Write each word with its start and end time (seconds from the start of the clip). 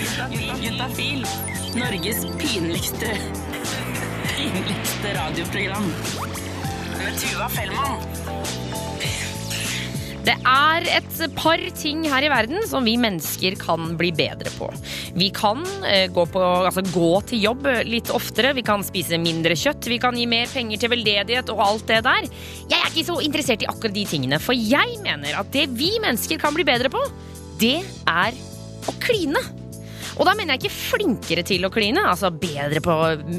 Juntafil. 0.00 1.26
Norges 1.76 2.26
pinligste 2.38 3.14
pinligste 4.40 5.10
radioprogram. 5.14 5.88
Med 6.98 7.18
Tuva 7.20 7.48
Fellmann. 7.52 8.00
Det 10.20 10.34
er 10.44 10.86
et 10.92 11.20
par 11.36 11.60
ting 11.76 12.02
her 12.08 12.24
i 12.24 12.30
verden 12.32 12.64
som 12.68 12.84
vi 12.84 12.94
mennesker 13.00 13.56
kan 13.60 13.94
bli 14.00 14.10
bedre 14.16 14.52
på. 14.56 14.68
Vi 15.16 15.30
kan 15.36 15.62
eh, 15.88 16.08
gå, 16.12 16.26
på, 16.28 16.40
altså, 16.40 16.84
gå 16.92 17.12
til 17.28 17.44
jobb 17.44 17.68
litt 17.88 18.12
oftere, 18.12 18.52
vi 18.56 18.64
kan 18.64 18.84
spise 18.84 19.20
mindre 19.20 19.56
kjøtt, 19.56 19.88
vi 19.88 20.00
kan 20.00 20.16
gi 20.16 20.28
mer 20.28 20.48
penger 20.52 20.80
til 20.82 20.92
veldedighet 20.92 21.52
og 21.52 21.64
alt 21.66 21.88
det 21.88 22.02
der. 22.08 22.28
Jeg 22.68 22.78
er 22.78 22.92
ikke 22.92 23.08
så 23.08 23.20
interessert 23.24 23.64
i 23.64 23.70
akkurat 23.72 23.96
de 23.96 24.08
tingene, 24.12 24.40
for 24.40 24.56
jeg 24.56 25.00
mener 25.04 25.40
at 25.40 25.52
det 25.56 25.70
vi 25.72 25.94
mennesker 26.04 26.40
kan 26.40 26.56
bli 26.56 26.68
bedre 26.68 26.92
på, 26.92 27.00
det 27.60 27.78
er 28.08 28.36
å 28.88 28.96
kline. 29.00 29.59
Og 30.20 30.26
da 30.28 30.34
mener 30.36 30.52
jeg 30.52 30.66
ikke 30.66 30.76
flinkere 30.76 31.44
til 31.48 31.64
å 31.64 31.70
kline, 31.72 32.02
altså 32.04 32.28
bedre 32.28 32.82
på 32.84 32.96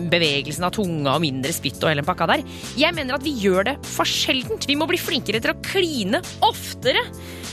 bevegelsen 0.10 0.66
av 0.66 0.74
tunga 0.74 1.14
og 1.14 1.22
mindre 1.22 1.54
spytt 1.54 1.78
og 1.84 1.92
hele 1.92 2.06
pakka 2.06 2.26
der. 2.32 2.46
Jeg 2.80 2.98
mener 2.98 3.20
at 3.20 3.26
vi 3.26 3.36
gjør 3.38 3.70
det 3.70 3.76
for 3.86 4.10
sjeldent. 4.10 4.66
Vi 4.66 4.78
må 4.80 4.90
bli 4.90 4.98
flinkere 4.98 5.42
til 5.44 5.54
å 5.54 5.60
kline 5.62 6.24
oftere. 6.48 7.06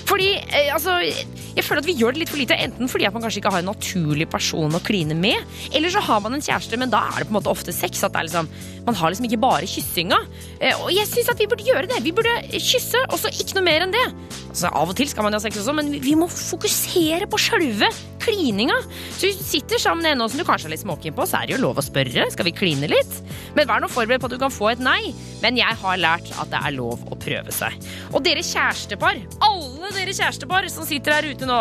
Fordi, 0.08 0.30
eh, 0.40 0.70
altså, 0.72 0.96
jeg 1.04 1.64
føler 1.66 1.82
at 1.82 1.88
vi 1.88 1.96
gjør 1.98 2.14
det 2.14 2.22
litt 2.22 2.32
for 2.32 2.40
lite. 2.40 2.56
Enten 2.56 2.88
fordi 2.88 3.04
at 3.04 3.12
man 3.12 3.24
kanskje 3.24 3.42
ikke 3.42 3.52
har 3.52 3.60
en 3.60 3.68
naturlig 3.68 4.28
person 4.32 4.72
å 4.72 4.80
kline 4.80 5.16
med, 5.18 5.44
eller 5.76 5.92
så 5.92 6.00
har 6.00 6.22
man 6.24 6.36
en 6.38 6.44
kjæreste, 6.44 6.78
men 6.80 6.92
da 6.92 7.02
er 7.10 7.20
det 7.20 7.28
på 7.28 7.34
en 7.34 7.38
måte 7.40 7.52
ofte 7.52 7.74
sex. 7.76 8.00
At 8.06 8.16
liksom, 8.16 8.48
man 8.86 8.96
har 8.96 9.12
liksom 9.12 9.28
ikke 9.28 9.42
bare 9.42 9.68
kyssinga. 9.68 10.22
Eh, 10.60 10.72
og 10.80 10.88
jeg 10.94 11.10
syns 11.10 11.28
at 11.34 11.42
vi 11.42 11.48
burde 11.50 11.66
gjøre 11.68 11.90
det. 11.90 12.00
Vi 12.06 12.14
burde 12.16 12.34
kysse, 12.56 13.04
og 13.12 13.20
så 13.20 13.28
ikke 13.28 13.58
noe 13.58 13.68
mer 13.68 13.84
enn 13.84 13.92
det. 13.92 14.06
Altså, 14.48 14.72
Av 14.72 14.88
og 14.88 14.96
til 14.96 15.10
skal 15.10 15.26
man 15.26 15.36
jo 15.36 15.42
ha 15.42 15.44
sex 15.44 15.60
også, 15.60 15.76
men 15.76 15.92
vi 16.00 16.16
må 16.16 16.30
fokusere 16.32 17.28
på 17.28 17.42
sjølve 17.44 17.90
klininga. 18.22 18.76
Så 19.18 19.26
hvis 19.26 19.38
du 19.40 19.42
sitter 19.42 19.80
sammen 19.82 20.04
med 20.06 20.14
en 20.14 20.30
som 20.30 20.38
du 20.38 20.46
kanskje 20.46 20.68
er 20.68 20.76
litt 20.76 20.84
småkeen 20.84 21.14
på, 21.16 21.24
så 21.26 21.40
er 21.40 21.48
det 21.48 21.56
jo 21.56 21.62
lov 21.64 21.80
å 21.80 21.82
spørre. 21.82 22.28
Skal 22.30 22.46
vi 22.46 22.52
kline 22.54 22.86
litt? 22.86 23.16
Men 23.56 23.66
vær 23.66 23.82
nå 23.82 23.88
forberedt 23.90 24.22
på 24.22 24.28
at 24.30 24.34
du 24.36 24.38
kan 24.38 24.52
få 24.54 24.68
et 24.70 24.82
nei. 24.84 25.10
Men 25.42 25.58
jeg 25.58 25.74
har 25.80 25.98
lært 25.98 26.30
at 26.38 26.52
det 26.52 26.60
er 26.62 26.76
lov 26.76 27.02
å 27.10 27.18
prøve 27.18 27.54
seg. 27.54 27.74
Og 28.12 28.22
dere 28.22 28.44
kjærestepar, 28.46 29.18
alle 29.42 29.90
dere 29.96 30.14
kjærestepar 30.14 30.68
som 30.70 30.86
sitter 30.86 31.16
her 31.16 31.26
ute 31.32 31.48
nå. 31.50 31.58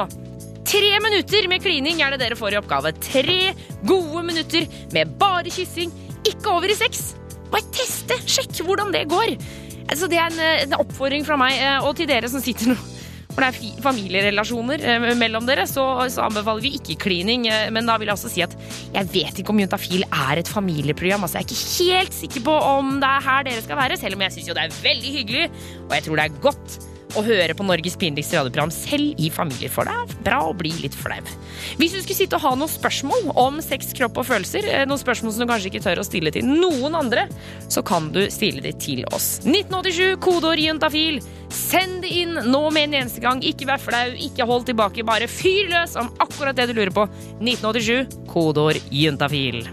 Tre 0.69 0.91
minutter 1.01 1.47
med 1.49 1.63
klining 1.63 2.03
er 2.05 2.13
det 2.13 2.21
dere 2.27 2.37
får 2.37 2.53
i 2.53 2.59
oppgave. 2.61 2.91
Tre 3.01 3.39
gode 3.89 4.21
minutter 4.27 4.67
med 4.93 5.17
bare 5.17 5.49
kyssing, 5.49 5.95
ikke 6.29 6.53
over 6.53 6.69
i 6.69 6.77
sex. 6.77 7.15
Bare 7.49 7.65
teste, 7.73 8.19
sjekk 8.29 8.61
hvordan 8.67 8.93
det 8.93 9.07
går. 9.09 9.33
Altså, 9.87 10.05
det 10.11 10.21
er 10.21 10.29
en, 10.29 10.39
eh, 10.43 10.63
en 10.67 10.77
oppfordring 10.83 11.25
fra 11.25 11.39
meg 11.41 11.57
eh, 11.57 11.79
og 11.81 11.95
til 11.97 12.11
dere 12.11 12.29
som 12.29 12.43
sitter 12.43 12.75
nå. 12.75 12.77
For 13.37 13.45
det 13.45 13.51
er 13.53 13.81
familierelasjoner 13.85 14.81
eh, 14.81 15.03
mellom 15.19 15.45
dere, 15.45 15.67
så, 15.69 15.83
så 16.09 16.23
anbefaler 16.25 16.63
vi 16.65 16.71
ikke 16.79 16.95
klining. 17.03 17.45
eh, 17.53 17.67
Men 17.69 17.85
da 17.85 17.99
vil 18.01 18.09
jeg 18.09 18.17
også 18.17 18.31
si 18.33 18.41
at 18.41 18.55
jeg 18.95 19.11
vet 19.13 19.43
ikke 19.43 19.53
om 19.53 19.61
Juntafil 19.61 20.01
er 20.09 20.41
et 20.41 20.49
familieprogram. 20.49 21.27
Altså, 21.27 21.37
jeg 21.37 21.45
er 21.45 21.51
ikke 21.53 21.93
helt 21.93 22.17
sikker 22.17 22.45
på 22.49 22.55
om 22.73 22.95
det 22.97 23.11
er 23.11 23.25
her 23.29 23.45
dere 23.45 23.61
skal 23.61 23.77
være, 23.77 23.99
selv 24.01 24.17
om 24.17 24.25
jeg 24.25 24.33
syns 24.39 24.49
jo 24.49 24.57
det 24.57 24.65
er 24.65 24.79
veldig 24.81 25.13
hyggelig, 25.19 25.49
og 25.85 25.93
jeg 25.99 26.07
tror 26.07 26.17
det 26.17 26.25
er 26.25 26.39
godt 26.47 26.79
å 27.15 27.23
høre 27.25 27.55
på 27.57 27.65
Norges 27.65 27.97
pinligste 27.99 28.37
radioprogram 28.37 28.71
selv 28.73 29.19
i 29.21 29.29
familier, 29.33 29.71
for 29.71 29.87
det 29.87 29.95
er 29.95 30.23
bra 30.25 30.41
å 30.49 30.55
bli 30.57 30.73
litt 30.81 30.95
flau. 30.97 31.19
Hvis 31.79 31.95
du 31.95 32.01
skulle 32.01 32.19
sitte 32.19 32.39
og 32.39 32.45
ha 32.45 32.53
noen 32.57 32.71
spørsmål 32.71 33.31
om 33.39 33.61
sex, 33.63 33.93
kropp 33.97 34.19
og 34.21 34.27
følelser, 34.29 34.67
eh, 34.67 34.85
noen 34.89 35.01
spørsmål 35.01 35.33
som 35.33 35.45
du 35.45 35.51
kanskje 35.51 35.71
ikke 35.71 35.83
tør 35.85 36.03
å 36.03 36.07
stille 36.07 36.33
til 36.33 36.45
noen 36.47 36.97
andre, 36.99 37.27
så 37.69 37.83
kan 37.85 38.11
du 38.11 38.25
stille 38.33 38.61
det 38.61 38.77
til 38.83 39.03
oss. 39.11 39.39
1987, 39.45 40.17
kodeord 40.23 40.61
juntafil. 40.61 41.21
Send 41.53 42.01
det 42.03 42.11
inn 42.11 42.33
nå 42.51 42.63
med 42.75 42.89
en 42.89 43.01
eneste 43.03 43.23
gang. 43.23 43.41
Ikke 43.41 43.69
vær 43.69 43.81
flau, 43.81 44.11
ikke 44.11 44.47
hold 44.47 44.67
tilbake, 44.67 45.05
bare 45.07 45.31
fyr 45.31 45.71
løs 45.71 45.95
om 45.99 46.11
akkurat 46.19 46.55
det 46.55 46.69
du 46.69 46.77
lurer 46.77 46.93
på. 46.93 47.07
1987, 47.39 48.27
kodeord 48.27 48.81
juntafil. 48.91 49.63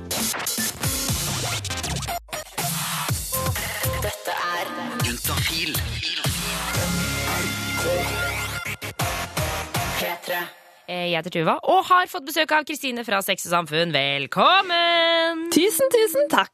Jeg 10.84 11.14
heter 11.16 11.32
Tuva 11.32 11.54
og 11.64 11.86
har 11.88 12.10
fått 12.12 12.26
besøk 12.28 12.50
av 12.52 12.66
Kristine 12.68 13.04
fra 13.06 13.22
Sex 13.24 13.46
og 13.48 13.54
Samfunn. 13.54 13.92
Velkommen! 13.94 15.46
Tusen, 15.54 15.88
tusen 15.94 16.28
takk. 16.32 16.52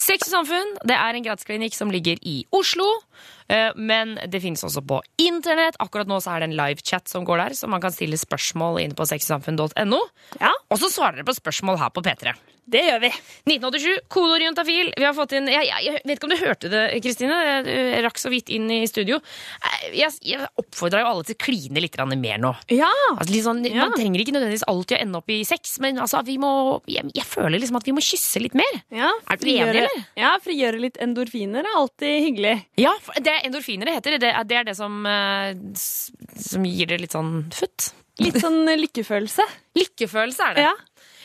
Sex 0.00 0.24
og 0.30 0.32
Samfunn 0.38 0.70
det 0.88 0.96
er 0.96 1.18
en 1.18 1.26
gratisklinikk 1.26 1.76
som 1.76 1.92
ligger 1.92 2.16
i 2.24 2.38
Oslo. 2.56 2.86
eh, 3.52 3.68
Men 3.76 4.16
det 4.24 4.40
finnes 4.40 4.64
også 4.64 4.80
på 4.88 5.02
internett. 5.20 5.76
Akkurat 5.84 6.08
nå 6.08 6.16
så 6.24 6.32
er 6.36 6.40
det 6.40 6.48
en 6.50 6.56
livechat 6.56 7.08
som 7.12 7.26
går 7.28 7.42
der, 7.44 7.58
så 7.58 7.68
man 7.68 7.82
kan 7.84 7.92
stille 7.92 8.16
spørsmål 8.16 8.80
inne 8.80 8.96
på 8.96 9.04
sexogsamfunn.no. 9.04 10.00
Ja, 10.40 10.52
Og 10.70 10.78
så 10.80 10.88
svarer 10.88 11.20
dere 11.20 11.28
på 11.28 11.36
spørsmål 11.36 11.76
her 11.82 11.92
på 11.92 12.00
P3. 12.00 12.32
Det 12.68 12.82
gjør 12.84 13.00
vi. 13.06 13.10
1987, 13.48 14.00
kodeord 14.12 14.44
juntafil. 14.44 14.90
Vi 14.96 15.06
har 15.06 15.14
fått 15.16 15.34
inn 15.38 15.48
jeg, 15.50 15.66
jeg, 15.68 15.84
jeg 15.88 16.02
vet 16.04 16.14
ikke 16.18 16.28
om 16.28 16.34
du 16.34 16.40
hørte 16.42 16.70
det, 16.72 16.82
Kristine. 17.04 17.38
Jeg 17.66 18.02
rakk 18.04 18.20
så 18.20 18.30
vidt 18.32 18.52
inn 18.54 18.68
i 18.74 18.82
studio. 18.90 19.20
Eh, 19.62 19.88
Jeg, 19.98 20.12
jeg 20.28 20.48
oppfordra 20.60 21.02
jo 21.02 21.10
alle 21.12 21.26
til 21.28 21.36
å 21.38 21.42
kline 21.46 21.82
litt 21.82 21.96
mer 21.98 22.40
nå. 22.42 22.52
Ja. 22.74 22.90
Altså, 23.14 23.40
sånn, 23.44 23.64
Ja. 23.68 23.86
Man 23.88 23.96
trenger 23.96 24.22
ikke 24.22 24.34
nødvendigvis 24.36 24.66
alltid 24.68 24.98
å 24.98 25.00
ende 25.02 25.20
opp 25.22 25.30
i 25.32 25.40
sex, 25.48 25.78
men 25.84 25.98
altså, 25.98 26.22
vi 26.26 26.38
må, 26.38 26.50
jeg, 26.86 27.08
føler 27.26 27.58
liksom 27.58 27.78
at 27.80 27.86
vi 27.88 27.94
må 27.96 28.04
kysse 28.04 28.42
litt 28.42 28.54
mer. 28.58 28.80
ja 28.94 29.10
Er 29.28 29.36
du 29.40 29.46
enig, 29.48 29.82
eller? 29.84 30.04
Ja, 30.18 30.34
frigjøre 30.42 30.80
litt 30.82 30.98
endorfiner 31.02 31.64
er 31.66 31.78
alltid 31.78 32.22
hyggelig. 32.26 32.56
Ja, 32.80 32.92
det 33.18 33.32
er 33.32 33.46
endorfiner 33.48 33.88
det 33.88 33.96
heter. 33.98 34.18
Det 34.18 34.32
er 34.32 34.44
det, 34.48 34.60
er 34.60 34.68
det 34.70 34.76
som, 34.78 35.00
eh, 35.06 35.54
som 35.74 36.68
gir 36.68 36.90
det 36.90 37.00
litt 37.02 37.16
sånn 37.16 37.48
futt. 37.54 37.92
Litt 38.18 38.40
sånn 38.42 38.64
lykkefølelse. 38.66 39.44
Lykkefølelse 39.78 40.46
er 40.50 40.56
det. 40.56 40.62
Ja. 40.66 40.72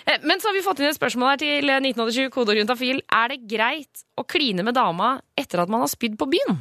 Eh, 0.06 0.20
Men 0.24 0.40
så 0.42 0.50
har 0.50 0.54
vi 0.58 0.64
fått 0.66 0.80
inn 0.84 0.90
et 0.92 0.98
spørsmål 0.98 1.34
her 1.34 1.42
til 1.44 1.70
1987, 1.70 2.30
kodeord 2.34 2.60
juntafil. 2.62 3.02
Er 3.14 3.34
det 3.34 3.42
greit 3.50 4.04
å 4.20 4.26
kline 4.28 4.64
med 4.66 4.76
dama 4.76 5.16
etter 5.40 5.62
at 5.64 5.70
man 5.72 5.84
har 5.86 5.92
spydd 5.92 6.18
på 6.20 6.28
byen? 6.34 6.60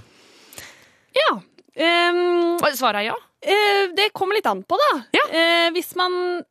Ja. 1.16 1.32
Um, 1.72 2.58
Svaret 2.76 3.00
er 3.00 3.06
ja. 3.10 3.14
eh, 3.40 3.86
det 3.96 4.10
kommer 4.12 4.36
litt 4.36 4.46
an 4.50 4.62
på, 4.68 4.76
da. 4.80 4.90
Ja. 5.16 5.26
Eh, 5.32 5.68
hvis 5.72 5.94
man 5.96 6.42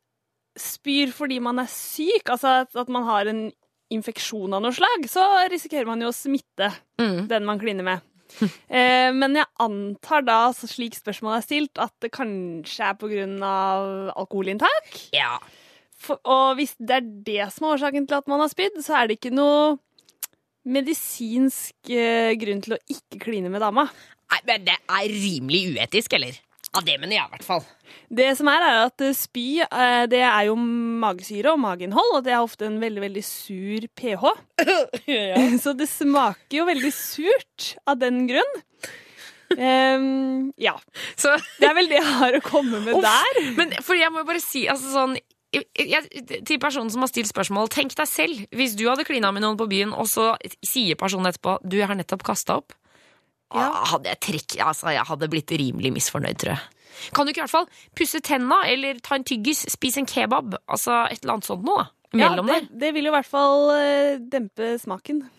spyr 0.58 1.12
fordi 1.16 1.38
man 1.40 1.62
er 1.62 1.70
syk, 1.72 2.28
altså 2.34 2.66
at, 2.66 2.90
man 2.92 3.06
har 3.08 3.30
en 3.32 3.44
infeksjon 3.92 4.54
av 4.56 4.62
noe 4.64 4.74
slag, 4.76 5.06
så 5.12 5.24
risikerer 5.52 5.86
man 5.90 6.02
jo 6.04 6.10
å 6.12 6.16
smitte 6.16 6.72
Mm. 7.02 7.28
den 7.28 7.46
man 7.46 7.60
kliner 7.60 7.84
med. 7.84 8.02
Eh, 8.70 9.10
men 9.12 9.34
jeg 9.36 9.46
antar 9.60 10.22
da, 10.24 10.52
slik 10.54 10.94
spørsmålet 10.96 11.42
er 11.42 11.46
stilt, 11.48 11.80
at 11.82 11.92
det 12.00 12.12
kanskje 12.16 12.86
er 12.92 12.94
på 13.00 13.10
grunn 13.12 13.42
av 13.44 14.12
alkoholinntak. 14.16 15.10
Ja. 15.14 15.40
For, 16.02 16.18
og 16.26 16.58
hvis 16.58 16.74
det 16.82 16.98
er 16.98 17.10
det 17.28 17.48
som 17.54 17.68
er 17.68 17.76
årsaken 17.78 18.08
til 18.10 18.18
at 18.18 18.30
man 18.32 18.42
har 18.42 18.52
spydd, 18.52 18.80
så 18.82 18.98
er 18.98 19.10
det 19.10 19.20
ikke 19.20 19.34
noe 19.34 19.76
medisinsk 20.66 21.92
eh, 21.94 22.34
grunn 22.42 22.62
til 22.66 22.78
å 22.78 22.80
ikke 22.90 23.22
kline 23.22 23.52
med 23.54 23.64
dama. 23.64 23.88
Nei, 24.32 24.40
men 24.48 24.66
det 24.70 24.78
er 24.78 25.12
rimelig 25.12 25.62
uetisk, 25.76 26.16
eller? 26.18 26.38
Ja, 26.72 26.80
det 26.88 26.96
mener 27.02 27.18
jeg 27.18 27.26
i 27.26 27.32
hvert 27.34 27.44
fall. 27.44 27.64
Det 28.22 28.30
som 28.40 28.48
er, 28.48 28.64
er 28.64 28.82
at 28.86 29.04
eh, 29.04 29.16
spy 29.18 29.46
eh, 29.66 30.04
det 30.12 30.22
er 30.24 30.46
jo 30.48 30.56
magesyre 30.56 31.52
og 31.52 31.60
mageinnhold, 31.60 32.14
og 32.20 32.26
det 32.26 32.36
er 32.36 32.46
ofte 32.46 32.70
en 32.70 32.80
veldig, 32.82 33.04
veldig 33.04 33.24
sur 33.28 33.88
pH. 34.00 34.32
Så 35.64 35.76
det 35.78 35.90
smaker 35.92 36.62
jo 36.62 36.70
veldig 36.70 36.94
surt 36.96 37.74
av 37.84 38.00
den 38.02 38.24
grunn. 38.30 38.62
Um, 39.52 40.54
ja. 40.56 40.78
Så, 41.20 41.34
Det 41.60 41.68
er 41.68 41.76
vel 41.76 41.90
det 41.92 42.00
jeg 42.00 42.14
har 42.22 42.38
å 42.38 42.44
komme 42.46 42.80
med 42.86 42.96
Uff. 42.96 43.04
der. 43.04 43.42
men 43.58 43.74
for 43.84 44.00
jeg 44.00 44.08
må 44.14 44.22
jo 44.22 44.30
bare 44.30 44.40
si 44.40 44.64
altså 44.72 44.94
sånn 44.94 45.18
jeg, 45.52 46.26
til 46.48 46.60
personen 46.64 46.92
som 46.94 47.04
har 47.04 47.12
stilt 47.12 47.30
spørsmål, 47.32 47.70
tenk 47.74 47.96
deg 47.98 48.08
selv. 48.08 48.44
Hvis 48.56 48.78
du 48.80 48.86
hadde 48.88 49.06
klina 49.08 49.34
med 49.36 49.44
noen 49.44 49.60
på 49.60 49.68
byen, 49.72 49.92
og 49.92 50.08
så 50.08 50.34
sier 50.64 51.00
personen 51.00 51.28
etterpå 51.32 51.58
du, 51.66 51.76
jeg 51.80 51.90
har 51.92 52.00
nettopp 52.00 52.24
kasta 52.28 52.62
opp. 52.62 52.76
Ja. 53.52 53.66
Ah, 53.68 53.82
hadde 53.92 54.14
jeg 54.14 54.22
trekk, 54.24 54.62
altså, 54.64 54.94
jeg 54.96 55.04
hadde 55.10 55.28
blitt 55.32 55.52
rimelig 55.60 55.92
misfornøyd, 55.98 56.40
tror 56.40 56.56
jeg. 56.56 56.62
Kan 57.16 57.26
du 57.26 57.32
ikke 57.32 57.42
i 57.42 57.46
hvert 57.46 57.56
fall 57.56 57.68
pusse 57.98 58.22
tenna, 58.24 58.62
eller 58.70 59.00
ta 59.04 59.18
en 59.18 59.28
tyggis, 59.28 59.66
spise 59.74 60.00
en 60.02 60.08
kebab? 60.08 60.56
Altså 60.72 61.04
et 61.10 61.24
eller 61.24 61.38
annet 61.38 61.50
sånt 61.50 61.68
noe. 61.68 61.88
Ja, 62.16 62.32
det, 62.36 62.66
det 62.76 62.92
vil 62.96 63.08
jo 63.08 63.12
i 63.14 63.16
hvert 63.16 63.28
fall 63.28 63.70
eh, 63.78 64.18
dempe 64.32 64.76
smaken. 64.82 65.24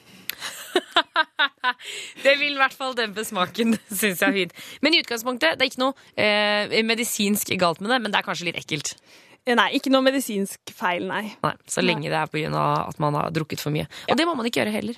Det 2.25 2.32
vil 2.40 2.54
i 2.54 2.58
hvert 2.58 2.75
fall 2.75 2.94
dempe 2.96 3.25
smaken, 3.26 3.76
syns 4.00 4.22
jeg 4.22 4.28
er 4.28 4.37
fint. 4.37 4.54
Men 4.84 4.96
i 4.96 5.02
utgangspunktet, 5.02 5.58
det 5.58 5.66
er 5.66 5.70
ikke 5.70 5.82
noe 5.82 5.94
eh, 6.16 6.81
medisinsk 6.87 7.52
galt 7.60 7.82
med 7.82 7.92
det, 7.92 7.98
men 8.02 8.14
det 8.14 8.20
er 8.20 8.26
kanskje 8.26 8.48
litt 8.48 8.60
ekkelt. 8.60 8.94
Eh, 9.44 9.56
Nei, 9.58 9.72
ikke 9.74 9.90
noe 9.90 10.04
medisinsk 10.06 10.70
feil, 10.76 11.06
nei. 11.08 11.32
Nei, 11.42 11.54
Så 11.66 11.82
lenge 11.82 12.06
det 12.06 12.14
er 12.14 12.54
av 12.54 12.88
at 12.88 12.98
man 13.02 13.14
har 13.18 13.30
drukket 13.34 13.60
for 13.60 13.74
mye. 13.74 13.88
Og 14.08 14.16
det 14.16 14.26
må 14.26 14.36
man 14.38 14.46
ikke 14.46 14.62
gjøre 14.62 14.74
heller. 14.74 14.94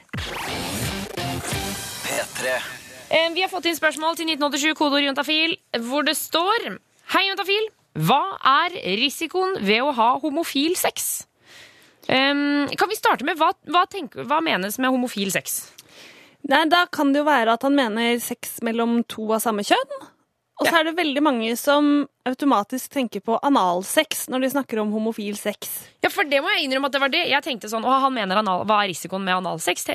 P3. 2.05 2.58
Eh, 3.11 3.31
Vi 3.32 3.41
har 3.41 3.49
fått 3.49 3.67
inn 3.67 3.76
spørsmål 3.76 4.17
til 4.17 4.26
1987 4.29 4.75
kodeord 4.76 5.05
juntafil, 5.06 5.56
hvor 5.88 6.05
det 6.05 6.17
står 6.17 6.79
Hei, 7.14 7.29
juntafil. 7.29 7.69
Hva 7.94 8.37
er 8.43 8.75
risikoen 8.99 9.61
ved 9.62 9.81
å 9.85 9.93
ha 9.94 10.19
homofil 10.19 10.75
sex? 10.76 11.26
Um, 12.08 12.67
kan 12.76 12.91
vi 12.91 12.96
starte 12.99 13.25
med 13.25 13.38
hva, 13.38 13.52
hva, 13.70 13.85
tenker, 13.88 14.26
hva 14.29 14.43
menes 14.44 14.76
med 14.79 14.91
homofil 14.93 15.31
sex? 15.32 15.70
Nei, 16.49 16.67
Da 16.69 16.85
kan 16.93 17.12
det 17.14 17.23
jo 17.23 17.29
være 17.29 17.55
at 17.55 17.62
han 17.62 17.76
mener 17.76 18.19
sex 18.20 18.58
mellom 18.67 19.05
to 19.08 19.31
av 19.32 19.41
samme 19.41 19.64
kjønn. 19.64 19.94
Og 20.61 20.69
så 20.69 20.79
er 20.79 20.87
det 20.87 20.95
veldig 20.95 21.23
mange 21.25 21.55
som 21.59 22.05
automatisk 22.29 22.93
tenker 22.95 23.23
på 23.25 23.37
analsex 23.43 24.29
når 24.31 24.45
de 24.45 24.51
snakker 24.53 24.81
om 24.81 24.93
homofil 24.95 25.35
sex. 25.39 25.73
Ja, 26.05 26.11
for 26.12 26.29
det 26.31 26.41
må 26.45 26.53
jeg 26.55 26.69
innrømme 26.69 26.89
at 26.89 26.95
det 26.95 27.03
var 27.03 27.12
det. 27.12 27.25
Jeg 27.33 27.45
tenkte 27.47 27.71
sånn, 27.73 27.87
å, 27.87 27.97
han 28.05 28.15
mener 28.15 28.39
anal, 28.39 28.62
Hva 28.69 28.85
er 28.85 28.93
risikoen 28.93 29.27
med 29.27 29.41
analsex? 29.41 29.89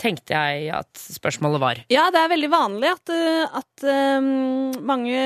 Tenkte 0.00 0.36
jeg 0.38 0.70
at 0.80 1.04
spørsmålet 1.04 1.62
var. 1.62 1.82
Ja, 1.92 2.08
det 2.14 2.22
er 2.22 2.32
veldig 2.32 2.52
vanlig 2.52 2.94
at, 2.94 3.12
uh, 3.12 3.60
at 3.60 3.84
um, 3.84 4.70
mange 4.88 5.20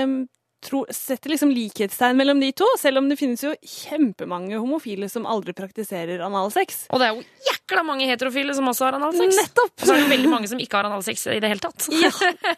tro, 0.64 0.82
setter 0.94 1.32
liksom 1.32 1.52
likhetstegn 1.54 2.18
mellom 2.18 2.40
de 2.42 2.50
to, 2.56 2.66
selv 2.80 3.00
om 3.00 3.08
det 3.10 3.18
finnes 3.20 3.42
jo 3.44 3.52
kjempemange 3.60 4.58
homofile 4.58 5.08
som 5.12 5.28
aldri 5.30 5.54
praktiserer 5.56 6.22
analsex. 6.24 6.84
Og 6.90 7.02
det 7.02 7.08
er 7.08 7.18
jo 7.18 7.48
jækla 7.50 7.84
mange 7.86 8.08
heterofile 8.10 8.56
som 8.56 8.68
også 8.70 8.88
har 8.88 8.98
analsex. 8.98 9.38
Nettopp! 9.40 9.74
Og 9.78 9.86
så 9.86 9.94
er 9.96 10.02
det 10.04 10.10
veldig 10.12 10.32
mange 10.32 10.50
som 10.50 10.60
ikke 10.62 10.80
har 10.80 10.88
analsex 10.90 11.26
i 11.34 11.40
det 11.44 11.52
hele 11.52 11.64
tatt. 11.64 11.88
Ja, 12.04 12.10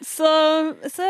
så, 0.03 0.29
så 0.91 1.05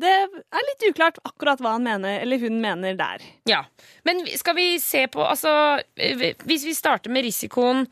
det 0.00 0.12
er 0.16 0.66
litt 0.70 0.84
uklart 0.88 1.20
akkurat 1.26 1.60
hva 1.62 1.76
han 1.76 1.86
mener, 1.86 2.18
eller 2.24 2.40
hun 2.42 2.58
mener 2.62 2.96
der. 2.98 3.22
Ja, 3.48 3.62
Men 4.06 4.24
skal 4.38 4.56
vi 4.58 4.66
se 4.82 5.06
på 5.12 5.22
Altså, 5.26 5.50
hvis 5.96 6.64
vi 6.66 6.74
starter 6.74 7.12
med 7.12 7.26
risikoen 7.26 7.86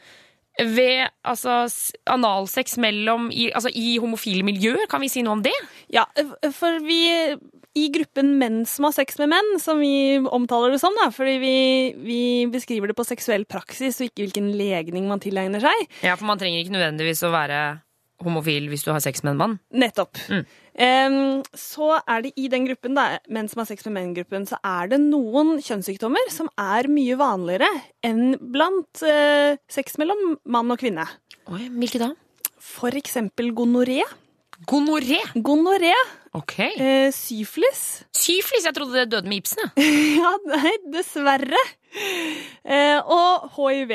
ved 0.58 1.08
altså, 1.26 1.64
analsex 2.10 2.76
mellom 2.82 3.30
i, 3.32 3.48
altså, 3.50 3.70
i 3.74 3.96
homofile 4.02 4.46
miljøer, 4.46 4.86
kan 4.90 5.02
vi 5.02 5.10
si 5.10 5.24
noe 5.26 5.38
om 5.38 5.42
det? 5.42 5.54
Ja, 5.92 6.06
for 6.54 6.78
vi 6.84 7.00
i 7.74 7.88
gruppen 7.94 8.36
menn 8.38 8.62
som 8.70 8.86
har 8.88 8.94
sex 8.94 9.18
med 9.18 9.32
menn, 9.32 9.54
som 9.62 9.80
vi 9.82 10.18
omtaler 10.22 10.74
det 10.74 10.80
som, 10.82 10.94
da, 11.00 11.08
fordi 11.14 11.38
vi, 11.42 11.56
vi 12.06 12.20
beskriver 12.52 12.90
det 12.90 12.98
på 12.98 13.06
seksuell 13.06 13.46
praksis 13.50 13.98
og 13.98 14.08
ikke 14.08 14.28
hvilken 14.28 14.52
legning 14.58 15.08
man 15.10 15.22
tilegner 15.22 15.62
seg. 15.64 15.88
Ja, 16.06 16.14
For 16.14 16.28
man 16.28 16.40
trenger 16.40 16.62
ikke 16.62 16.76
nødvendigvis 16.76 17.24
å 17.26 17.32
være 17.34 17.64
homofil 18.24 18.68
hvis 18.70 18.84
du 18.86 18.92
har 18.94 19.02
sex 19.02 19.24
med 19.24 19.34
en 19.34 19.40
mann. 19.40 19.56
Nettopp. 19.74 20.18
Mm. 20.30 20.44
Um, 20.74 21.42
så 21.58 21.92
er 22.00 22.24
det 22.24 22.32
i 22.40 22.48
den 22.50 22.66
gruppen, 22.66 22.96
da, 22.98 23.18
menn 23.30 23.50
som 23.50 23.62
har 23.62 23.68
sex 23.68 23.86
med 23.88 23.96
menn-gruppen, 23.98 24.46
så 24.48 24.58
er 24.66 24.90
det 24.94 25.00
noen 25.02 25.56
kjønnssykdommer 25.62 26.30
som 26.34 26.50
er 26.60 26.88
mye 26.90 27.18
vanligere 27.18 27.68
enn 28.06 28.36
blant 28.54 29.02
uh, 29.06 29.58
sex 29.70 29.98
mellom 30.02 30.36
mann 30.46 30.70
og 30.74 30.82
kvinne. 30.82 31.06
Oi, 31.50 31.66
Hvilke 31.74 32.02
da? 32.02 32.14
For 32.64 32.94
eksempel 32.96 33.50
gonoré. 33.54 34.00
Gonoré. 34.66 35.18
Gonoré, 35.34 35.92
Ok. 36.34 36.58
eh, 36.60 37.10
syflis. 37.14 38.04
Syflis. 38.14 38.64
Jeg 38.64 38.74
trodde 38.74 38.94
det 38.94 39.10
døde 39.10 39.28
med 39.28 39.42
Ibsen. 39.42 39.70
Ja, 40.20 40.30
nei, 40.46 40.74
dessverre. 40.94 41.58
Eh, 42.64 43.00
og 43.04 43.50
hiv, 43.56 43.92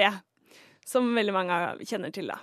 som 0.85 1.09
veldig 1.15 1.33
mange 1.35 1.57
kjenner 1.87 2.11
til, 2.15 2.27
da. 2.31 2.37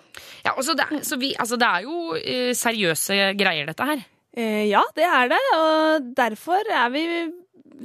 Ja, 0.45 0.53
og 0.57 0.63
så 0.65 0.75
det, 0.79 0.87
er- 0.91 1.05
så 1.07 1.19
vi, 1.21 1.35
altså, 1.39 1.57
det 1.61 1.69
er 1.69 1.87
jo 1.87 2.15
eh, 2.19 2.53
seriøse 2.57 3.19
greier, 3.39 3.67
dette 3.69 3.85
her. 3.89 4.05
Eh, 4.37 4.67
ja, 4.69 4.83
det 4.97 5.05
er 5.09 5.29
det, 5.33 5.43
og 5.57 6.11
derfor 6.17 6.61
er 6.69 6.91
vi 6.93 7.07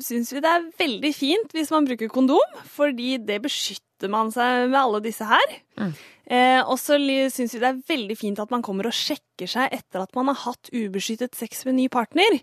syns 0.03 0.29
vi 0.31 0.39
det 0.43 0.47
er 0.51 0.65
veldig 0.79 1.09
fint 1.15 1.51
hvis 1.55 1.71
man 1.71 1.83
bruker 1.87 2.07
kondom, 2.11 2.53
fordi 2.71 3.17
det 3.27 3.41
beskytter 3.43 4.09
man 4.11 4.31
seg 4.31 4.69
med 4.71 4.79
alle 4.79 5.01
disse 5.03 5.27
her. 5.27 5.55
Mm. 5.79 5.93
Eh, 6.31 6.61
og 6.63 6.77
så 6.79 6.95
syns 7.33 7.55
vi 7.57 7.59
det 7.59 7.69
er 7.69 7.81
veldig 7.91 8.15
fint 8.15 8.39
at 8.39 8.51
man 8.53 8.63
kommer 8.63 8.87
og 8.87 8.95
sjekker 8.95 9.49
seg 9.51 9.73
etter 9.75 10.05
at 10.05 10.13
man 10.15 10.31
har 10.31 10.39
hatt 10.45 10.69
ubeskyttet 10.71 11.35
sex 11.35 11.65
med 11.67 11.75
ny 11.75 11.87
partner, 11.91 12.39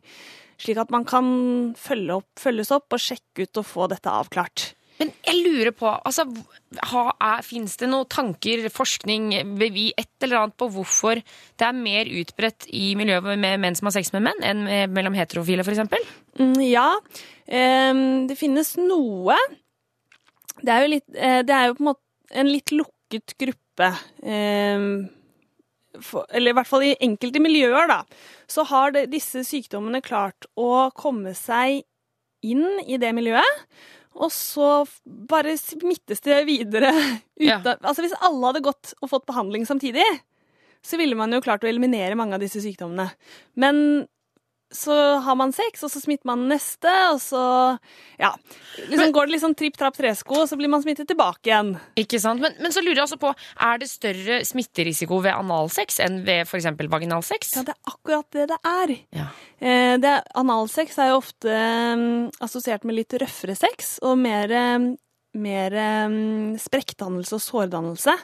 slik 0.61 0.81
at 0.83 0.93
man 0.93 1.07
kan 1.09 1.29
følge 1.79 2.19
opp, 2.21 2.29
følges 2.41 2.73
opp 2.75 2.93
og 2.93 3.01
sjekke 3.01 3.47
ut 3.47 3.63
og 3.63 3.69
få 3.69 3.87
dette 3.89 4.13
avklart. 4.13 4.73
Men 4.99 5.13
jeg 5.23 5.45
lurer 5.45 5.71
på, 5.79 5.87
altså, 5.87 6.25
Fins 7.47 7.77
det 7.79 7.87
noen 7.89 8.09
tanker, 8.11 8.65
forskning, 8.75 9.31
bevi, 9.61 9.87
et 9.97 10.27
eller 10.27 10.41
annet 10.41 10.57
på 10.59 10.67
hvorfor 10.75 11.21
det 11.23 11.65
er 11.65 11.77
mer 11.77 12.11
utbredt 12.19 12.67
i 12.75 12.91
miljøet 12.99 13.39
med 13.39 13.63
menn 13.63 13.79
som 13.79 13.89
har 13.89 13.95
sex 13.95 14.11
med 14.17 14.27
menn, 14.27 14.43
enn 14.45 14.91
mellom 14.93 15.17
heterofile, 15.17 15.63
f.eks.? 15.63 16.11
Mm, 16.43 16.59
ja, 16.67 16.91
eh, 17.47 18.03
det 18.29 18.37
finnes 18.41 18.75
noe. 18.83 19.39
Det 20.59 20.75
er 20.75 20.85
jo, 20.85 20.93
litt, 20.97 21.07
eh, 21.15 21.41
det 21.47 21.55
er 21.55 21.71
jo 21.71 21.79
på 21.79 21.85
en 21.85 21.91
måte 21.93 22.05
en 22.43 22.51
litt 22.51 22.75
lukket 22.75 23.39
gruppe. 23.39 23.68
Ehm, 23.79 25.09
for, 26.05 26.27
eller 26.31 26.53
i 26.53 26.57
hvert 26.59 26.71
fall 26.71 26.87
i 26.87 26.97
enkelte 27.05 27.43
miljøer, 27.43 27.89
da. 27.91 28.03
Så 28.51 28.65
har 28.71 28.95
det, 28.95 29.09
disse 29.13 29.45
sykdommene 29.47 30.03
klart 30.05 30.49
å 30.59 30.89
komme 30.97 31.35
seg 31.37 31.83
inn 32.47 32.83
i 32.87 32.99
det 33.01 33.13
miljøet. 33.17 33.65
Og 34.19 34.33
så 34.35 34.83
bare 35.05 35.55
smittes 35.61 36.23
det 36.25 36.43
videre. 36.49 36.93
Ja. 37.39 37.61
Altså 37.63 38.03
Hvis 38.03 38.17
alle 38.19 38.49
hadde 38.51 38.65
gått 38.67 38.97
og 38.99 39.13
fått 39.13 39.29
behandling 39.29 39.67
samtidig, 39.69 40.07
så 40.83 40.99
ville 40.99 41.15
man 41.19 41.31
jo 41.35 41.43
klart 41.45 41.63
å 41.63 41.69
eliminere 41.71 42.17
mange 42.19 42.35
av 42.35 42.43
disse 42.43 42.63
sykdommene. 42.65 43.09
Men 43.59 44.09
så 44.75 44.95
har 45.25 45.37
man 45.39 45.53
sex, 45.57 45.83
og 45.85 45.91
så 45.93 46.01
smitter 46.03 46.29
man 46.29 46.45
neste, 46.51 46.91
og 47.13 47.21
så 47.23 47.43
ja, 48.21 48.35
liksom 48.91 49.13
går 49.17 49.31
det 49.31 49.41
sånn 49.41 49.57
tripp, 49.57 49.79
trapp, 49.81 49.97
tresko, 49.97 50.43
og 50.43 50.51
så 50.51 50.59
blir 50.61 50.71
man 50.73 50.83
smittet 50.85 51.09
tilbake 51.09 51.49
igjen. 51.49 51.73
Ikke 52.01 52.21
sant? 52.21 52.43
Men, 52.45 52.57
men 52.61 52.75
så 52.75 52.83
lurer 52.85 53.01
jeg 53.01 53.07
også 53.07 53.21
på, 53.23 53.33
er 53.65 53.81
det 53.81 53.89
større 53.91 54.41
smitterisiko 54.49 55.23
ved 55.25 55.33
analsex 55.33 56.01
enn 56.05 56.21
ved 56.27 56.45
f.eks. 56.45 56.69
vaginalsex? 56.85 57.57
Ja, 57.57 57.65
det 57.71 57.77
er 57.77 57.95
akkurat 57.95 58.29
det 58.37 58.49
det 58.53 58.61
er. 58.69 58.95
Ja. 59.17 59.27
Eh, 59.59 59.97
det, 60.03 60.15
analsex 60.39 61.01
er 61.01 61.13
jo 61.15 61.21
ofte 61.23 61.59
mm, 61.99 62.09
assosiert 62.45 62.85
med 62.89 63.01
litt 63.01 63.17
røffere 63.23 63.57
sex, 63.59 63.97
og 64.05 64.19
mer, 64.21 64.53
mm, 64.53 64.91
mer 65.39 65.75
sprekkdannelse 66.61 67.37
og 67.39 67.43
sårdannelse, 67.45 68.15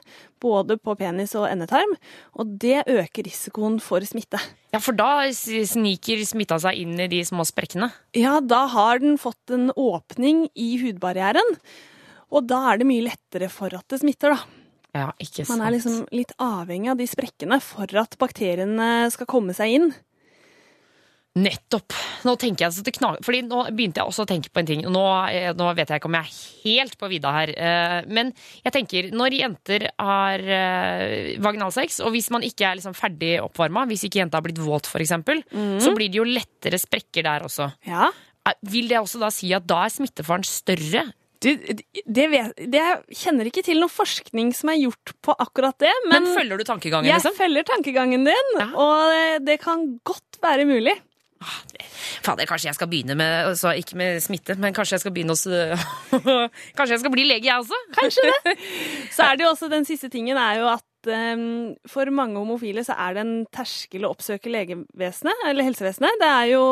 både 0.42 0.76
på 0.80 0.96
penis 0.98 1.34
og 1.38 1.46
endetarm, 1.48 1.94
og 2.36 2.56
det 2.60 2.82
øker 2.90 3.26
risikoen 3.28 3.80
for 3.82 4.04
smitte. 4.04 4.40
ja, 4.74 4.80
for 4.82 4.96
da 4.98 5.26
sniker 5.32 6.24
smitta 6.26 6.58
seg 6.60 6.82
inn 6.82 6.98
i 7.00 7.08
de 7.08 7.22
små 7.24 7.46
sprekkene. 7.48 7.92
Ja, 8.18 8.40
da 8.40 8.66
har 8.74 9.00
den 9.02 9.18
fått 9.20 9.54
en 9.54 9.70
åpning 9.76 10.48
i 10.54 10.74
hudbarrieren, 10.82 11.56
og 12.34 12.48
da 12.50 12.64
er 12.72 12.82
det 12.82 12.88
mye 12.88 13.06
lettere 13.06 13.48
for 13.52 13.72
at 13.76 13.86
det 13.88 14.02
smitter, 14.02 14.34
da. 14.34 14.62
Ja, 14.94 15.10
ikke 15.18 15.42
sant. 15.42 15.58
Man 15.58 15.66
er 15.66 15.74
liksom 15.74 16.02
litt 16.14 16.32
avhengig 16.38 16.92
av 16.92 16.98
de 17.00 17.06
sprekkene 17.10 17.58
for 17.62 17.90
at 17.98 18.14
bakteriene 18.20 19.10
skal 19.10 19.26
komme 19.30 19.54
seg 19.56 19.78
inn. 19.78 19.88
Nettopp. 21.34 21.90
Nå 22.22 22.36
tenker 22.38 22.68
jeg 22.68 22.74
så 22.76 22.82
det 22.86 22.92
knager 22.94 23.24
Fordi 23.26 23.40
nå 23.42 23.64
begynte 23.74 23.98
jeg 23.98 24.06
også 24.06 24.22
å 24.22 24.28
tenke 24.30 24.52
på 24.54 24.60
en 24.62 24.68
ting. 24.68 24.84
Nå, 24.86 25.02
eh, 25.32 25.48
nå 25.58 25.70
vet 25.74 25.90
jeg 25.90 25.98
ikke 25.98 26.06
om 26.06 26.14
jeg 26.20 26.28
er 26.30 26.36
helt 26.62 26.94
på 27.00 27.08
vidda 27.10 27.32
her. 27.34 27.50
eh, 27.58 27.96
Men 28.06 28.30
jeg 28.62 28.72
tenker, 28.76 29.08
når 29.10 29.34
jenter 29.40 29.88
har 29.98 30.38
eh, 30.38 31.34
vaginalsex, 31.42 31.98
og 32.06 32.14
hvis 32.14 32.30
man 32.30 32.46
ikke 32.46 32.68
er 32.68 32.78
liksom 32.78 32.94
ferdig 32.94 33.32
oppvarma, 33.42 33.82
hvis 33.90 34.06
ikke 34.06 34.22
jenta 34.22 34.38
har 34.38 34.46
blitt 34.46 34.62
våt 34.62 34.86
f.eks., 34.86 35.16
mm. 35.50 35.80
så 35.82 35.90
blir 35.96 36.12
det 36.12 36.20
jo 36.22 36.28
lettere 36.28 36.78
sprekker 36.78 37.26
der 37.26 37.48
også. 37.48 37.66
Ja, 37.90 38.12
Vil 38.70 38.88
det 38.88 39.00
også 39.00 39.18
da 39.18 39.30
si 39.34 39.50
at 39.56 39.66
da 39.66 39.84
er 39.88 39.94
smittefaren 39.94 40.46
større? 40.46 41.08
du, 41.44 41.50
det, 41.60 42.26
vet, 42.32 42.54
det 42.56 42.78
Jeg 42.80 43.18
kjenner 43.20 43.48
ikke 43.50 43.64
til 43.66 43.80
noe 43.82 43.92
forskning 43.92 44.52
som 44.56 44.70
er 44.72 44.78
gjort 44.80 45.12
på 45.24 45.34
akkurat 45.34 45.76
det, 45.82 45.92
men, 46.06 46.24
Men, 46.24 46.36
følger 46.38 46.60
du 46.60 46.64
tankegangen, 46.64 47.08
jeg 47.10 47.20
liksom? 47.20 47.36
følger 47.36 47.66
tankegangen 47.68 48.24
din, 48.24 48.54
Ja. 48.60 48.68
og 48.72 49.10
det, 49.12 49.26
det 49.50 49.58
kan 49.64 49.98
godt 50.06 50.38
være 50.44 50.64
mulig. 50.68 50.94
Fader, 52.24 52.46
kanskje 52.48 52.68
jeg 52.70 52.78
skal 52.78 52.88
begynne 52.90 53.16
med 53.18 53.50
altså 53.50 53.72
Ikke 53.78 53.96
med 54.00 54.20
smitte, 54.24 54.56
men 54.60 54.74
kanskje 54.76 54.96
jeg 54.98 55.04
skal 55.04 55.14
begynne 55.16 55.34
hos 55.36 55.46
Kanskje 56.76 56.94
jeg 56.96 57.02
skal 57.04 57.14
bli 57.14 57.24
lege, 57.28 57.48
jeg 57.48 57.60
også? 57.60 57.78
Kanskje 57.96 58.26
det. 58.30 58.56
Så 59.16 59.26
er 59.28 59.36
det 59.38 59.46
jo 59.46 59.52
også 59.52 59.70
den 59.72 59.86
siste 59.88 60.10
tingen 60.12 60.38
er 60.40 60.60
jo 60.62 60.68
at 60.72 61.10
em, 61.12 61.74
for 61.90 62.08
mange 62.16 62.38
homofile 62.40 62.80
så 62.86 62.94
er 62.96 63.16
det 63.16 63.22
en 63.24 63.32
terskel 63.52 64.06
å 64.06 64.12
oppsøke 64.14 64.48
legevesenet, 64.48 65.42
eller 65.50 65.66
helsevesenet. 65.66 66.16
Det 66.22 66.30
er 66.30 66.46
jo 66.54 66.62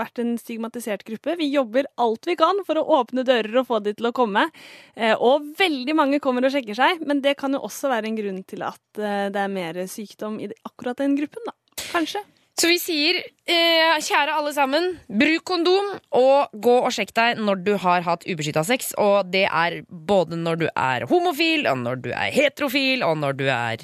vært 0.00 0.18
en 0.22 0.32
stigmatisert 0.40 1.04
gruppe. 1.06 1.36
Vi 1.38 1.46
jobber 1.52 1.86
alt 2.02 2.26
vi 2.26 2.34
kan 2.40 2.58
for 2.66 2.80
å 2.80 2.86
åpne 2.98 3.22
dører 3.28 3.60
og 3.62 3.68
få 3.70 3.78
de 3.84 3.94
til 3.98 4.10
å 4.10 4.14
komme. 4.16 4.48
Eh, 4.96 5.14
Og 5.14 5.46
veldig 5.60 5.94
mange 5.94 6.18
kommer 6.24 6.44
og 6.48 6.54
sjekker 6.54 6.74
seg, 6.78 7.04
men 7.06 7.22
det 7.22 7.36
kan 7.38 7.54
jo 7.54 7.62
også 7.68 7.92
være 7.92 8.10
en 8.10 8.18
grunn 8.18 8.42
til 8.50 8.66
at 8.66 8.98
eh, 8.98 9.28
det 9.34 9.44
er 9.46 9.54
mer 9.54 9.78
sykdom 9.86 10.40
i 10.42 10.50
akkurat 10.66 10.98
den 11.04 11.14
gruppen, 11.18 11.46
da. 11.46 11.54
Kanskje. 11.92 12.24
Så 12.58 12.66
vi 12.66 12.78
sier, 12.82 13.20
eh, 13.46 13.98
kjære 14.02 14.32
alle 14.34 14.50
sammen, 14.50 14.86
bruk 15.06 15.44
kondom 15.46 15.92
og 16.18 16.56
gå 16.58 16.72
og 16.82 16.90
sjekk 16.90 17.12
deg 17.14 17.38
når 17.38 17.60
du 17.62 17.76
har 17.78 18.02
hatt 18.02 18.26
ubeskytta 18.26 18.64
sex. 18.66 18.90
Og 18.98 19.30
det 19.30 19.44
er 19.46 19.84
både 19.88 20.34
når 20.34 20.58
du 20.58 20.66
er 20.72 21.06
homofil, 21.06 21.68
og 21.70 21.78
når 21.84 22.02
du 22.02 22.08
er 22.10 22.32
heterofil, 22.34 23.04
og 23.06 23.14
når 23.22 23.38
du 23.38 23.44
er 23.46 23.76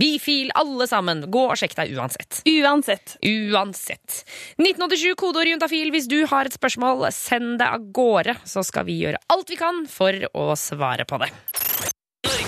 bifil. 0.00 0.48
Alle 0.56 0.88
sammen. 0.88 1.26
Gå 1.28 1.44
og 1.50 1.60
sjekk 1.60 1.76
deg 1.82 1.92
uansett. 1.98 2.40
Uansett. 2.48 3.18
Uansett. 3.20 4.24
1987, 4.56 5.12
kodeord 5.20 5.52
juntafil. 5.52 5.92
Hvis 5.92 6.08
du 6.08 6.22
har 6.32 6.48
et 6.48 6.56
spørsmål, 6.56 7.04
send 7.12 7.58
det 7.60 7.68
av 7.68 7.92
gårde, 7.92 8.38
så 8.48 8.64
skal 8.64 8.88
vi 8.88 9.02
gjøre 9.04 9.20
alt 9.28 9.52
vi 9.52 9.60
kan 9.60 9.84
for 9.84 10.16
å 10.32 10.54
svare 10.56 11.04
på 11.04 11.20
det. 11.20 11.32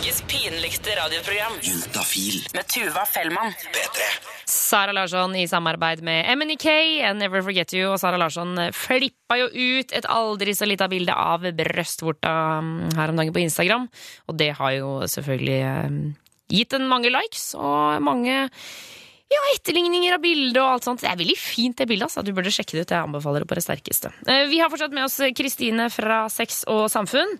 Norges 0.06 0.22
pinligste 0.22 0.90
radioprogram 0.94 1.52
Juntafil. 1.62 2.46
med 2.54 2.66
Tuva 2.66 3.02
Fellmann. 3.06 3.50
P3. 3.50 4.04
Sara 4.44 4.92
Larsson 4.92 5.34
i 5.36 5.48
samarbeid 5.48 6.02
med 6.02 6.38
MNEK 6.38 6.66
and 7.02 7.18
Never 7.18 7.42
Forget 7.42 7.74
You. 7.74 7.90
Og 7.90 7.98
Sara 7.98 8.16
Larsson 8.16 8.54
flippa 8.70 9.40
jo 9.40 9.48
ut 9.50 9.90
et 9.90 10.06
aldri 10.06 10.54
så 10.54 10.68
lita 10.70 10.86
bilde 10.86 11.10
av 11.10 11.42
brøstvorta 11.58 12.36
mm, 12.62 12.94
her 12.94 13.10
om 13.10 13.18
dagen 13.18 13.34
på 13.34 13.42
Instagram. 13.42 13.88
Og 14.30 14.38
det 14.38 14.52
har 14.60 14.76
jo 14.76 14.92
selvfølgelig 15.10 15.58
eh, 15.72 15.98
gitt 16.54 16.78
en 16.78 16.86
mange 16.86 17.10
likes, 17.10 17.56
og 17.58 17.98
mange 17.98 18.44
Ja, 19.26 19.40
etterligninger 19.56 20.14
av 20.14 20.20
bildet 20.22 20.58
og 20.62 20.68
alt 20.76 20.84
sånt. 20.86 21.00
Det 21.02 21.08
er 21.10 21.16
veldig 21.18 21.34
fint, 21.40 21.74
det 21.80 21.88
bildet. 21.90 22.06
Altså. 22.06 22.22
Du 22.22 22.30
burde 22.36 22.52
sjekke 22.54 22.76
det 22.78 22.84
ut. 22.86 22.92
Jeg 22.94 23.02
anbefaler 23.08 23.42
det 23.42 23.48
på 23.50 23.56
det 23.58 23.64
sterkeste. 23.64 24.12
Eh, 24.30 24.44
Vi 24.52 24.60
har 24.62 24.70
fortsatt 24.70 24.92
med 24.94 25.02
oss 25.08 25.16
Kristine 25.34 25.88
fra 25.90 26.28
Sex 26.30 26.60
og 26.70 26.84
Samfunn. 26.92 27.32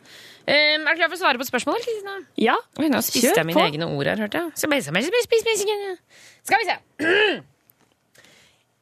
Eh, 0.47 0.75
Er 0.75 0.79
du 0.83 0.99
klar 0.99 1.09
for 1.13 1.15
å 1.15 1.21
svare 1.23 1.39
på 1.39 1.47
spørsmål, 1.47 1.79
Kristine? 1.85 2.17
Ja. 2.43 2.57
Oi, 2.81 2.89
nå 2.91 2.99
spiste 3.07 3.37
jeg 3.39 3.47
mine 3.47 3.55
på. 3.61 3.67
egne 3.71 3.87
ord 3.95 4.07
her, 4.11 4.17
hørte 4.19 4.43
jeg. 4.43 4.53
Skal 4.59 4.71
vi 4.75 4.81
se, 4.83 4.91
spis, 4.95 5.29
spis, 5.31 5.45
spis, 5.47 5.63
spis. 5.63 6.27
Skal 6.51 6.59
vi 6.59 6.73
se. 6.73 7.43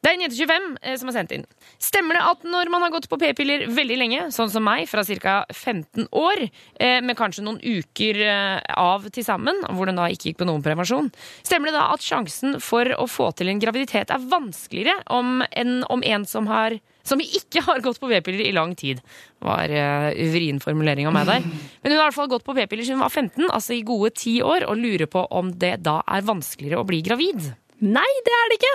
Det 0.04 0.11
er 0.11 0.18
en 0.18 0.23
jente 0.26 0.37
25 0.37 0.64
eh, 0.82 0.96
som 1.00 1.08
har 1.08 1.14
sendt 1.16 1.32
inn. 1.32 1.44
Stemmer 1.80 2.18
det 2.18 2.25
at 2.28 2.42
når 2.44 2.68
man 2.73 2.84
har 2.84 2.92
gått 2.92 3.06
på 3.08 3.16
p-piller 3.23 3.64
veldig 3.73 3.96
lenge, 3.96 4.26
sånn 4.37 4.50
som 4.52 4.66
meg, 4.66 4.84
fra 4.90 5.00
ca. 5.00 5.37
15 5.49 6.11
år, 6.12 6.42
eh, 6.76 6.99
med 7.00 7.16
kanskje 7.16 7.46
noen 7.46 7.56
uker 7.62 8.20
eh, 8.20 8.58
av 8.76 9.08
til 9.08 9.25
sammen, 9.25 9.62
hvor 9.73 9.88
den 9.88 9.96
da 9.96 10.11
ikke 10.12 10.28
gikk 10.28 10.42
på 10.42 10.49
noen 10.50 10.64
prevensjon, 10.64 11.08
stemmer 11.40 11.73
det 11.73 11.78
da 11.78 11.87
at 11.94 12.04
sjansen 12.04 12.58
for 12.61 12.92
å 13.00 13.08
få 13.08 13.30
til 13.38 13.49
en 13.49 13.62
graviditet 13.62 14.12
er 14.12 14.28
vanskeligere 14.28 15.00
om 15.08 15.40
enn 15.49 15.80
om 15.88 16.04
en 16.04 16.28
som 16.28 16.52
har 16.52 16.76
som 17.04 17.20
ikke 17.20 17.61
har 17.66 17.82
gått 17.84 17.99
på 18.00 18.08
p-piller 18.08 18.46
i 18.49 18.54
lang 18.56 18.73
tid. 18.80 19.02
var 19.44 19.68
uh, 19.68 20.08
vrien 20.32 20.56
formulering 20.56 21.04
av 21.04 21.12
meg 21.12 21.26
der. 21.28 21.44
Men 21.44 21.92
hun 21.92 21.99
har 21.99 22.06
i 22.06 22.06
hvert 22.06 22.16
fall 22.16 22.30
gått 22.32 22.46
på 22.46 22.54
p-piller 22.56 22.87
siden 22.87 22.96
hun 22.96 23.04
var 23.04 23.12
15, 23.12 23.44
altså 23.50 23.76
i 23.76 23.82
gode 23.84 24.14
ti 24.16 24.38
år, 24.40 24.64
og 24.64 24.80
lurer 24.80 25.04
på 25.12 25.26
om 25.28 25.52
det 25.52 25.76
da 25.84 25.99
er 26.08 26.25
vanskeligere 26.25 26.80
å 26.80 26.88
bli 26.88 27.02
gravid. 27.04 27.52
Nei, 27.84 28.11
det 28.25 28.40
er 28.40 28.49
det 28.49 28.61
ikke. 28.62 28.75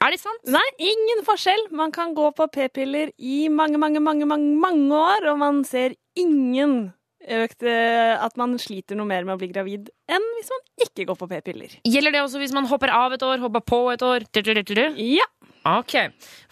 Er 0.00 0.14
det 0.14 0.20
sant? 0.22 0.40
Nei, 0.48 0.64
ingen 0.80 1.20
forskjell. 1.26 1.66
Man 1.76 1.92
kan 1.92 2.14
gå 2.16 2.30
på 2.32 2.46
p-piller 2.54 3.12
i 3.20 3.50
mange, 3.52 3.76
mange, 3.80 4.00
mange, 4.00 4.24
mange, 4.28 4.54
mange 4.56 4.96
år, 4.96 5.28
og 5.34 5.40
man 5.42 5.60
ser 5.68 5.92
ingen 6.16 6.94
økt 7.20 7.66
eh, 7.68 8.14
at 8.16 8.38
man 8.40 8.56
sliter 8.58 8.96
noe 8.96 9.08
mer 9.08 9.26
med 9.28 9.36
å 9.36 9.40
bli 9.40 9.50
gravid 9.50 9.90
enn 10.08 10.24
hvis 10.38 10.48
man 10.54 10.86
ikke 10.86 11.04
går 11.10 11.18
på 11.20 11.28
p-piller. 11.34 11.74
Gjelder 11.84 12.16
det 12.16 12.22
også 12.24 12.40
hvis 12.40 12.54
man 12.56 12.68
hopper 12.70 12.92
av 12.96 13.12
et 13.12 13.24
år, 13.26 13.42
hopper 13.44 13.60
på 13.60 13.80
et 13.92 14.04
år? 14.06 14.24
Ja. 14.96 15.28
Ok, 15.68 15.92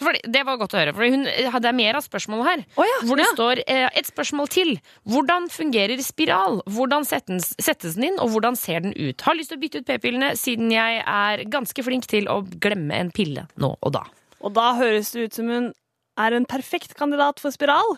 Fordi, 0.03 0.21
Det 0.29 0.43
var 0.45 0.59
godt 0.61 0.75
å 0.75 0.79
høre. 0.83 0.93
For 0.93 1.09
hun 1.09 1.25
hadde 1.53 1.73
mer 1.73 1.97
av 1.97 2.05
spørsmålet 2.05 2.45
her. 2.51 2.65
Oh, 2.77 2.85
ja, 2.85 2.99
hvor 3.09 3.17
det 3.17 3.25
ja. 3.25 3.33
står 3.33 3.63
eh, 3.67 3.89
et 3.97 4.07
spørsmål 4.11 4.49
til. 4.53 4.75
Hvordan 5.09 5.49
fungerer 5.49 6.03
spiral? 6.05 6.61
Hvordan 6.69 7.07
settes, 7.09 7.55
settes 7.57 7.97
den 7.97 8.11
inn, 8.11 8.19
og 8.21 8.35
hvordan 8.35 8.59
ser 8.59 8.85
den 8.85 8.93
ut? 8.93 9.25
Har 9.25 9.39
lyst 9.39 9.49
til 9.55 9.57
å 9.59 9.63
bytte 9.63 9.81
ut 9.81 9.89
p-pillene, 9.89 10.35
siden 10.37 10.71
jeg 10.75 11.01
er 11.05 11.45
ganske 11.49 11.85
flink 11.87 12.07
til 12.11 12.29
å 12.29 12.43
glemme 12.61 12.95
en 13.01 13.11
pille 13.15 13.47
nå 13.57 13.73
og 13.81 13.95
da. 13.97 14.05
Og 14.45 14.53
da 14.55 14.75
høres 14.79 15.15
det 15.17 15.29
ut 15.31 15.39
som 15.41 15.49
hun 15.51 15.71
er 16.19 16.35
en 16.35 16.47
perfekt 16.51 16.93
kandidat 16.99 17.41
for 17.41 17.55
spiral. 17.55 17.97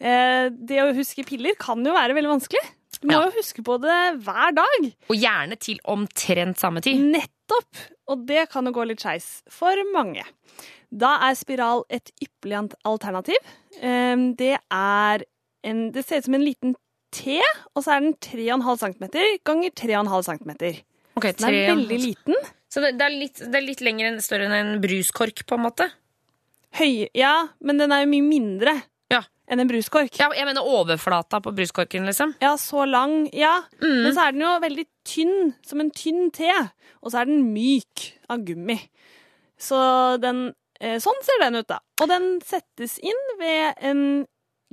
Eh, 0.00 0.48
det 0.50 0.82
å 0.82 0.90
huske 0.96 1.24
piller 1.28 1.54
kan 1.60 1.84
jo 1.86 1.94
være 1.94 2.16
veldig 2.18 2.34
vanskelig. 2.34 2.64
Du 2.98 3.06
må 3.06 3.12
Ja. 3.14 3.24
jo 3.28 3.36
huske 3.38 3.62
på 3.62 3.76
det 3.80 3.98
hver 4.24 4.54
dag. 4.56 4.92
Og 5.08 5.16
gjerne 5.16 5.56
til 5.60 5.78
omtrent 5.86 6.58
samme 6.58 6.82
tid. 6.82 6.98
Nettopp! 7.48 7.80
Og 8.08 8.26
det 8.28 8.48
kan 8.52 8.66
jo 8.68 8.72
gå 8.72 8.84
litt 8.88 9.00
skeis 9.00 9.42
for 9.52 9.76
mange. 9.94 10.24
Da 10.88 11.16
er 11.28 11.36
spiral 11.36 11.84
et 11.92 12.10
ypperlig 12.20 12.74
alternativ. 12.84 13.40
Eh, 13.80 14.16
Det 14.36 14.58
er 14.70 15.24
en 15.64 15.90
Det 15.92 16.04
ser 16.06 16.18
ut 16.18 16.24
som 16.24 16.34
en 16.34 16.44
liten 16.44 16.76
T, 17.10 17.40
og 17.74 17.82
så 17.84 17.96
er 17.96 18.00
den 18.00 18.14
3,5 18.20 18.78
cm 18.78 19.40
ganger 19.44 19.70
3,5 19.70 20.22
cm. 20.28 20.82
Ok, 21.16 21.32
Den 21.36 21.48
er 21.48 21.74
veldig 21.74 21.98
liten. 21.98 22.34
Så 22.68 22.82
det, 22.84 23.00
er 23.00 23.08
litt, 23.08 23.38
det 23.38 23.54
er 23.54 23.64
litt 23.64 23.80
lenger 23.80 24.10
enn, 24.10 24.20
større 24.20 24.44
enn 24.44 24.52
en 24.52 24.80
bruskork, 24.82 25.46
på 25.48 25.56
en 25.56 25.64
måte? 25.64 25.88
Høy, 26.76 27.08
ja, 27.16 27.48
men 27.64 27.78
den 27.78 27.92
er 27.92 28.04
jo 28.04 28.10
mye 28.12 28.26
mindre. 28.28 28.74
Enn 29.48 29.62
en 29.62 29.70
bruskork. 29.70 30.18
Ja, 30.20 30.28
jeg 30.36 30.46
mener 30.48 30.66
overflata 30.66 31.40
på 31.44 31.52
bruskorken, 31.56 32.06
liksom. 32.08 32.34
Ja, 32.44 32.54
så 32.60 32.84
lang, 32.88 33.26
ja. 33.32 33.54
Mm. 33.80 34.02
Men 34.04 34.14
så 34.14 34.26
er 34.26 34.36
den 34.36 34.44
jo 34.44 34.54
veldig 34.62 34.86
tynn, 35.08 35.52
som 35.66 35.82
en 35.82 35.92
tynn 35.94 36.30
te. 36.34 36.52
Og 37.02 37.12
så 37.12 37.22
er 37.22 37.30
den 37.30 37.48
myk 37.54 38.10
av 38.28 38.44
gummi. 38.46 38.78
Så 39.58 39.78
den 40.22 40.50
eh, 40.80 40.98
Sånn 41.02 41.22
ser 41.26 41.40
den 41.42 41.60
ut, 41.60 41.68
da. 41.70 41.80
Og 42.02 42.10
den 42.10 42.36
settes 42.46 42.98
inn 43.02 43.24
ved 43.40 43.80
en 43.82 44.02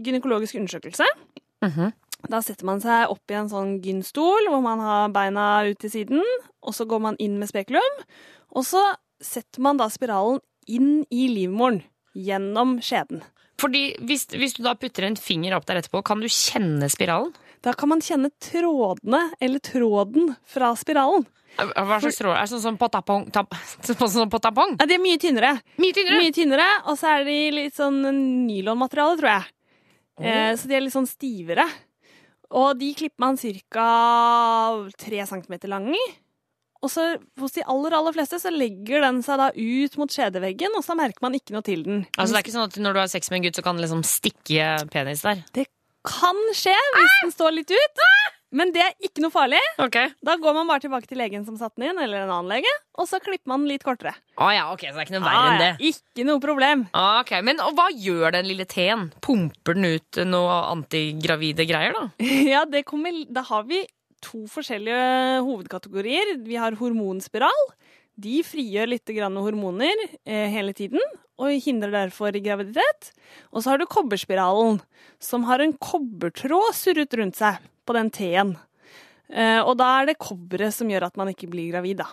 gynekologisk 0.02 0.60
undersøkelse. 0.60 1.08
Mhm. 1.66 1.94
Da 2.32 2.40
setter 2.42 2.66
man 2.66 2.80
seg 2.82 3.12
opp 3.12 3.30
i 3.30 3.38
en 3.38 3.50
sånn 3.52 3.76
gynstol 3.84 4.48
hvor 4.50 4.62
man 4.64 4.80
har 4.82 5.12
beina 5.14 5.66
ut 5.68 5.78
til 5.84 5.92
siden, 5.94 6.24
og 6.66 6.74
så 6.74 6.88
går 6.90 7.04
man 7.04 7.20
inn 7.22 7.38
med 7.38 7.52
spekulum. 7.52 8.00
Og 8.56 8.66
så 8.66 8.82
setter 9.22 9.62
man 9.62 9.78
da 9.78 9.90
spiralen 9.94 10.42
inn 10.66 11.06
i 11.14 11.28
livmoren 11.30 11.84
gjennom 12.18 12.80
skjeden. 12.82 13.22
Fordi 13.62 13.86
hvis, 14.04 14.28
hvis 14.36 14.58
du 14.58 14.64
da 14.66 14.76
putter 14.80 15.08
en 15.08 15.16
finger 15.20 15.56
opp 15.56 15.68
der 15.70 15.80
etterpå, 15.80 16.02
kan 16.06 16.20
du 16.24 16.28
kjenne 16.32 16.90
spiralen? 16.92 17.32
Da 17.66 17.74
kan 17.74 17.90
man 17.90 18.04
kjenne 18.04 18.30
trådene, 18.44 19.22
eller 19.42 19.64
tråden, 19.64 20.36
fra 20.46 20.74
spiralen. 20.78 21.26
Hva 21.56 22.02
slags 22.04 22.20
tråd? 22.20 22.36
Er 22.36 22.44
det 22.44 22.52
sånn 22.52 22.64
som 22.66 22.78
på 22.78 22.90
tapong? 22.92 23.30
Tap, 23.34 23.56
sånn 23.88 24.32
på 24.32 24.42
tapong? 24.44 24.76
Ja, 24.82 24.88
de 24.90 24.98
er 24.98 25.02
mye 25.04 25.22
tynnere. 25.22 25.54
Mye 25.82 25.96
tynnere! 25.96 26.20
Mye 26.20 26.36
tynnere, 26.36 26.68
og 26.92 27.00
så 27.00 27.14
er 27.16 27.26
de 27.30 27.38
litt 27.56 27.78
sånn 27.80 28.02
nylonmateriale, 28.46 29.18
tror 29.22 29.32
jeg. 29.32 29.52
Eh, 30.20 30.52
så 30.60 30.70
de 30.70 30.78
er 30.78 30.84
litt 30.84 30.96
sånn 30.96 31.10
stivere. 31.10 31.66
Og 32.56 32.76
de 32.80 32.92
klipper 32.96 33.24
man 33.24 33.40
ca. 33.40 33.88
tre 35.00 35.26
centimeter 35.28 35.72
i. 35.96 36.04
Og 36.84 36.92
så 36.92 37.06
hos 37.42 37.56
de 37.56 37.64
aller, 37.66 37.96
aller 37.98 38.14
fleste 38.14 38.38
så 38.42 38.52
legger 38.54 39.02
den 39.06 39.22
seg 39.26 39.40
da 39.42 39.48
ut 39.56 39.96
mot 39.98 40.12
skjedeveggen, 40.12 40.76
og 40.78 40.84
så 40.86 40.98
merker 41.00 41.24
man 41.26 41.34
ikke 41.38 41.56
noe 41.56 41.66
til 41.66 41.82
den. 41.88 42.04
Altså 42.18 42.36
Det 42.36 42.42
er 42.42 42.46
ikke 42.46 42.58
sånn 42.58 42.68
at 42.70 42.78
når 42.84 42.94
du 42.94 43.00
har 43.06 43.10
sex 43.16 43.32
med 43.32 43.40
en 43.40 43.48
gutt, 43.48 43.58
så 43.58 43.66
kan 43.66 43.80
det 43.80 43.88
liksom 43.88 44.04
stikke 44.06 44.70
penis 44.94 45.24
der? 45.26 45.42
Det 45.56 45.66
kan 46.06 46.38
skje 46.54 46.76
hvis 47.00 47.16
den 47.24 47.32
står 47.34 47.56
litt 47.56 47.72
ut, 47.74 48.04
men 48.56 48.70
det 48.72 48.84
er 48.86 48.92
ikke 49.04 49.24
noe 49.24 49.34
farlig. 49.34 49.58
Ok. 49.82 49.96
Da 50.24 50.36
går 50.40 50.54
man 50.56 50.70
bare 50.70 50.84
tilbake 50.84 51.10
til 51.10 51.18
legen 51.20 51.42
som 51.48 51.58
satte 51.58 51.82
den 51.82 51.90
inn, 51.90 52.04
eller 52.06 52.28
en 52.28 52.30
annen 52.36 52.52
lege, 52.54 52.70
og 53.02 53.10
så 53.10 53.18
klipper 53.24 53.50
man 53.52 53.64
den 53.66 53.72
litt 53.74 53.84
kortere. 53.84 54.14
Ah, 54.38 54.52
ja, 54.54 54.68
ok, 54.72 54.86
så 54.86 54.94
det 54.94 55.02
er 55.02 55.08
ikke 55.10 55.16
noe 55.18 55.26
verre 55.26 55.50
enn 55.50 55.64
det. 55.64 55.72
Ah, 55.74 55.84
Ikke 55.90 56.28
noe 56.30 56.44
problem. 56.44 56.86
Ok, 56.94 57.34
Men 57.48 57.58
hva 57.80 57.88
gjør 57.92 58.38
den 58.38 58.48
lille 58.52 58.68
teen? 58.70 59.10
Pumper 59.26 59.74
den 59.80 59.90
ut 59.98 60.22
noe 60.30 60.62
antigravide 60.76 61.66
greier, 61.68 61.98
da? 61.98 62.06
Ja, 62.54 62.64
det 62.70 62.86
kommer, 62.86 63.18
da 63.34 63.42
har 63.50 63.66
vi 63.68 63.82
to 64.26 64.46
forskjellige 64.52 65.44
hovedkategorier. 65.46 66.36
Vi 66.46 66.58
har 66.60 66.78
hormonspiral. 66.80 67.70
De 68.16 68.40
frigjør 68.48 68.90
litt 68.94 69.12
hormoner 69.12 69.94
eh, 70.24 70.48
hele 70.54 70.74
tiden 70.74 71.02
og 71.36 71.52
hindrer 71.60 71.92
derfor 71.92 72.32
graviditet. 72.40 73.12
Og 73.52 73.64
så 73.64 73.74
har 73.74 73.82
du 73.82 73.86
kobberspiralen, 73.92 74.80
som 75.20 75.44
har 75.50 75.60
en 75.60 75.76
kobbertråd 75.76 76.72
surret 76.78 77.18
rundt 77.20 77.36
seg 77.36 77.60
på 77.86 77.96
den 77.98 78.12
T-en. 78.16 78.56
Eh, 79.30 79.60
og 79.60 79.76
da 79.80 79.90
er 80.00 80.12
det 80.12 80.22
kobberet 80.22 80.76
som 80.76 80.90
gjør 80.92 81.10
at 81.10 81.20
man 81.20 81.32
ikke 81.34 81.50
blir 81.52 81.74
gravid, 81.74 82.00
da. 82.04 82.08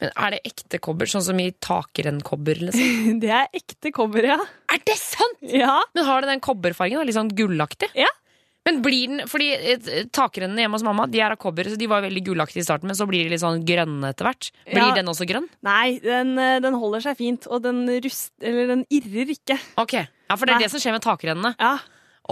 Men 0.00 0.12
Er 0.14 0.36
det 0.36 0.40
ekte 0.46 0.78
kobber, 0.80 1.08
sånn 1.10 1.24
som 1.24 1.40
i 1.40 1.50
takrennkobber? 1.52 2.60
Liksom? 2.68 3.18
Det 3.22 3.32
er 3.32 3.48
ekte 3.56 3.92
kobber, 3.96 4.28
ja. 4.32 4.38
Er 4.72 4.82
det 4.86 4.96
sant?! 5.00 5.42
Ja, 5.46 5.80
Men 5.96 6.08
har 6.08 6.22
det 6.22 6.32
den 6.32 6.44
kobberfargen? 6.44 7.04
Litt 7.06 7.16
sånn 7.18 7.32
gullaktig? 7.36 7.90
Ja. 7.98 8.10
Men 8.66 8.80
blir 8.82 9.08
den, 9.12 9.24
fordi 9.30 9.48
eh, 9.54 10.04
Takrennene 10.12 10.64
hjemme 10.64 10.76
hos 10.78 10.84
mamma 10.86 11.06
de 11.10 11.20
er 11.22 11.30
av 11.36 11.38
kobber, 11.40 11.68
så 11.70 11.78
de 11.78 11.86
var 11.90 12.02
veldig 12.04 12.24
gullaktige 12.26 12.64
i 12.64 12.66
starten, 12.66 12.90
men 12.90 12.98
så 12.98 13.06
blir 13.08 13.24
de 13.24 13.30
litt 13.36 13.42
sånn 13.44 13.62
grønne 13.66 14.10
etter 14.12 14.26
hvert. 14.28 14.50
Blir 14.66 14.82
Ja. 14.88 14.94
den 14.98 15.06
også 15.12 15.26
grønn? 15.30 15.46
Nei, 15.62 15.98
den, 16.02 16.36
eh, 16.38 16.58
den 16.64 16.74
holder 16.74 17.00
seg 17.06 17.16
fint, 17.20 17.46
og 17.46 17.62
den 17.62 17.84
rust... 18.02 18.32
Eller 18.42 18.66
den 18.74 18.84
irrer 18.90 19.30
ikke. 19.36 19.58
Ok, 19.78 19.92
ja, 20.02 20.36
For 20.36 20.44
det 20.46 20.56
er 20.56 20.58
Nei. 20.58 20.64
det 20.66 20.70
som 20.74 20.80
skjer 20.82 20.96
med 20.98 21.02
takrennene. 21.06 21.54
Ja, 21.62 21.76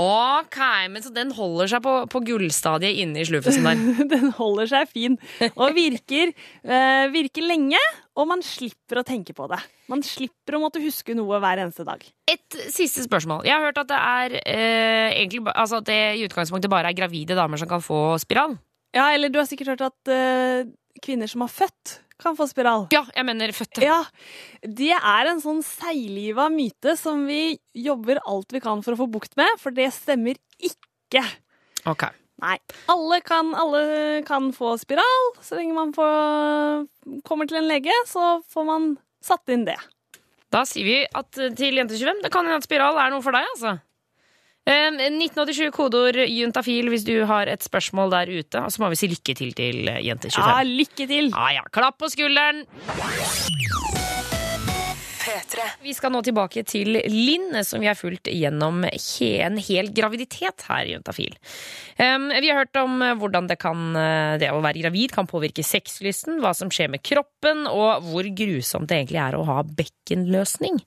Ok, 0.01 0.59
men 0.91 1.03
Så 1.05 1.13
den 1.15 1.31
holder 1.37 1.69
seg 1.71 1.83
på, 1.85 1.93
på 2.11 2.23
gullstadiet 2.27 2.99
inne 3.05 3.23
i 3.23 3.27
slufusen 3.29 3.67
der. 3.67 3.83
Den 4.15 4.33
holder 4.35 4.67
seg 4.71 4.91
fin 4.91 5.17
og 5.53 5.77
virker, 5.77 6.33
uh, 6.67 7.07
virker 7.15 7.47
lenge, 7.47 7.79
og 8.19 8.29
man 8.33 8.43
slipper 8.43 9.01
å 9.01 9.07
tenke 9.07 9.37
på 9.37 9.47
det. 9.51 9.61
Man 9.91 10.03
slipper 10.07 10.57
å 10.59 10.63
måtte 10.65 10.83
huske 10.83 11.15
noe 11.15 11.39
hver 11.43 11.63
eneste 11.63 11.87
dag. 11.87 12.03
Et 12.31 12.59
siste 12.75 13.05
spørsmål. 13.07 13.45
Jeg 13.47 13.55
har 13.55 13.69
hørt 13.69 13.83
at 13.85 13.91
det 13.93 14.01
er 14.01 14.39
uh, 14.41 15.09
egentlig, 15.15 15.45
altså 15.55 15.79
at 15.79 15.91
det 15.91 16.01
i 16.19 16.25
utgangspunktet 16.27 16.73
bare 16.73 16.91
er 16.91 16.99
gravide 16.99 17.39
damer 17.39 17.61
som 17.61 17.71
kan 17.71 17.85
få 17.85 18.17
spiral. 18.23 18.59
Ja, 18.95 19.13
eller 19.15 19.31
du 19.31 19.39
har 19.41 19.47
sikkert 19.51 19.75
hørt 19.75 19.87
at 19.93 20.11
uh, 20.11 20.67
kvinner 21.03 21.31
som 21.31 21.47
har 21.47 21.55
født, 21.55 22.01
kan 22.23 22.37
få 22.39 22.47
spiral. 22.51 22.87
Ja, 22.95 23.05
jeg 23.15 23.27
mener 23.27 23.53
fødte. 23.57 23.83
Ja, 23.85 24.01
det 24.63 24.93
er 24.95 25.31
en 25.31 25.43
sånn 25.43 25.63
seigliva 25.67 26.49
myte 26.53 26.95
som 27.01 27.25
vi 27.29 27.57
jobber 27.75 28.23
alt 28.25 28.55
vi 28.55 28.63
kan 28.65 28.85
for 28.85 28.95
å 28.95 29.01
få 29.05 29.09
bukt 29.11 29.35
med, 29.41 29.51
for 29.63 29.75
det 29.75 29.91
stemmer 29.97 30.39
ikke. 30.59 31.25
Ok. 31.91 32.07
Nei. 32.43 32.57
Alle 32.91 33.21
kan, 33.25 33.53
alle 33.57 34.23
kan 34.27 34.51
få 34.55 34.75
spiral. 34.81 35.33
Så 35.45 35.59
lenge 35.59 35.77
man 35.77 35.95
får, 35.97 36.87
kommer 37.27 37.49
til 37.51 37.61
en 37.61 37.69
lege, 37.71 37.95
så 38.11 38.39
får 38.51 38.69
man 38.69 38.95
satt 39.25 39.51
inn 39.55 39.67
det. 39.69 39.79
Da 40.55 40.63
sier 40.69 40.87
vi 40.87 40.97
at 41.07 41.41
eh, 41.41 41.55
til 41.57 41.81
Jente25 41.81 42.23
det 42.23 42.31
kan 42.35 42.47
hende 42.47 42.61
at 42.61 42.67
spiral 42.67 42.99
er 43.01 43.15
noe 43.15 43.25
for 43.25 43.35
deg, 43.35 43.47
altså. 43.57 43.77
Eh, 44.65 44.89
1987 44.97 45.69
kodeord 45.77 46.17
juntafil 46.25 46.89
hvis 46.89 47.05
du 47.05 47.19
har 47.29 47.51
et 47.53 47.65
spørsmål 47.65 48.15
der 48.15 48.33
ute. 48.33 48.63
Og 48.65 48.73
så 48.73 48.81
må 48.81 48.89
vi 48.95 49.01
si 49.01 49.11
lykke 49.13 49.37
til 49.37 49.53
til 49.57 49.91
eh, 49.93 50.01
Jente25. 50.07 50.41
Ja, 50.41 50.63
lykke 50.65 51.09
til! 51.11 51.33
Ja, 51.35 51.51
ja. 51.59 51.67
Klapp 51.75 52.01
på 52.01 52.09
skulderen! 52.13 52.65
P3. 55.55 55.69
Vi 55.83 55.95
skal 55.95 56.13
nå 56.15 56.21
tilbake 56.25 56.65
til 56.67 56.99
Linn, 57.11 57.55
som 57.65 57.83
vi 57.83 57.89
har 57.89 57.99
fulgt 57.99 58.31
gjennom 58.33 58.85
en 58.85 59.59
hel 59.63 59.91
graviditet 59.95 60.67
her 60.69 60.87
i 60.87 60.95
Juntafil. 60.95 61.37
Vi 61.97 62.51
har 62.51 62.59
hørt 62.59 62.77
om 62.81 63.03
hvordan 63.21 63.47
det, 63.49 63.59
kan, 63.63 63.95
eh, 63.97 64.37
det 64.41 64.51
å 64.51 64.63
være 64.65 64.83
gravid 64.83 65.13
kan 65.15 65.29
påvirke 65.31 65.65
sexlysten, 65.65 66.41
hva 66.43 66.55
som 66.57 66.71
skjer 66.73 66.91
med 66.91 67.05
kroppen, 67.07 67.69
og 67.71 68.03
hvor 68.09 68.27
grusomt 68.35 68.89
det 68.91 68.99
egentlig 68.99 69.21
er 69.23 69.37
å 69.39 69.45
ha 69.47 69.61
bekkenløsning. 69.63 70.81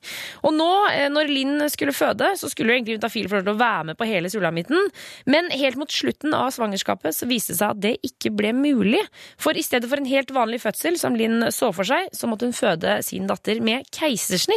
Og 0.44 0.56
nå, 0.58 0.72
eh, 0.92 1.08
når 1.14 1.32
Linn 1.32 1.70
skulle 1.72 1.96
føde, 1.96 2.34
så 2.36 2.50
skulle 2.52 2.74
jo 2.74 2.80
egentlig 2.80 2.98
Juntafil 2.98 3.30
få 3.32 3.44
være 3.48 3.86
med 3.92 3.98
på 3.98 4.08
hele 4.10 4.28
sulamitten, 4.30 4.92
men 5.26 5.50
helt 5.52 5.78
mot 5.78 5.92
slutten 5.92 6.34
av 6.34 6.52
svangerskapet 6.52 7.16
så 7.16 7.28
viste 7.30 7.54
det 7.54 7.62
seg 7.62 7.70
at 7.70 7.82
det 7.82 7.96
ikke 8.04 8.36
ble 8.36 8.52
mulig. 8.58 9.04
For 9.38 9.54
i 9.54 9.64
stedet 9.64 9.88
for 9.90 9.98
en 9.98 10.10
helt 10.10 10.34
vanlig 10.36 10.62
fødsel, 10.62 11.00
som 11.00 11.16
Linn 11.16 11.52
så 11.52 11.72
for 11.74 11.88
seg, 11.88 12.10
så 12.12 12.28
måtte 12.28 12.50
hun 12.50 12.58
føde 12.58 13.00
sin 13.06 13.28
datter 13.28 13.62
med 13.64 13.88
keisersnitt. 13.96 14.57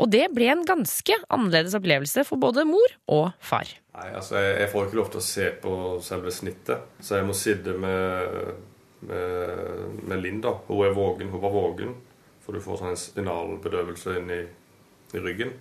Og 0.00 0.08
det 0.10 0.24
ble 0.34 0.48
en 0.50 0.64
ganske 0.66 1.16
annerledes 1.30 1.76
opplevelse 1.78 2.24
for 2.26 2.40
både 2.40 2.64
mor 2.66 2.94
og 3.12 3.26
far. 3.44 3.68
Nei, 3.92 4.08
altså 4.16 4.40
jeg, 4.40 4.54
jeg 4.62 4.70
får 4.72 4.86
ikke 4.86 4.98
lov 4.98 5.10
til 5.12 5.20
å 5.20 5.26
se 5.26 5.48
på 5.62 5.74
selve 6.04 6.32
snittet, 6.34 6.86
så 7.04 7.18
jeg 7.18 7.28
må 7.28 7.36
sitte 7.36 7.74
med, 7.78 8.54
med, 9.10 10.00
med 10.08 10.24
Linn. 10.24 10.40
da. 10.44 10.56
Hun 10.68 10.86
er 10.86 10.96
vågen, 10.96 11.30
hun 11.34 11.44
var 11.44 11.54
vågen, 11.54 11.92
for 12.42 12.56
du 12.56 12.64
får 12.64 12.80
sånn 12.80 12.94
en 12.94 13.02
spinalbedøvelse 13.04 14.16
inn 14.22 14.32
i, 14.32 14.40
i 15.12 15.22
ryggen. 15.22 15.52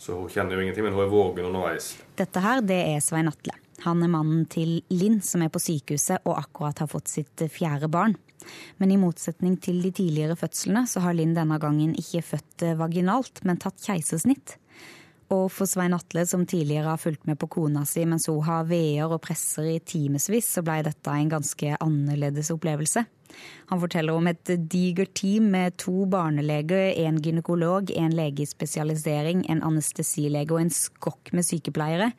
Så 0.00 0.16
hun 0.16 0.30
kjenner 0.32 0.56
jo 0.56 0.64
ingenting, 0.64 0.86
men 0.86 0.96
hun 0.96 1.04
er 1.04 1.12
vågen 1.12 1.48
underveis. 1.48 1.94
Dette 2.20 2.44
her, 2.44 2.62
det 2.64 2.78
er 2.94 3.02
Svein 3.04 3.28
Atle. 3.32 3.56
Han 3.84 4.04
er 4.04 4.12
mannen 4.12 4.44
til 4.52 4.82
Linn, 4.92 5.22
som 5.24 5.42
er 5.44 5.52
på 5.52 5.60
sykehuset 5.60 6.26
og 6.28 6.36
akkurat 6.36 6.82
har 6.84 6.88
fått 6.88 7.08
sitt 7.08 7.48
fjerde 7.52 7.88
barn. 7.92 8.14
Men 8.82 8.94
i 8.94 8.98
motsetning 9.00 9.58
til 9.62 9.82
de 9.84 9.92
tidligere 9.94 10.38
fødslene, 10.38 10.86
så 10.88 11.04
har 11.04 11.16
Linn 11.16 11.36
denne 11.36 11.58
gangen 11.62 11.94
ikke 11.98 12.24
født 12.34 12.66
vaginalt, 12.80 13.44
men 13.44 13.60
tatt 13.60 13.80
keisersnitt. 13.84 14.56
Og 15.30 15.46
for 15.54 15.68
Svein 15.70 15.94
Atle, 15.94 16.24
som 16.26 16.42
tidligere 16.48 16.90
har 16.90 16.98
fulgt 16.98 17.28
med 17.28 17.38
på 17.38 17.46
kona 17.54 17.84
si 17.86 18.02
mens 18.08 18.26
hun 18.26 18.42
har 18.48 18.66
veer 18.66 19.06
og 19.06 19.20
presser 19.22 19.68
i 19.70 19.78
timevis, 19.78 20.48
så 20.56 20.64
blei 20.66 20.80
dette 20.82 21.14
en 21.14 21.30
ganske 21.30 21.76
annerledes 21.78 22.50
opplevelse. 22.50 23.04
Han 23.70 23.78
forteller 23.78 24.18
om 24.18 24.26
et 24.26 24.50
digert 24.72 25.14
team 25.20 25.52
med 25.52 25.76
to 25.78 26.02
barneleger, 26.10 26.96
en 27.06 27.20
gynekolog, 27.22 27.92
en 27.94 28.16
lege 28.18 28.42
i 28.42 28.50
spesialisering, 28.50 29.44
en 29.46 29.62
anestesilege 29.66 30.56
og 30.56 30.64
en 30.64 30.74
skokk 30.74 31.30
med 31.36 31.46
sykepleiere. 31.46 32.10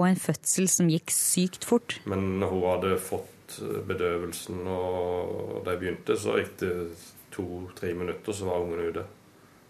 Og 0.00 0.08
en 0.08 0.18
fødsel 0.18 0.66
som 0.72 0.88
gikk 0.90 1.12
sykt 1.14 1.68
fort. 1.68 2.00
Men 2.08 2.40
hun 2.42 2.64
hadde 2.64 2.96
fått 2.98 3.28
bedøvelsen, 3.60 4.62
og 4.66 5.60
da 5.64 5.74
jeg 5.74 5.82
begynte, 5.82 6.16
så 6.18 6.38
gikk 6.38 6.56
det 6.62 6.72
to-tre 7.34 7.92
minutter, 7.94 8.32
så 8.32 8.48
var 8.48 8.64
ungen 8.64 8.88
ute. 8.88 9.04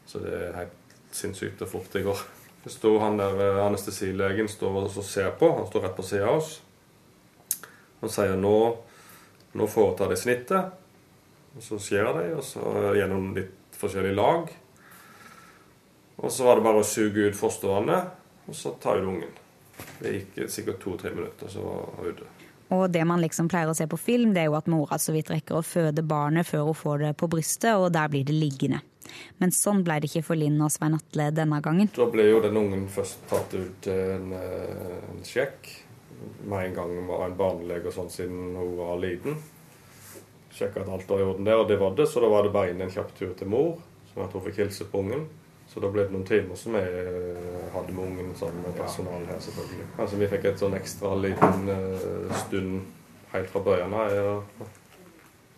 Så 0.06 0.20
det 0.20 0.32
er 0.36 0.56
helt 0.58 0.96
sinnssykt 1.14 1.62
hvor 1.62 1.70
fort 1.78 1.92
det 1.92 2.04
går. 2.04 2.24
Det 2.64 2.72
står 2.72 2.98
han 3.00 3.18
der 3.20 3.40
eh, 3.44 3.60
anestesilegen 3.66 4.48
står 4.48 4.78
og 4.82 5.04
ser 5.04 5.30
på. 5.38 5.50
Han 5.58 5.66
står 5.68 5.84
rett 5.84 5.96
på 5.96 6.06
sida 6.06 6.28
av 6.30 6.40
oss. 6.40 6.54
Han 8.00 8.12
sier 8.12 8.36
nå, 8.40 8.56
nå 9.52 9.68
foretar 9.68 10.12
de 10.12 10.16
snittet. 10.20 10.80
Og 11.54 11.62
så 11.62 11.78
skjer 11.78 12.08
det, 12.16 12.28
og 12.34 12.44
så 12.44 12.94
gjennom 12.96 13.30
litt 13.36 13.76
forskjellige 13.78 14.16
lag. 14.18 14.48
Og 16.16 16.32
så 16.32 16.46
var 16.46 16.58
det 16.58 16.66
bare 16.66 16.80
å 16.82 16.88
suge 16.88 17.28
ut 17.28 17.38
fostervannet, 17.38 18.10
og 18.48 18.56
så 18.56 18.74
ta 18.80 18.96
ut 18.96 19.06
ungen. 19.06 19.36
Det 20.00 20.16
gikk 20.16 20.50
sikkert 20.50 20.82
to-tre 20.82 21.14
minutter, 21.14 21.50
så 21.50 21.62
var 21.64 21.94
hun 22.00 22.10
ute. 22.10 22.43
Og 22.74 22.88
det 22.92 23.04
man 23.06 23.22
liksom 23.22 23.48
pleier 23.50 23.70
å 23.70 23.76
se 23.76 23.86
på 23.90 23.98
film, 24.00 24.34
det 24.34 24.44
er 24.44 24.50
jo 24.50 24.58
at 24.58 24.70
mora 24.70 24.98
så 25.00 25.14
vidt 25.14 25.30
rekker 25.32 25.60
å 25.60 25.64
føde 25.66 26.04
barnet 26.06 26.48
før 26.48 26.68
hun 26.70 26.78
får 26.78 27.06
det 27.06 27.12
på 27.20 27.30
brystet, 27.30 27.72
og 27.78 27.92
der 27.94 28.10
blir 28.12 28.26
det 28.26 28.36
liggende. 28.36 28.82
Men 29.38 29.52
sånn 29.54 29.82
ble 29.86 30.00
det 30.00 30.10
ikke 30.10 30.24
for 30.30 30.40
Linn 30.40 30.60
og 30.64 30.72
Svein 30.72 30.96
Atle 30.96 31.28
denne 31.36 31.60
gangen. 31.62 31.90
Da 31.94 32.06
ble 32.10 32.26
jo 32.30 32.40
den 32.42 32.58
ungen 32.58 32.86
først 32.90 33.26
tatt 33.30 33.54
ut 33.54 33.88
en, 33.92 34.32
eh, 34.32 34.96
en 35.12 35.24
sjekk. 35.26 35.68
Med 36.48 36.70
en 36.70 36.74
gang 36.74 37.06
var 37.06 37.26
en 37.26 37.36
barnelege 37.36 37.90
og 37.90 37.96
sånn 37.98 38.10
siden 38.10 38.56
hun 38.56 38.76
var 38.80 38.98
liten. 39.02 39.36
Sjekka 40.54 40.82
at 40.82 40.88
alt 40.88 41.08
var 41.10 41.20
i 41.20 41.28
orden 41.28 41.44
der, 41.44 41.60
og 41.60 41.68
det 41.68 41.78
var 41.78 41.94
det. 41.94 42.08
Så 42.08 42.22
da 42.22 42.30
var 42.32 42.42
det 42.42 42.54
bare 42.54 42.70
inn 42.70 42.80
en 42.80 42.90
kjapp 42.90 43.14
tur 43.18 43.34
til 43.34 43.50
mor, 43.50 43.78
sånn 44.12 44.24
at 44.24 44.32
hun 44.32 44.44
fikk 44.46 44.62
hilse 44.64 44.88
på 44.90 45.02
ungen. 45.04 45.26
Så 45.74 45.80
da 45.82 45.88
ble 45.90 46.04
det 46.06 46.14
noen 46.14 46.26
timer 46.28 46.54
som 46.54 46.76
jeg 46.78 46.86
eh, 46.86 47.62
hadde 47.74 47.90
med 47.96 48.04
ungen 48.06 48.34
sammen 48.38 48.62
med 48.62 48.76
personal 48.78 49.24
her, 49.26 49.40
selvfølgelig. 49.42 49.88
Altså 49.98 50.20
Vi 50.20 50.28
fikk 50.30 50.46
et 50.52 50.62
sånn 50.62 50.76
ekstra 50.78 51.16
liten 51.18 51.66
uh, 51.66 52.34
stund 52.44 52.76
helt 53.32 53.50
fra 53.50 53.62
begynnelsen 53.66 53.96
av, 53.98 54.12
jeg 54.14 54.28
og 54.30 54.68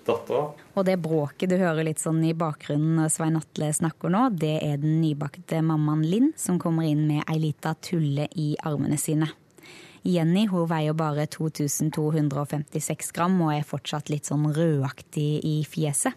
dattera. 0.07 0.45
Og 0.73 0.87
det 0.89 0.97
bråket 1.05 1.53
du 1.53 1.59
hører 1.61 1.85
litt 1.85 2.01
sånn 2.01 2.23
i 2.25 2.33
bakgrunnen 2.33 2.97
når 3.03 3.13
Svein 3.13 3.37
Atle 3.37 3.69
snakker 3.77 4.13
nå, 4.13 4.23
det 4.41 4.55
er 4.65 4.81
den 4.81 5.03
nybakte 5.03 5.61
mammaen 5.61 6.07
Linn 6.07 6.31
som 6.41 6.61
kommer 6.63 6.89
inn 6.89 7.05
med 7.11 7.27
ei 7.29 7.37
lita 7.43 7.75
tulle 7.85 8.31
i 8.33 8.55
armene 8.65 8.97
sine. 9.01 9.29
Jenny 10.07 10.47
hun 10.51 10.69
veier 10.71 10.95
bare 10.97 11.27
2256 11.33 13.13
gram 13.17 13.37
og 13.43 13.53
er 13.57 13.67
fortsatt 13.67 14.11
litt 14.13 14.29
sånn 14.31 14.47
rødaktig 14.55 15.29
i 15.47 15.57
fjeset. 15.67 16.15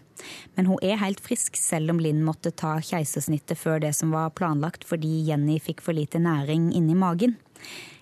Men 0.54 0.68
hun 0.70 0.82
er 0.84 1.00
helt 1.00 1.22
frisk, 1.24 1.56
selv 1.58 1.94
om 1.94 2.02
Linn 2.02 2.22
måtte 2.24 2.52
ta 2.52 2.76
keisersnittet 2.84 3.58
før 3.58 3.80
det 3.82 3.94
som 3.98 4.12
var 4.14 4.34
planlagt 4.36 4.86
fordi 4.88 5.24
Jenny 5.28 5.58
fikk 5.62 5.82
for 5.84 5.96
lite 5.96 6.20
næring 6.22 6.70
inni 6.76 6.96
magen. 6.98 7.38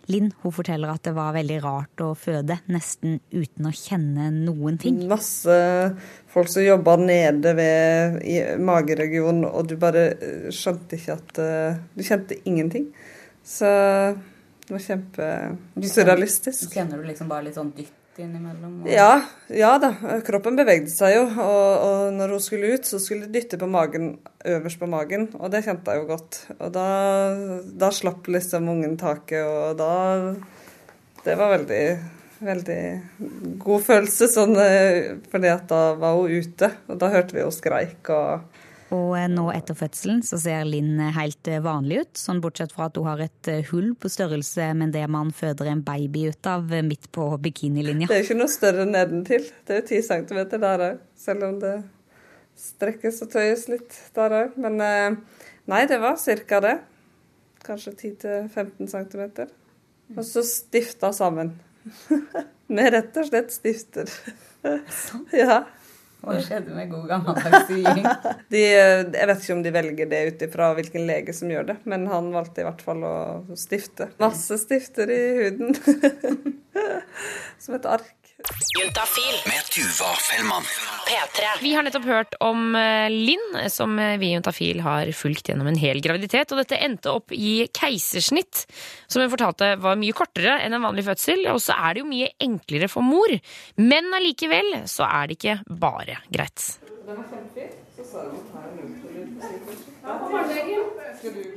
Linn 0.08 0.30
hun 0.40 0.54
forteller 0.56 0.88
at 0.88 1.04
det 1.04 1.12
var 1.16 1.34
veldig 1.36 1.58
rart 1.60 2.00
å 2.00 2.14
føde, 2.16 2.56
nesten 2.72 3.18
uten 3.28 3.68
å 3.68 3.72
kjenne 3.76 4.30
noen 4.32 4.78
ting. 4.80 5.02
Masse 5.10 5.58
folk 6.32 6.48
som 6.48 6.64
jobba 6.64 6.96
nede 7.02 7.52
ved 7.58 8.16
i 8.24 8.38
mageregionen, 8.56 9.44
og 9.50 9.68
du 9.68 9.76
bare 9.80 10.08
skjønte 10.54 10.96
ikke 10.96 11.18
at 11.18 11.42
eh, 11.44 11.84
Du 11.92 12.04
kjente 12.06 12.40
ingenting. 12.48 12.88
Så 13.44 13.68
det 14.68 14.74
var 14.74 14.82
kjempesurrealistisk. 14.84 16.74
Kjenner 16.76 17.00
du 17.00 17.08
liksom 17.08 17.30
bare 17.30 17.46
litt 17.46 17.56
sånn 17.56 17.70
dytt 17.72 18.18
innimellom? 18.20 18.82
Og... 18.82 18.90
Ja, 18.92 19.22
ja 19.48 19.70
da. 19.80 19.94
Kroppen 20.26 20.58
bevegde 20.58 20.92
seg 20.92 21.14
jo. 21.14 21.22
Og, 21.24 21.70
og, 21.86 22.02
når 22.18 22.34
hun 22.36 22.42
skulle 22.44 22.74
ut, 22.76 22.84
så 22.84 23.00
skulle 23.00 23.24
de 23.24 23.38
dytte 23.38 23.56
på 23.60 23.70
magen 23.70 24.18
øverst 24.44 24.82
på 24.82 24.90
magen. 24.92 25.24
Og 25.40 25.48
det 25.54 25.64
kjente 25.64 25.94
jeg 25.94 26.02
jo 26.02 26.10
godt. 26.10 26.42
Og 26.58 26.74
da, 26.74 26.86
da 27.80 27.90
slapp 27.96 28.28
liksom 28.28 28.68
ungen 28.74 29.00
taket, 29.00 29.40
og 29.48 29.80
da 29.80 29.92
Det 31.24 31.34
var 31.36 31.56
veldig 31.56 31.82
veldig 32.38 32.82
god 33.64 33.82
følelse, 33.82 34.28
sånn, 34.30 34.54
eh, 34.62 35.16
fordi 35.32 35.50
at 35.50 35.64
da 35.70 35.82
var 35.98 36.20
hun 36.20 36.30
ute. 36.30 36.70
Og 36.88 37.00
da 37.00 37.10
hørte 37.12 37.34
vi 37.34 37.42
henne 37.42 37.56
skreik 37.56 38.12
og 38.14 38.57
og 38.94 39.12
eh, 39.18 39.26
nå 39.28 39.44
etter 39.52 39.76
fødselen 39.76 40.22
så 40.24 40.38
ser 40.40 40.64
Linn 40.68 40.96
eh, 41.02 41.12
helt 41.16 41.48
eh, 41.50 41.60
vanlig 41.64 42.02
ut, 42.04 42.20
sånn 42.20 42.40
bortsett 42.44 42.72
fra 42.72 42.86
at 42.88 42.96
hun 42.96 43.08
har 43.08 43.20
et 43.24 43.50
hull 43.68 43.90
på 44.00 44.10
størrelse 44.12 44.70
med 44.78 44.94
det 44.96 45.04
man 45.12 45.32
føder 45.34 45.68
en 45.72 45.82
baby 45.84 46.28
ut 46.32 46.48
av 46.48 46.72
midt 46.86 47.10
på 47.12 47.28
bikinilinja. 47.44 48.08
Det 48.08 48.16
er 48.16 48.22
jo 48.22 48.28
ikke 48.30 48.40
noe 48.40 48.52
større 48.52 48.88
nedentil. 48.88 49.44
Det 49.66 49.76
er 49.76 49.82
jo 49.82 49.88
ti 49.92 50.00
centimeter 50.06 50.62
der 50.64 50.84
òg, 50.88 51.06
selv 51.20 51.48
om 51.50 51.60
det 51.62 51.76
strekkes 52.58 53.22
og 53.26 53.32
tøyes 53.36 53.68
litt 53.70 54.00
der 54.16 54.36
òg. 54.40 54.58
Men 54.60 54.80
nei, 54.80 55.84
det 55.90 56.00
var 56.02 56.16
ca. 56.18 56.62
det. 56.64 56.76
Kanskje 57.68 57.92
10-15 58.24 58.88
centimeter. 58.88 59.52
Og 60.16 60.24
så 60.24 60.40
stifta 60.46 61.12
sammen. 61.12 61.58
med 62.72 62.92
rett 62.92 63.16
og 63.20 63.28
slett 63.28 63.52
stifter. 63.52 64.08
Sånn? 64.92 65.28
ja. 65.36 65.62
Hva 66.18 66.34
skjedde 66.42 66.74
med 66.74 66.90
god 66.90 67.04
gammeldags 67.12 67.68
sying? 67.68 68.06
jeg 68.54 69.28
vet 69.30 69.42
ikke 69.44 69.54
om 69.54 69.62
de 69.62 69.72
velger 69.74 70.10
det 70.10 70.22
ut 70.28 70.44
ifra 70.48 70.72
hvilken 70.74 71.06
lege 71.06 71.34
som 71.36 71.52
gjør 71.52 71.68
det, 71.70 71.76
men 71.88 72.08
han 72.10 72.32
valgte 72.34 72.64
i 72.64 72.66
hvert 72.66 72.82
fall 72.84 73.04
å 73.06 73.16
stifte. 73.58 74.10
Masse 74.22 74.58
stifter 74.64 75.12
i 75.14 75.20
huden. 75.38 75.76
Som 77.62 77.78
et 77.78 77.86
ark. 77.88 78.27
Juntafil 78.38 79.34
med 79.50 79.64
Tuva 79.74 80.12
Fellmann. 80.14 80.62
P3. 81.08 81.46
Vi 81.62 81.72
har 81.74 81.82
nettopp 81.82 82.04
hørt 82.06 82.36
om 82.44 82.76
eh, 82.78 83.10
Linn, 83.10 83.56
som 83.66 83.98
eh, 83.98 84.14
vi 84.20 84.28
i 84.28 84.36
Juntafil 84.36 84.78
har 84.84 85.10
fulgt 85.12 85.50
gjennom 85.50 85.66
en 85.66 85.80
hel 85.80 85.98
graviditet. 86.04 86.54
Og 86.54 86.60
dette 86.62 86.78
endte 86.78 87.10
opp 87.10 87.34
i 87.34 87.66
keisersnitt, 87.74 88.62
som 89.10 89.24
hun 89.24 89.32
fortalte 89.32 89.72
var 89.82 89.98
mye 89.98 90.14
kortere 90.14 90.54
enn 90.62 90.78
en 90.78 90.86
vanlig 90.86 91.08
fødsel. 91.08 91.48
Og 91.50 91.58
så 91.64 91.74
er 91.74 91.96
det 91.96 92.04
jo 92.04 92.10
mye 92.12 92.30
enklere 92.46 92.90
for 92.92 93.02
mor. 93.02 93.34
Men 93.82 94.14
allikevel 94.14 94.84
så 94.86 95.08
er 95.10 95.26
det 95.26 95.40
ikke 95.40 95.58
bare 95.82 96.20
greit. 96.30 96.70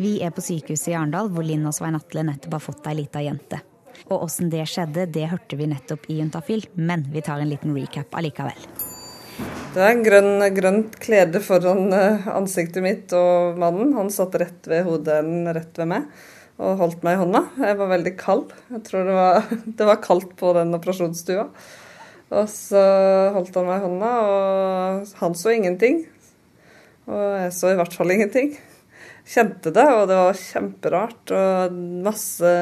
Vi 0.02 0.18
er 0.26 0.34
på 0.34 0.50
sykehuset 0.50 0.96
i 0.96 0.98
Arendal, 0.98 1.30
hvor 1.30 1.46
Linn 1.46 1.70
og 1.70 1.78
Svein 1.78 2.00
Atle 2.00 2.26
nettopp 2.26 2.58
har 2.58 2.72
fått 2.72 2.90
ei 2.90 3.04
lita 3.04 3.22
jente. 3.22 3.62
Og 4.10 4.26
åssen 4.26 4.50
det 4.54 4.66
skjedde, 4.72 5.06
det 5.14 5.28
hørte 5.32 5.60
vi 5.60 5.70
nettopp 5.70 6.08
i 6.10 6.20
Juntafil, 6.20 6.66
men 6.74 7.06
vi 7.14 7.24
tar 7.26 7.44
en 7.44 7.52
liten 7.52 7.76
recap 7.78 8.18
allikevel. 8.18 8.68
Det 9.72 9.80
er 9.80 9.94
en 9.94 10.04
grønn, 10.04 10.44
grønt 10.56 10.98
klede 11.00 11.40
foran 11.44 11.94
eh, 11.96 12.28
ansiktet 12.34 12.84
mitt 12.84 13.14
og 13.16 13.60
mannen. 13.62 13.94
Han 13.96 14.12
satt 14.12 14.36
rett 14.42 14.68
ved 14.68 14.84
hodet, 14.88 15.22
rett 15.56 15.80
ved 15.80 15.92
meg 15.94 16.10
og 16.62 16.82
holdt 16.82 17.06
meg 17.06 17.16
i 17.16 17.22
hånda. 17.22 17.42
Jeg 17.64 17.78
var 17.80 17.90
veldig 17.90 18.12
kald. 18.20 18.52
Jeg 18.70 18.84
tror 18.88 19.08
det 19.08 19.16
var, 19.18 19.54
det 19.80 19.88
var 19.88 20.04
kaldt 20.04 20.36
på 20.40 20.52
den 20.58 20.76
operasjonsstua. 20.78 21.48
Og 22.32 22.48
så 22.48 22.82
holdt 23.36 23.56
han 23.60 23.68
meg 23.68 23.80
i 23.80 23.86
hånda, 23.86 24.12
og 24.24 25.16
han 25.20 25.34
så 25.36 25.56
ingenting. 25.56 26.04
Og 27.10 27.24
jeg 27.42 27.56
så 27.58 27.72
i 27.72 27.80
hvert 27.80 27.96
fall 27.96 28.14
ingenting. 28.14 28.54
kjente 29.28 29.74
det, 29.74 29.88
og 29.96 30.06
det 30.10 30.20
var 30.20 30.40
kjemperart. 30.40 31.34
Og 31.36 31.82
masse 32.06 32.54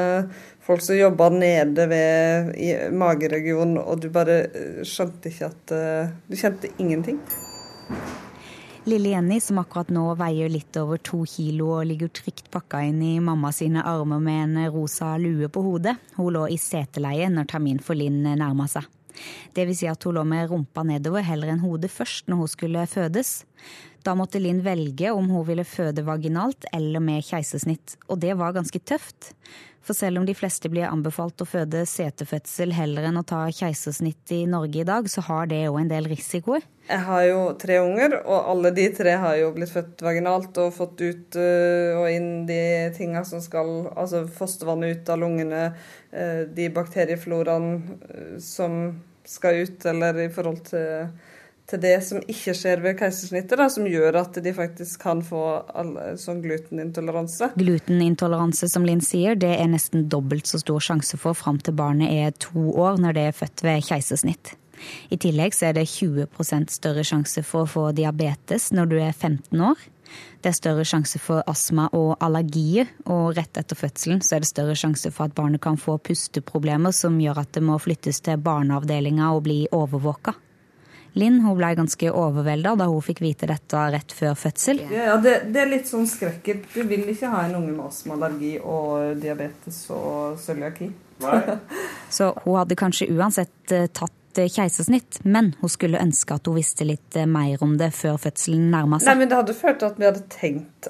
folk 0.69 0.82
som 0.86 0.97
jobba 0.97 1.29
nede 1.34 1.88
ved, 1.89 2.55
i 2.55 2.73
mageregionen, 2.93 3.79
og 3.82 4.03
du 4.03 4.10
bare 4.13 4.43
eh, 4.53 4.82
skjønte 4.86 5.32
ikke 5.32 5.47
at 5.49 5.73
uh, 5.73 6.12
Du 6.29 6.38
kjente 6.38 6.69
ingenting. 6.77 7.17
Lille 8.89 9.12
Jenny, 9.12 9.39
som 9.41 9.58
akkurat 9.62 9.89
nå 9.93 10.03
veier 10.17 10.49
litt 10.49 10.77
over 10.79 11.01
to 11.01 11.23
kilo 11.29 11.71
og 11.79 11.89
ligger 11.89 12.12
trygt 12.13 12.47
pakka 12.53 12.84
inn 12.86 13.01
i 13.05 13.15
mamma 13.21 13.51
sine 13.53 13.82
armer 13.86 14.21
med 14.23 14.43
en 14.43 14.69
rosa 14.73 15.15
lue 15.21 15.49
på 15.49 15.65
hodet, 15.65 15.97
hun 16.15 16.32
lå 16.38 16.45
i 16.53 16.58
seteleie 16.62 17.27
når 17.34 17.49
termin 17.49 17.82
for 17.84 17.97
Linn 17.97 18.21
nærma 18.23 18.69
seg. 18.69 18.86
Det 19.53 19.65
vil 19.67 19.75
si 19.75 19.89
at 19.89 20.05
hun 20.05 20.15
lå 20.15 20.23
med 20.23 20.47
rumpa 20.53 20.86
nedover 20.88 21.25
heller 21.25 21.51
enn 21.51 21.65
hodet 21.65 21.91
først 21.91 22.29
når 22.29 22.43
hun 22.43 22.53
skulle 22.53 22.86
fødes. 22.89 23.34
Da 24.05 24.13
måtte 24.15 24.39
Linn 24.39 24.62
velge 24.63 25.12
om 25.12 25.27
hun 25.34 25.43
ville 25.49 25.65
føde 25.67 26.05
vaginalt 26.08 26.69
eller 26.71 27.03
med 27.03 27.25
keisersnitt, 27.27 27.97
og 28.08 28.21
det 28.23 28.38
var 28.39 28.55
ganske 28.55 28.79
tøft. 28.79 29.34
For 29.86 29.98
selv 29.98 30.20
om 30.20 30.26
de 30.28 30.36
fleste 30.38 30.70
blir 30.70 30.89
anbefalt 30.89 31.42
å 31.42 31.48
føde 31.48 31.86
setefødsel 31.88 32.74
heller 32.76 33.08
enn 33.10 33.20
å 33.22 33.26
ta 33.28 33.46
keisersnitt 33.54 34.34
i 34.36 34.44
Norge 34.50 34.82
i 34.84 34.88
dag, 34.88 35.08
så 35.10 35.24
har 35.26 35.50
det 35.50 35.63
òg 35.70 35.80
en 35.82 35.92
del 35.92 36.10
risikoer. 36.12 36.65
Jeg 36.89 37.06
har 37.06 37.24
jo 37.28 37.42
tre 37.62 37.78
unger, 37.84 38.18
og 38.20 38.50
alle 38.54 38.72
de 38.76 38.88
tre 38.98 39.15
har 39.22 39.38
jo 39.39 39.52
blitt 39.56 39.72
født 39.74 40.04
vaginalt 40.06 40.58
og 40.62 40.74
fått 40.76 41.04
ut 41.06 41.38
uh, 41.38 42.02
og 42.02 42.08
inn 42.12 42.30
de 42.50 42.62
tinga 42.98 43.22
som 43.28 43.44
skal 43.46 43.70
Altså 43.94 44.24
fostervannet 44.34 44.98
ut 44.98 45.12
av 45.13 45.22
lungene, 45.22 45.63
uh, 46.13 46.44
de 46.50 46.70
bakteriefloraene 46.74 48.00
uh, 48.10 48.38
som 48.42 48.82
skal 49.30 49.62
ut, 49.63 49.86
eller 49.86 50.26
i 50.26 50.32
forhold 50.34 50.63
til 50.72 51.12
til 51.69 51.82
det 51.84 51.95
som 52.05 52.21
ikke 52.21 52.55
skjer 52.58 52.82
ved 52.84 52.97
keisersnittet, 52.99 53.62
som 53.73 53.88
gjør 53.89 54.19
at 54.23 54.39
de 54.43 54.53
faktisk 54.55 55.03
kan 55.03 55.21
få 55.25 55.43
sånn 56.19 56.41
glutenintoleranse. 56.45 57.51
Glutenintoleranse, 57.60 58.69
som 58.71 58.88
Linn 58.88 59.03
sier, 59.05 59.38
det 59.39 59.51
er 59.58 59.69
nesten 59.71 60.08
dobbelt 60.12 60.49
så 60.49 60.62
stor 60.62 60.84
sjanse 60.84 61.19
for 61.21 61.38
fram 61.38 61.62
til 61.62 61.77
barnet 61.77 62.12
er 62.12 62.34
to 62.41 62.71
år 62.73 62.99
når 63.01 63.17
det 63.17 63.27
er 63.29 63.38
født 63.38 63.65
ved 63.65 63.86
keisersnitt. 63.89 64.55
I 65.12 65.17
tillegg 65.19 65.55
så 65.55 65.69
er 65.69 65.75
det 65.75 65.89
20% 65.91 66.71
større 66.71 67.03
sjanse 67.03 67.43
for 67.43 67.65
å 67.65 67.69
få 67.69 67.86
diabetes 67.95 68.69
når 68.75 68.91
du 68.91 68.99
er 69.01 69.12
15 69.12 69.65
år. 69.69 69.82
Det 70.41 70.49
er 70.49 70.58
større 70.58 70.86
sjanse 70.88 71.19
for 71.21 71.43
astma 71.51 71.89
og 71.93 72.15
allergier, 72.23 72.89
og 73.12 73.36
rett 73.38 73.60
etter 73.60 73.77
fødselen 73.77 74.23
så 74.25 74.38
er 74.38 74.43
det 74.43 74.49
større 74.49 74.77
sjanse 74.79 75.12
for 75.13 75.27
at 75.27 75.36
barnet 75.38 75.62
kan 75.62 75.77
få 75.77 75.99
pusteproblemer 76.01 76.95
som 76.95 77.19
gjør 77.21 77.43
at 77.43 77.51
det 77.58 77.65
må 77.67 77.77
flyttes 77.82 78.23
til 78.25 78.39
barneavdelinga 78.41 79.34
og 79.36 79.43
bli 79.45 79.60
overvåka. 79.75 80.34
Linn 81.17 81.39
hun 81.41 81.58
ble 81.58 81.72
ganske 81.80 82.12
overvelda 82.12 82.76
da 82.80 82.88
hun 82.91 83.04
fikk 83.04 83.24
vite 83.24 83.50
dette 83.50 83.86
rett 83.93 84.13
før 84.15 84.38
fødsel. 84.38 84.84
Ja, 84.93 85.17
det, 85.22 85.36
det, 85.50 85.63
er 85.63 85.72
litt 85.72 85.89
sånn 85.89 86.08
skrekket. 86.10 86.67
Du 86.74 86.84
vil 86.89 87.08
ikke 87.10 87.32
ha 87.34 87.45
en 87.48 87.58
unge 87.60 87.74
med 87.74 87.88
astmaallergi 87.88 88.56
og 88.62 89.19
diabetes 89.24 89.86
og 89.95 90.39
cøliaki. 90.43 90.91
Så 92.10 92.32
hun 92.43 92.56
hadde 92.56 92.78
kanskje 92.80 93.10
uansett 93.12 93.74
eh, 93.76 93.88
tatt 93.91 94.39
eh, 94.39 94.48
keisersnitt, 94.52 95.19
men 95.24 95.54
hun 95.60 95.72
skulle 95.72 96.02
ønske 96.02 96.38
at 96.38 96.48
hun 96.48 96.58
visste 96.60 96.88
litt 96.88 97.17
eh, 97.19 97.28
mer 97.30 97.62
om 97.65 97.76
det 97.80 97.91
før 97.98 98.19
fødselen 98.22 98.69
nærma 98.74 99.02
seg. 99.02 99.12
Nei, 99.12 99.17
men 99.24 99.32
Det 99.32 99.41
hadde 99.41 99.58
følt 99.58 99.86
at 99.88 100.00
vi 100.00 100.08
hadde 100.08 100.24
tenkt, 100.34 100.89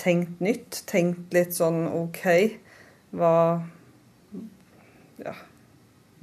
tenkt 0.00 0.44
nytt. 0.44 0.84
Tenkt 0.90 1.34
litt 1.36 1.56
sånn 1.56 1.86
OK. 1.88 2.22
Hva 3.14 3.34
Ja. 5.24 5.34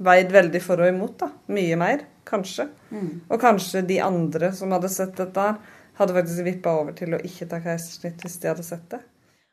Veid 0.02 0.32
veldig 0.34 0.58
for 0.64 0.82
og 0.82 0.90
imot, 0.90 1.14
da. 1.20 1.28
Mye 1.54 1.76
mer. 1.78 2.00
Kanskje. 2.28 2.68
Mm. 2.90 3.14
Og 3.28 3.40
kanskje 3.42 3.84
de 3.86 3.98
andre 4.04 4.52
som 4.56 4.72
hadde 4.74 4.90
sett 4.92 5.16
dette, 5.18 5.46
hadde 5.98 6.16
faktisk 6.16 6.46
vippa 6.46 6.76
over 6.80 6.94
til 6.96 7.16
å 7.16 7.22
ikke 7.22 7.48
ta 7.50 7.60
keisersnitt 7.62 8.22
hvis 8.24 8.38
de 8.42 8.52
hadde 8.52 8.66
sett 8.66 8.86
det. 8.94 9.02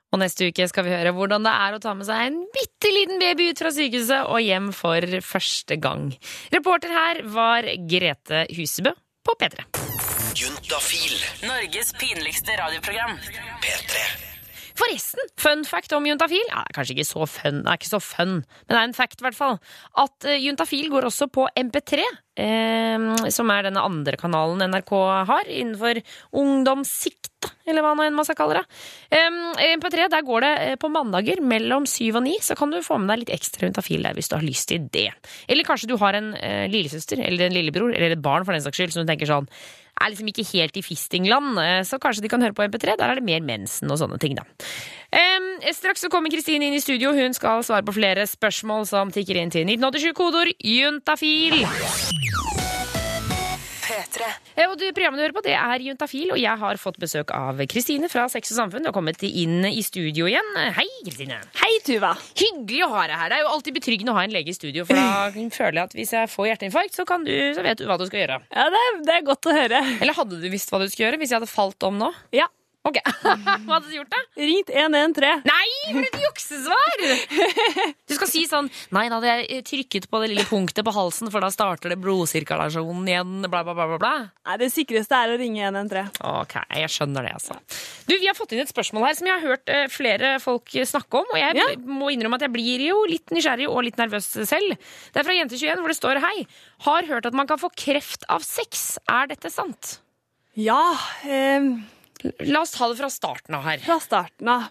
Og 0.09 0.21
neste 0.23 0.47
uke 0.49 0.65
skal 0.69 0.87
vi 0.87 0.93
høre 0.95 1.13
hvordan 1.13 1.45
det 1.45 1.51
er 1.65 1.75
å 1.75 1.81
ta 1.83 1.93
med 1.97 2.07
seg 2.07 2.23
en 2.29 2.39
bitte 2.55 2.89
liten 2.93 3.21
baby 3.21 3.51
ut 3.51 3.61
fra 3.61 3.69
sykehuset 3.73 4.25
og 4.25 4.41
hjem 4.41 4.71
for 4.73 5.19
første 5.25 5.77
gang. 5.81 6.09
Reporter 6.55 6.95
her 6.95 7.21
var 7.29 7.69
Grete 7.89 8.47
Husebø 8.57 8.95
på 9.25 9.37
P3. 9.37 9.67
Juntafil. 10.39 11.21
Norges 11.45 11.93
pinligste 11.99 12.57
radioprogram. 12.57 13.19
P3. 13.61 14.28
Forresten, 14.79 15.31
fun 15.39 15.65
fact 15.67 15.93
om 15.97 16.07
juntafil. 16.07 16.45
Ja, 16.47 16.63
det 16.63 16.71
er 16.71 16.77
kanskje 16.77 16.95
ikke 16.95 17.09
så 17.09 17.27
fun, 17.27 17.61
det 17.65 17.71
er 17.71 17.79
ikke 17.79 17.91
så 17.91 18.01
fun, 18.03 18.33
men 18.39 18.71
det 18.71 18.79
er 18.79 18.87
en 18.87 18.97
fact, 18.97 19.19
i 19.19 19.27
hvert 19.27 19.37
fall. 19.37 19.59
At 19.99 20.27
uh, 20.29 20.37
juntafil 20.39 20.89
går 20.93 21.09
også 21.09 21.27
på 21.35 21.47
MP3, 21.59 22.05
eh, 22.39 23.07
som 23.33 23.51
er 23.51 23.67
denne 23.67 23.83
andre 23.83 24.19
kanalen 24.19 24.63
NRK 24.71 24.93
har 25.29 25.49
innenfor 25.51 25.99
ungdomssikt, 26.39 27.49
eller 27.69 27.83
hva 27.85 27.93
nå 27.95 28.05
enn 28.05 28.15
man 28.17 28.27
skal 28.27 28.37
kalle 28.39 28.59
det. 28.59 28.79
Eh, 29.15 29.75
MP3, 29.75 30.07
der 30.11 30.25
går 30.27 30.45
det 30.45 30.53
eh, 30.63 30.77
på 30.79 30.91
mandager 30.93 31.43
mellom 31.43 31.87
syv 31.89 32.19
og 32.21 32.25
ni, 32.27 32.37
så 32.43 32.57
kan 32.59 32.71
du 32.73 32.79
få 32.85 32.99
med 33.01 33.11
deg 33.13 33.23
litt 33.23 33.35
ekstra 33.39 33.67
juntafil 33.67 34.05
der 34.07 34.17
hvis 34.17 34.31
du 34.31 34.37
har 34.37 34.45
lyst 34.45 34.69
til 34.71 34.87
det. 34.93 35.09
Eller 35.49 35.67
kanskje 35.67 35.91
du 35.91 35.97
har 36.01 36.17
en 36.17 36.33
eh, 36.39 36.65
lillesøster 36.71 37.21
eller 37.25 37.47
en 37.47 37.57
lillebror 37.57 37.93
eller 37.93 38.15
et 38.15 38.23
barn 38.23 38.47
for 38.47 38.55
den 38.55 38.65
saks 38.65 38.79
skyld 38.79 38.95
som 38.95 39.05
du 39.05 39.11
tenker 39.11 39.29
sånn 39.29 39.49
er 39.99 40.11
liksom 40.11 40.29
ikke 40.31 40.47
helt 40.53 40.77
i 40.79 40.85
fistingland, 40.85 41.59
eh, 41.59 41.81
så 41.87 41.99
kanskje 42.01 42.23
de 42.25 42.31
kan 42.31 42.41
høre 42.41 42.55
på 42.55 42.65
MP3. 42.67 42.97
Der 42.99 43.09
er 43.09 43.19
det 43.19 43.23
mer 43.27 43.41
mensen 43.41 43.91
og 43.91 43.99
sånne 44.01 44.19
ting, 44.19 44.37
da. 44.39 44.47
Um, 45.09 45.49
straks 45.73 46.01
så 46.05 46.09
kommer 46.09 46.29
Kristine 46.29 46.67
inn 46.67 46.77
i 46.77 46.83
studio. 46.83 47.13
Hun 47.17 47.33
skal 47.33 47.63
svare 47.65 47.85
på 47.85 47.95
flere 47.97 48.27
spørsmål 48.29 48.85
som 48.89 49.11
tikker 49.11 49.41
inn 49.41 49.53
til 49.53 49.65
1987-kodord 49.65 50.53
juntafil. 50.61 51.63
P3. 54.59 54.67
Og 54.67 54.75
du, 54.79 54.85
Programmet 54.95 55.19
du 55.19 55.23
hører 55.23 55.35
på, 55.35 55.43
det 55.45 55.55
er 55.55 55.83
Juntafil, 55.85 56.33
og 56.33 56.39
jeg 56.39 56.59
har 56.61 56.79
fått 56.81 56.99
besøk 56.99 57.31
av 57.35 57.61
Kristine 57.71 58.09
fra 58.11 58.27
Sex 58.31 58.51
og 58.53 58.59
Samfunn. 58.59 58.83
Du 58.83 58.89
har 58.91 58.95
kommet 58.95 59.23
inn 59.23 59.63
i 59.69 59.81
studio 59.85 60.27
igjen. 60.27 60.49
Hei, 60.75 60.87
Kristine. 61.05 61.39
Hei, 61.61 61.71
Tuva. 61.85 62.11
Hyggelig 62.39 62.83
å 62.87 62.91
ha 62.95 63.05
deg 63.07 63.21
her. 63.21 63.31
Det 63.31 63.39
er 63.39 63.45
jo 63.45 63.53
alltid 63.55 63.79
betryggende 63.79 64.13
å 64.13 64.19
ha 64.19 64.25
en 64.27 64.35
lege 64.35 64.51
i 64.51 64.57
studio, 64.57 64.85
for 64.89 64.99
da 64.99 65.29
føler 65.59 65.79
jeg 65.79 65.85
at 65.85 65.97
hvis 65.97 66.15
jeg 66.17 66.31
får 66.33 66.51
hjerteinfarkt, 66.51 66.97
så, 66.97 67.07
du, 67.23 67.35
så 67.55 67.65
vet 67.65 67.79
du 67.79 67.87
hva 67.89 67.99
du 68.01 68.07
skal 68.09 68.25
gjøre. 68.25 68.39
Ja, 68.51 68.69
det 68.73 68.85
er, 68.85 69.01
det 69.07 69.17
er 69.17 69.27
godt 69.31 69.49
å 69.49 69.55
høre. 69.55 69.83
Eller 69.99 70.17
hadde 70.17 70.41
du 70.41 70.47
visst 70.51 70.73
hva 70.73 70.81
du 70.83 70.89
skulle 70.89 71.07
gjøre 71.07 71.21
hvis 71.23 71.33
jeg 71.33 71.39
hadde 71.41 71.51
falt 71.51 71.87
om 71.87 71.99
nå? 72.01 72.11
Ja. 72.35 72.49
Ok, 72.87 72.95
Hva 73.23 73.75
hadde 73.75 73.89
du 73.89 73.95
gjort, 73.97 74.13
da? 74.13 74.19
Ringt 74.39 74.69
113. 74.71 75.41
Nei, 75.43 75.65
for 75.91 76.05
et 76.07 76.21
juksesvar! 76.23 77.01
Du 78.09 78.15
skal 78.15 78.29
si 78.31 78.45
sånn 78.49 78.69
Nei, 78.95 79.03
da 79.11 79.17
hadde 79.19 79.33
jeg 79.33 79.65
trykket 79.67 80.07
på 80.09 80.21
det 80.23 80.29
lille 80.31 80.45
punktet 80.47 80.85
på 80.87 80.93
halsen, 80.95 81.27
for 81.33 81.43
da 81.43 81.49
starter 81.53 81.91
det 81.91 81.99
blodsirkulasjonen 82.01 83.09
igjen, 83.11 83.33
bla, 83.51 83.65
bla, 83.67 83.75
bla, 83.75 83.99
bla. 83.99 84.13
Nei, 84.47 84.55
Det 84.61 84.71
sikreste 84.71 85.19
er 85.19 85.33
å 85.33 85.37
ringe 85.41 85.65
113. 85.67 86.23
Ok, 86.31 86.55
jeg 86.79 86.93
skjønner 86.95 87.27
det, 87.27 87.35
altså. 87.41 87.59
Du, 88.07 88.15
Vi 88.15 88.31
har 88.31 88.37
fått 88.37 88.55
inn 88.55 88.63
et 88.63 88.71
spørsmål 88.71 89.09
her 89.09 89.19
som 89.19 89.29
jeg 89.29 89.35
har 89.35 89.53
hørt 89.53 89.75
eh, 89.75 89.85
flere 89.91 90.31
folk 90.43 90.71
snakke 90.71 91.21
om, 91.21 91.35
og 91.35 91.41
jeg 91.41 91.59
ja. 91.59 91.67
må 91.83 92.13
innrømme 92.15 92.39
at 92.39 92.47
jeg 92.47 92.55
blir 92.55 92.87
jo 92.87 93.03
litt 93.11 93.35
nysgjerrig 93.35 93.67
og 93.67 93.83
litt 93.89 93.99
nervøs 93.99 94.31
selv. 94.47 94.79
Det 95.11 95.19
er 95.19 95.27
fra 95.27 95.35
Jente21, 95.35 95.83
hvor 95.83 95.91
det 95.91 95.99
står 95.99 96.23
Hei, 96.23 96.35
har 96.87 97.11
hørt 97.11 97.27
at 97.27 97.35
man 97.35 97.49
kan 97.49 97.59
få 97.59 97.73
kreft 97.75 98.23
av 98.31 98.45
sex. 98.47 98.95
Er 99.11 99.29
dette 99.35 99.51
sant? 99.51 99.97
Ja. 100.55 100.81
Eh 101.27 101.98
La 102.49 102.63
oss 102.65 102.75
ta 102.75 102.89
det 102.91 102.99
fra 102.99 103.09
starten 103.13 103.55
av 103.55 103.63
her. 103.67 103.83
Fra 103.83 103.99
starten 104.03 104.51
av. 104.51 104.67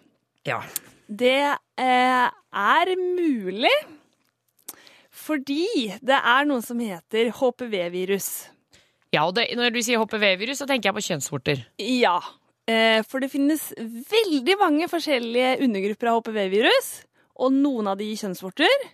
Ja. 0.49 0.61
Det 1.09 1.41
eh, 1.81 2.27
er 2.29 2.93
mulig 3.01 3.73
fordi 5.19 5.91
det 6.05 6.17
er 6.17 6.47
noe 6.49 6.63
som 6.65 6.79
heter 6.81 7.33
HPV-virus. 7.37 8.29
Ja, 9.13 9.25
og 9.25 9.35
det, 9.37 9.49
når 9.57 9.73
du 9.75 9.81
sier 9.85 10.01
HPV-virus, 10.01 10.61
så 10.61 10.69
tenker 10.69 10.91
jeg 10.91 10.97
på 10.99 11.05
kjønnsvorter. 11.09 11.65
Ja, 11.81 12.19
eh, 12.69 13.01
for 13.09 13.25
det 13.25 13.33
finnes 13.33 13.71
veldig 13.77 14.57
mange 14.61 14.89
forskjellige 14.91 15.59
undergrupper 15.65 16.13
av 16.13 16.21
HPV-virus. 16.21 16.91
Og 17.39 17.55
noen 17.55 17.91
av 17.91 17.99
de 17.99 18.09
gir 18.09 18.23
kjønnsvorter. 18.23 18.89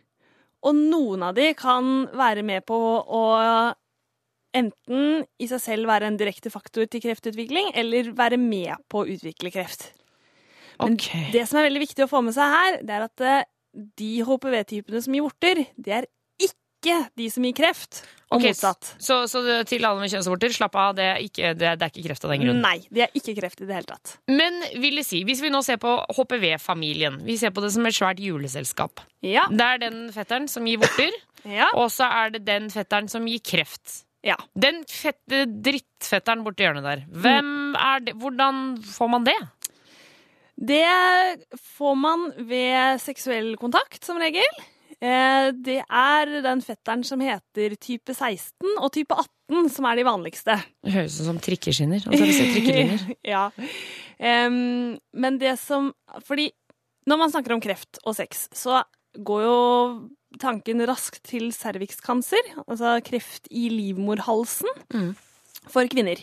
Og 0.65 0.77
noen 0.79 1.27
av 1.27 1.35
de 1.37 1.51
kan 1.59 2.07
være 2.17 2.45
med 2.47 2.65
på 2.69 2.77
å 2.79 3.25
enten 4.55 5.25
i 5.43 5.49
seg 5.51 5.63
selv 5.63 5.91
være 5.91 6.09
en 6.11 6.19
direkte 6.21 6.53
faktor 6.53 6.89
til 6.91 7.03
kreftutvikling, 7.05 7.73
eller 7.75 8.13
være 8.17 8.41
med 8.41 8.75
på 8.91 9.03
å 9.03 9.09
utvikle 9.17 9.53
kreft. 9.55 9.91
Men 10.81 10.99
okay. 10.99 11.29
det 11.35 11.45
som 11.49 11.61
er 11.61 11.69
veldig 11.69 11.85
viktig 11.85 12.07
å 12.07 12.11
få 12.11 12.25
med 12.27 12.35
seg 12.37 12.51
her, 12.51 12.81
det 12.83 12.97
er 12.97 13.07
at 13.07 13.25
eh, 13.25 13.47
de 14.01 14.11
HPV-typene 14.27 15.03
som 15.05 15.17
gir 15.17 15.25
vorter, 15.27 15.65
det 15.77 15.97
er 16.01 16.09
ikke 16.43 16.99
de 17.17 17.31
som 17.33 17.45
gir 17.47 17.55
kreft, 17.57 18.03
og 18.29 18.41
okay, 18.41 18.53
motsatt. 18.53 18.91
Så, 18.99 19.21
så, 19.31 19.41
til 19.69 19.87
alle 19.87 20.03
med 20.03 20.11
kjønnsvorter, 20.13 20.53
slapp 20.53 20.75
av, 20.81 20.95
det 20.99 21.07
er, 21.07 21.21
ikke, 21.25 21.53
det, 21.57 21.75
det 21.79 21.87
er, 21.87 21.93
ikke, 21.93 22.07
kreft 22.09 22.27
av 22.27 22.35
den 22.35 22.43
grunn? 22.45 22.63
Nei, 22.65 22.77
det 22.93 23.07
er 23.07 23.19
ikke 23.21 23.37
kreft 23.39 23.63
i 23.63 23.69
det 23.69 23.79
hele 23.79 23.89
tatt. 23.89 24.17
Men 24.31 24.59
vil 24.83 24.99
det 25.01 25.07
si, 25.07 25.23
hvis 25.27 25.43
vi 25.45 25.53
nå 25.55 25.63
ser 25.65 25.79
på 25.83 25.95
HPV-familien, 26.17 27.21
vi 27.27 27.39
ser 27.41 27.55
på 27.55 27.65
det 27.65 27.71
som 27.77 27.87
et 27.89 27.97
svært 27.97 28.23
juleselskap. 28.23 29.05
Ja. 29.25 29.47
Det 29.53 29.69
er 29.69 29.85
den 29.87 30.01
fetteren 30.15 30.51
som 30.51 30.67
gir 30.69 30.83
vorter, 30.83 31.15
ja. 31.47 31.71
og 31.79 31.89
så 31.95 32.11
er 32.11 32.35
det 32.37 32.45
den 32.49 32.69
fetteren 32.75 33.09
som 33.13 33.31
gir 33.31 33.43
kreft. 33.45 34.03
Ja. 34.25 34.39
Den 34.57 34.83
fette 34.89 35.45
drittfetteren 35.45 36.45
borti 36.47 36.65
hjørnet 36.65 36.87
der, 36.87 37.05
hvem 37.13 37.75
er 37.77 38.05
det? 38.07 38.15
hvordan 38.21 38.63
får 38.81 39.11
man 39.13 39.27
det? 39.27 39.37
Det 40.55 40.87
får 41.77 41.99
man 41.99 42.31
ved 42.49 43.03
seksuell 43.03 43.55
kontakt, 43.61 44.01
som 44.07 44.21
regel. 44.23 44.47
Eh, 45.03 45.51
det 45.67 45.81
er 45.83 46.35
den 46.45 46.63
fetteren 46.65 47.03
som 47.05 47.21
heter 47.21 47.75
type 47.77 48.15
16 48.15 48.77
og 48.79 48.93
type 48.95 49.13
18 49.13 49.69
som 49.75 49.89
er 49.91 49.99
de 49.99 50.07
vanligste. 50.07 50.57
Det 50.87 50.95
høres 50.95 51.19
ut 51.21 51.29
som 51.29 51.41
trikkeskinner. 51.43 52.07
Altså, 52.09 52.47
trikkelinjer. 52.55 53.09
ja. 53.35 53.49
Um, 54.15 54.95
men 55.13 55.41
det 55.41 55.57
som 55.59 55.91
Fordi 56.25 56.47
når 57.11 57.19
man 57.21 57.33
snakker 57.33 57.53
om 57.53 57.61
kreft 57.61 57.99
og 58.07 58.15
sex, 58.17 58.47
så 58.57 58.81
går 59.15 59.43
jo 59.45 59.59
tanken 60.41 60.83
raskt 60.89 61.23
til 61.31 61.51
cervixkancer, 61.53 62.55
altså 62.67 62.97
kreft 63.07 63.49
i 63.51 63.69
livmorhalsen, 63.73 64.69
Mm. 64.93 65.15
for 65.69 65.87
kvinner. 65.89 66.23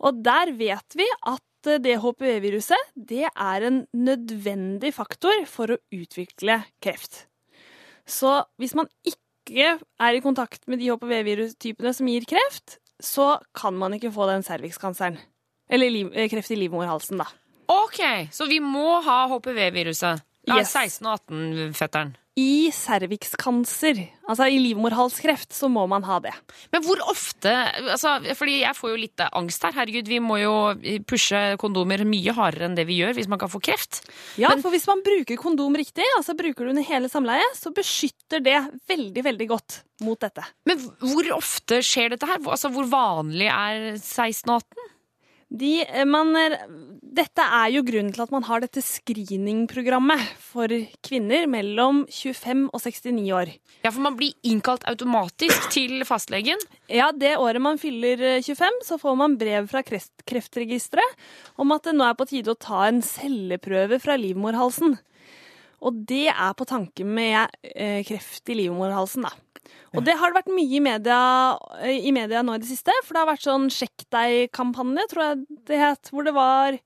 Og 0.00 0.22
der 0.24 0.52
vet 0.56 0.96
vi 0.96 1.06
at 1.26 1.42
det 1.84 1.98
HPV-viruset 2.00 2.78
det 2.96 3.26
er 3.28 3.66
en 3.66 3.86
nødvendig 3.92 4.94
faktor 4.94 5.44
for 5.46 5.66
å 5.74 5.78
utvikle 5.92 6.64
kreft. 6.80 7.26
Så 8.06 8.44
hvis 8.58 8.74
man 8.74 8.88
ikke 9.04 9.78
er 10.00 10.14
i 10.16 10.20
kontakt 10.24 10.66
med 10.68 10.78
de 10.80 10.88
HPV-virustypene 10.88 11.92
som 11.94 12.06
gir 12.08 12.24
kreft, 12.24 12.78
så 13.00 13.40
kan 13.54 13.74
man 13.76 13.92
ikke 13.92 14.12
få 14.12 14.26
den 14.30 14.42
cervixkanseren. 14.42 15.18
Eller 15.68 15.90
liv, 15.90 16.10
eh, 16.14 16.28
kreft 16.28 16.50
i 16.50 16.56
livmorhalsen, 16.56 17.18
da. 17.18 17.26
Ok, 17.68 18.00
så 18.32 18.48
vi 18.48 18.58
må 18.58 19.00
ha 19.02 19.28
HPV-viruset. 19.28 20.22
Ja, 20.48 20.56
Yes. 20.60 20.72
16 20.72 21.06
og 21.06 21.20
18-fetteren. 21.28 22.14
I 22.40 22.70
cervixkancer, 22.72 23.98
altså 24.30 24.46
i 24.48 24.56
livmorhalskreft, 24.62 25.50
så 25.52 25.68
må 25.68 25.82
man 25.90 26.04
ha 26.06 26.18
det. 26.24 26.32
Men 26.72 26.82
hvor 26.86 27.00
ofte 27.10 27.50
altså, 27.82 28.14
Fordi 28.38 28.60
jeg 28.62 28.76
får 28.78 28.92
jo 28.92 29.00
litt 29.02 29.24
angst 29.36 29.62
her. 29.66 29.74
Herregud, 29.76 30.08
vi 30.08 30.20
må 30.24 30.38
jo 30.40 30.54
pushe 31.10 31.56
kondomer 31.60 32.04
mye 32.08 32.32
hardere 32.32 32.68
enn 32.70 32.76
det 32.78 32.86
vi 32.88 33.00
gjør 33.02 33.14
hvis 33.18 33.28
man 33.28 33.38
kan 33.42 33.50
få 33.52 33.60
kreft. 33.60 34.00
Ja, 34.40 34.48
Men- 34.54 34.62
for 34.62 34.70
hvis 34.70 34.86
man 34.86 35.02
bruker 35.04 35.36
kondom 35.36 35.76
riktig, 35.76 36.04
altså 36.16 36.36
bruker 36.38 36.64
du 36.64 36.70
under 36.70 36.82
hele 36.86 37.08
samleiet, 37.12 37.52
så 37.58 37.74
beskytter 37.74 38.40
det 38.42 38.56
veldig, 38.88 39.22
veldig 39.24 39.48
godt 39.48 39.82
mot 40.00 40.18
dette. 40.18 40.44
Men 40.64 40.78
hvor 40.78 41.28
ofte 41.36 41.82
skjer 41.84 42.10
dette 42.14 42.26
her? 42.26 42.38
Altså, 42.38 42.70
hvor 42.72 42.88
vanlig 42.88 43.50
er 43.50 43.98
16 43.98 44.48
og 44.48 44.62
18? 44.62 44.88
De, 45.50 45.80
eh, 45.82 46.06
man, 46.06 46.30
dette 47.02 47.42
er 47.42 47.72
jo 47.74 47.82
grunnen 47.82 48.12
til 48.14 48.22
at 48.22 48.30
man 48.30 48.44
har 48.46 48.62
dette 48.62 48.82
screeningprogrammet 48.86 50.22
for 50.44 50.70
kvinner 51.02 51.48
mellom 51.50 52.04
25 52.06 52.68
og 52.70 52.78
69 52.84 53.32
år. 53.34 53.50
Ja, 53.82 53.90
for 53.90 54.04
man 54.04 54.14
blir 54.18 54.36
innkalt 54.46 54.86
automatisk 54.90 55.66
til 55.74 56.04
fastlegen. 56.06 56.60
Ja, 56.86 57.10
det 57.10 57.34
året 57.42 57.62
man 57.62 57.82
fyller 57.82 58.22
eh, 58.36 58.42
25, 58.46 58.80
så 58.86 59.00
får 59.02 59.18
man 59.18 59.38
brev 59.40 59.66
fra 59.72 59.82
kreft, 59.86 60.14
Kreftregisteret 60.30 61.58
om 61.58 61.74
at 61.74 61.88
det 61.88 61.96
nå 61.96 62.06
er 62.06 62.14
på 62.18 62.28
tide 62.30 62.54
å 62.54 62.60
ta 62.60 62.84
en 62.86 63.02
celleprøve 63.02 63.98
fra 64.02 64.14
livmorhalsen. 64.20 65.00
Og 65.80 66.02
det 66.08 66.28
er 66.32 66.56
på 66.56 66.66
tanke 66.68 67.06
med 67.06 67.54
eh, 67.64 68.02
kreft 68.06 68.50
i 68.52 68.58
livmorhalsen, 68.58 69.24
da. 69.24 69.32
Og 69.94 70.04
det 70.06 70.14
har 70.18 70.30
det 70.30 70.40
vært 70.40 70.52
mye 70.54 70.76
i 70.76 70.82
media, 70.82 71.20
eh, 71.82 72.06
i 72.06 72.12
media 72.14 72.42
nå 72.46 72.54
i 72.56 72.62
det 72.62 72.68
siste, 72.70 72.94
for 73.04 73.16
det 73.16 73.22
har 73.22 73.30
vært 73.32 73.46
sånn 73.46 73.68
Sjekk 73.74 74.06
deg-kampanje, 74.14 75.06
tror 75.10 75.24
jeg 75.24 75.60
det 75.70 75.80
het, 75.80 76.10
hvor 76.12 76.26
det 76.26 76.34
var 76.36 76.78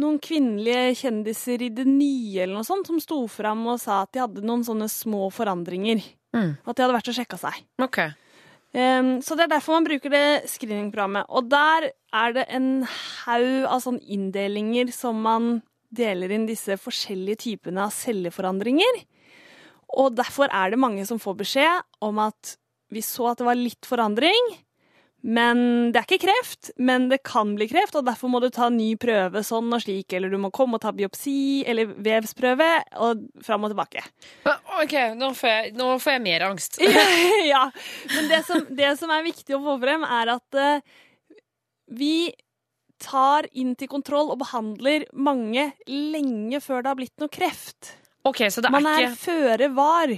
noen 0.00 0.18
kvinnelige 0.22 0.96
kjendiser 1.02 1.62
i 1.66 1.70
det 1.74 1.86
nye 1.88 2.44
eller 2.44 2.60
noe 2.60 2.66
sånt 2.66 2.88
som 2.88 3.00
sto 3.02 3.24
fram 3.30 3.66
og 3.68 3.80
sa 3.82 4.02
at 4.04 4.12
de 4.14 4.22
hadde 4.22 4.44
noen 4.46 4.62
sånne 4.66 4.88
små 4.90 5.28
forandringer. 5.34 6.02
Mm. 6.36 6.52
At 6.62 6.76
de 6.76 6.84
hadde 6.84 6.96
vært 6.96 7.10
og 7.10 7.16
sjekka 7.16 7.40
seg. 7.40 7.62
Okay. 7.82 8.12
Um, 8.70 9.16
så 9.18 9.34
det 9.34 9.48
er 9.48 9.56
derfor 9.56 9.80
man 9.80 9.88
bruker 9.88 10.12
det 10.12 10.50
screeningprogrammet. 10.52 11.26
Og 11.28 11.48
der 11.50 11.90
er 11.90 12.36
det 12.36 12.46
en 12.54 12.70
haug 12.86 13.66
av 13.66 13.82
sånne 13.82 14.04
inndelinger 14.06 14.92
som 14.94 15.18
man 15.26 15.56
deler 15.90 16.32
inn 16.34 16.48
disse 16.48 16.76
forskjellige 16.80 17.42
typene 17.46 17.84
av 17.86 17.94
celleforandringer. 17.94 19.04
Og 20.00 20.14
derfor 20.14 20.50
er 20.54 20.72
det 20.72 20.80
mange 20.80 21.04
som 21.08 21.20
får 21.22 21.38
beskjed 21.42 21.86
om 22.06 22.20
at 22.22 22.56
vi 22.90 23.02
så 23.04 23.30
at 23.30 23.40
det 23.40 23.46
var 23.46 23.58
litt 23.58 23.86
forandring, 23.86 24.52
men 25.20 25.90
det 25.92 26.00
er 26.00 26.06
ikke 26.06 26.24
kreft, 26.24 26.70
men 26.80 27.10
det 27.10 27.20
kan 27.28 27.52
bli 27.58 27.66
kreft, 27.68 27.96
og 27.98 28.06
derfor 28.06 28.30
må 28.32 28.40
du 28.40 28.48
ta 28.54 28.70
ny 28.72 28.94
prøve 29.00 29.42
sånn 29.44 29.68
og 29.76 29.82
slik, 29.84 30.14
eller 30.16 30.32
du 30.32 30.38
må 30.40 30.48
komme 30.54 30.78
og 30.78 30.84
ta 30.84 30.94
biopsi 30.96 31.60
eller 31.68 31.92
vevsprøve, 31.92 32.68
og 33.04 33.26
fram 33.44 33.66
og 33.68 33.74
tilbake. 33.74 34.04
Ok, 34.80 34.96
nå 35.20 35.32
får 35.36 35.52
jeg, 35.52 35.74
nå 35.76 35.90
får 36.00 36.16
jeg 36.16 36.24
mer 36.24 36.46
angst. 36.48 36.80
ja, 37.52 37.66
men 38.14 38.30
det 38.32 38.40
som, 38.48 38.64
det 38.72 38.94
som 39.00 39.12
er 39.12 39.26
viktig 39.28 39.58
å 39.58 39.62
få 39.66 39.76
frem, 39.82 40.06
er 40.08 40.32
at 40.38 40.60
uh, 40.60 41.02
vi 42.00 42.14
tar 43.00 43.48
inn 43.56 43.74
til 43.78 43.90
kontroll 43.90 44.32
og 44.32 44.40
behandler 44.42 45.06
mange 45.16 45.70
lenge 45.88 46.60
før 46.64 46.84
det 46.84 46.92
har 46.92 46.98
blitt 47.00 47.22
noe 47.22 47.32
kreft. 47.32 47.94
Ok, 48.28 48.44
så 48.52 48.60
det 48.60 48.68
er 48.68 48.76
Man 48.76 48.88
er 48.90 49.06
ikke 49.08 49.22
føre 49.24 49.70
var. 49.74 50.12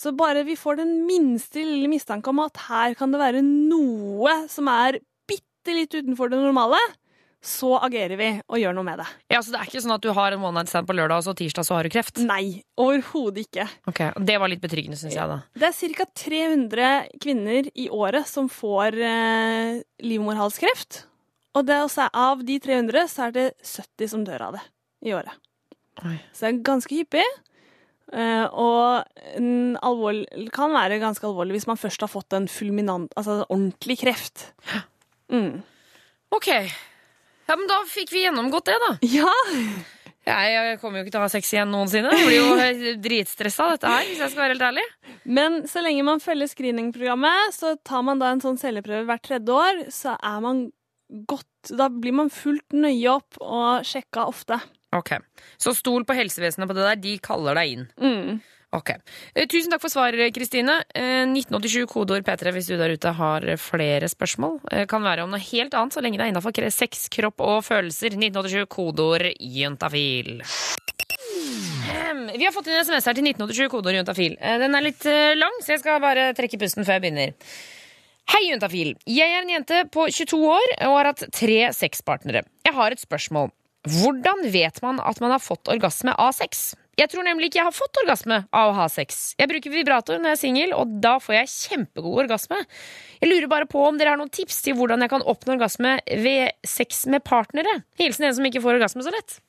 Så 0.00 0.14
bare 0.16 0.46
vi 0.46 0.54
får 0.56 0.78
den 0.80 0.94
minste 1.08 1.60
lille 1.66 1.90
mistanke 1.90 2.30
om 2.30 2.40
at 2.44 2.56
her 2.70 2.94
kan 2.96 3.12
det 3.12 3.20
være 3.20 3.42
noe 3.44 4.44
som 4.48 4.70
er 4.70 5.00
bitte 5.28 5.74
litt 5.76 5.92
utenfor 5.92 6.30
det 6.30 6.38
normale, 6.40 6.78
så 7.40 7.78
agerer 7.80 8.18
vi 8.20 8.28
og 8.52 8.60
gjør 8.60 8.74
noe 8.76 8.84
med 8.84 9.00
det. 9.00 9.06
Ja, 9.32 9.40
så 9.40 9.52
det 9.54 9.60
er 9.60 9.68
ikke 9.70 9.80
sånn 9.80 9.94
at 9.94 10.04
du 10.04 10.10
har 10.16 10.34
en 10.36 10.42
one 10.44 10.60
night 10.60 10.70
stand 10.72 10.88
på 10.88 10.96
lørdag, 10.96 11.22
og 11.22 11.24
så 11.24 11.34
tirsdag 11.36 11.64
så 11.66 11.78
har 11.78 11.88
du 11.88 11.92
kreft? 11.92 12.20
Nei, 12.20 12.60
overhodet 12.80 13.46
ikke. 13.46 13.64
Ok, 13.88 14.02
Det 14.28 14.36
var 14.40 14.52
litt 14.52 14.60
betryggende, 14.60 14.98
syns 15.00 15.16
jeg, 15.16 15.24
da. 15.30 15.38
Det 15.56 15.70
er 15.70 15.94
ca. 15.96 16.08
300 16.20 16.90
kvinner 17.20 17.70
i 17.72 17.88
året 17.88 18.28
som 18.28 18.50
får 18.52 18.98
eh, 19.00 19.80
livmorhalskreft. 20.04 21.06
Og 21.58 21.66
det 21.66 21.80
også 21.82 22.04
er, 22.06 22.10
av 22.14 22.42
de 22.46 22.58
300 22.62 23.08
så 23.10 23.26
er 23.28 23.32
det 23.34 23.46
70 23.66 24.10
som 24.12 24.24
dør 24.26 24.44
av 24.48 24.58
det 24.58 24.64
i 25.10 25.14
året. 25.16 25.34
Oi. 26.06 26.16
Så 26.32 26.46
det 26.46 26.50
er 26.52 26.60
ganske 26.68 26.94
hyppig. 26.94 27.24
eh, 28.12 28.46
og 28.52 29.04
det 29.36 29.78
alvorlig, 29.86 30.46
kan 30.54 30.72
være 30.74 31.00
ganske 31.02 31.26
alvorlig 31.26 31.58
hvis 31.58 31.66
man 31.70 31.80
først 31.80 32.00
har 32.06 32.10
fått 32.12 32.32
en 32.38 32.46
fulminant, 32.50 33.12
altså 33.18 33.40
ordentlig 33.48 33.98
kreft. 34.04 34.48
Mm. 35.30 35.60
Ok. 36.34 36.48
Ja, 36.50 37.56
men 37.58 37.66
da 37.70 37.80
fikk 37.90 38.12
vi 38.14 38.24
gjennomgått 38.24 38.70
det, 38.70 38.78
da. 38.86 38.92
Ja! 39.10 39.32
Jeg, 40.30 40.50
jeg 40.52 40.78
kommer 40.82 41.00
jo 41.00 41.06
ikke 41.06 41.14
til 41.14 41.18
å 41.18 41.24
ha 41.24 41.30
sex 41.32 41.48
igjen 41.50 41.70
noensinne. 41.72 42.10
Jeg 42.14 42.26
blir 42.28 42.38
jo 42.38 42.96
dritstressa 43.06 43.64
av 43.66 43.70
dette 43.74 43.90
her, 43.90 44.04
hvis 44.06 44.20
jeg 44.20 44.30
skal 44.34 44.42
være 44.44 44.54
helt 44.54 44.66
ærlig. 44.68 44.84
Men 45.24 45.56
så 45.70 45.82
lenge 45.82 46.04
man 46.06 46.20
følger 46.22 46.50
screeningprogrammet, 46.52 47.56
så 47.56 47.72
tar 47.88 48.04
man 48.06 48.20
da 48.20 48.28
en 48.34 48.42
sånn 48.44 48.58
celleprøve 48.60 49.06
hvert 49.08 49.24
tredje 49.26 49.56
år, 49.56 49.80
så 49.90 50.14
er 50.20 50.44
man 50.44 50.60
godt 51.28 51.46
Da 51.76 51.88
blir 51.92 52.14
man 52.16 52.30
fulgt 52.32 52.72
nøye 52.72 53.10
opp 53.12 53.36
og 53.40 53.84
sjekka 53.84 54.24
ofte. 54.30 54.60
Ok, 54.96 55.12
Så 55.60 55.74
stol 55.76 56.04
på 56.08 56.16
helsevesenet 56.16 56.66
på 56.66 56.74
det 56.74 56.86
der. 56.86 56.96
De 56.96 57.18
kaller 57.22 57.54
deg 57.60 57.74
inn. 57.76 57.84
Mm. 58.00 58.40
Ok. 58.72 58.90
Eh, 59.34 59.46
Tusen 59.50 59.70
takk 59.70 59.82
for 59.82 59.90
svaret, 59.90 60.32
Kristine. 60.34 60.78
Eh, 60.94 61.26
1987 61.26 61.86
kodeord 61.90 62.24
P3 62.26 62.52
hvis 62.54 62.68
du 62.70 62.76
der 62.78 62.94
ute 62.94 63.12
har 63.18 63.46
flere 63.58 64.08
spørsmål. 64.10 64.60
Eh, 64.70 64.86
kan 64.90 65.02
være 65.02 65.24
om 65.26 65.30
noe 65.34 65.42
helt 65.42 65.74
annet, 65.74 65.92
så 65.94 66.02
lenge 66.02 66.18
det 66.18 66.28
er 66.28 66.32
innafor 66.32 66.54
sex, 66.70 67.08
kropp 67.10 67.40
og 67.40 67.64
følelser. 67.66 68.14
1987 68.16 68.66
kodeord 68.70 69.26
juntafil. 69.38 70.40
Vi 72.30 72.44
har 72.46 72.52
fått 72.54 72.68
inn 72.70 72.78
SMS 72.84 73.06
her 73.08 73.16
til 73.18 73.26
1987 73.26 73.68
kodeord 73.72 73.98
juntafil. 74.00 74.36
Eh, 74.40 74.58
Den 74.62 74.74
er 74.74 74.84
litt 74.86 75.04
eh, 75.06 75.34
lang, 75.38 75.54
så 75.62 75.74
jeg 75.74 75.82
skal 75.82 76.00
bare 76.02 76.30
trekke 76.38 76.58
pusten 76.60 76.86
før 76.86 76.98
jeg 76.98 77.04
begynner. 77.08 77.34
Hei, 78.30 78.44
juntafil. 78.46 78.92
Jeg 79.10 79.26
er 79.26 79.42
en 79.42 79.48
jente 79.50 79.78
på 79.90 80.04
22 80.06 80.38
år 80.46 80.68
og 80.86 80.92
har 80.94 81.08
hatt 81.08 81.24
tre 81.34 81.56
sexpartnere. 81.74 82.44
Jeg 82.62 82.76
har 82.76 82.94
et 82.94 83.02
spørsmål. 83.02 83.50
Hvordan 83.90 84.44
vet 84.54 84.78
man 84.84 85.00
at 85.02 85.18
man 85.18 85.34
har 85.34 85.42
fått 85.42 85.66
orgasme 85.72 86.14
av 86.14 86.30
sex? 86.36 86.76
Jeg 87.00 87.10
tror 87.10 87.26
nemlig 87.26 87.48
ikke 87.48 87.58
jeg 87.58 87.66
har 87.66 87.74
fått 87.74 87.98
orgasme 88.04 88.38
av 88.54 88.70
å 88.70 88.76
ha 88.76 88.86
sex. 88.92 89.32
Jeg 89.40 89.50
bruker 89.50 89.74
vibrator 89.74 90.20
når 90.20 90.30
jeg 90.30 90.38
er 90.38 90.42
singel, 90.44 90.76
og 90.78 90.94
da 91.02 91.16
får 91.18 91.40
jeg 91.40 91.52
kjempegod 91.56 92.22
orgasme. 92.28 92.62
Jeg 93.18 93.32
lurer 93.32 93.50
bare 93.50 93.66
på 93.72 93.82
om 93.88 93.98
dere 93.98 94.14
har 94.14 94.20
noen 94.20 94.30
tips 94.30 94.62
til 94.62 94.78
hvordan 94.78 95.02
jeg 95.02 95.10
kan 95.16 95.26
oppnå 95.26 95.56
orgasme 95.58 95.96
ved 96.22 96.54
sex 96.62 97.08
med 97.10 97.26
partnere. 97.26 97.80
Hilsen 97.98 98.30
en 98.30 98.38
som 98.38 98.46
ikke 98.46 98.62
får 98.62 98.78
orgasme 98.78 99.02
så 99.06 99.16
lett. 99.16 99.40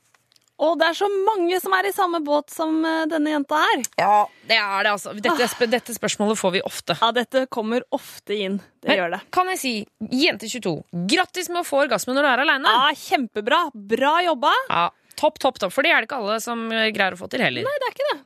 Og 0.62 0.76
det 0.78 0.92
er 0.92 0.98
så 0.98 1.08
mange 1.26 1.58
som 1.64 1.74
er 1.74 1.88
i 1.90 1.92
samme 1.96 2.20
båt 2.22 2.52
som 2.54 2.76
eh, 2.86 3.04
denne 3.10 3.32
jenta 3.34 3.58
her. 3.64 3.82
Ja, 3.98 4.18
det 4.46 4.58
er 4.62 4.84
det, 4.86 4.92
altså. 4.94 5.14
Dette, 5.18 5.48
sp- 5.50 5.70
dette 5.72 5.96
spørsmålet 5.96 6.38
får 6.38 6.54
vi 6.54 6.62
ofte. 6.68 6.96
Ja, 7.02 7.10
dette 7.16 7.48
kommer 7.50 7.82
ofte 7.98 8.38
inn. 8.38 8.60
Det 8.82 8.92
Men 8.92 9.00
gjør 9.00 9.16
det. 9.16 9.22
Kan 9.34 9.50
jeg 9.50 9.62
si, 9.62 9.74
jente 10.22 10.46
22, 10.52 10.76
grattis 11.10 11.50
med 11.50 11.64
å 11.64 11.68
få 11.68 11.82
orgasme 11.88 12.14
når 12.14 12.28
du 12.28 12.30
er 12.36 12.44
aleine. 12.46 12.76
Ja, 12.78 12.92
kjempebra. 13.08 13.64
Bra 13.74 14.14
jobba. 14.28 14.54
Ja, 14.70 14.86
topp, 15.18 15.42
topp, 15.42 15.58
topp. 15.66 15.74
For 15.74 15.82
det 15.88 15.96
er 15.96 16.04
det 16.06 16.12
ikke 16.12 16.22
alle 16.22 16.38
som 16.46 16.68
eh, 16.70 16.92
greier 16.94 17.18
å 17.18 17.22
få 17.24 17.32
til 17.34 17.42
heller. 17.42 17.66
Nei, 17.66 17.78
det 17.82 17.90
er 17.90 17.98
ikke 17.98 18.10
det. 18.12 18.20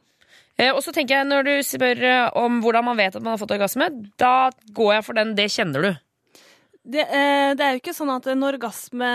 Eh, 0.58 0.71
og 0.76 0.84
så 0.84 0.91
tenker 0.95 1.21
jeg, 1.21 1.30
når 1.32 1.48
du 1.48 1.54
spør 1.67 2.04
om 2.43 2.60
hvordan 2.63 2.89
man 2.91 3.00
vet 3.00 3.15
at 3.15 3.24
man 3.24 3.38
har 3.38 3.41
fått 3.41 3.56
orgasme, 3.56 3.88
da 4.19 4.50
går 4.76 4.98
jeg 5.00 5.08
for 5.08 5.15
den 5.24 5.36
'det 5.39 5.48
kjenner 5.56 5.88
du'. 5.88 5.95
Det, 6.86 7.02
det 7.58 7.63
er 7.65 7.71
jo 7.74 7.80
ikke 7.82 7.95
sånn 7.98 8.12
at 8.13 8.28
en 8.30 8.43
orgasme 8.45 9.08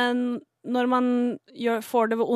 når 0.68 0.88
man 0.90 1.06
gjør, 1.56 1.80
får 1.84 2.10
det 2.10 2.18
ved 2.20 2.30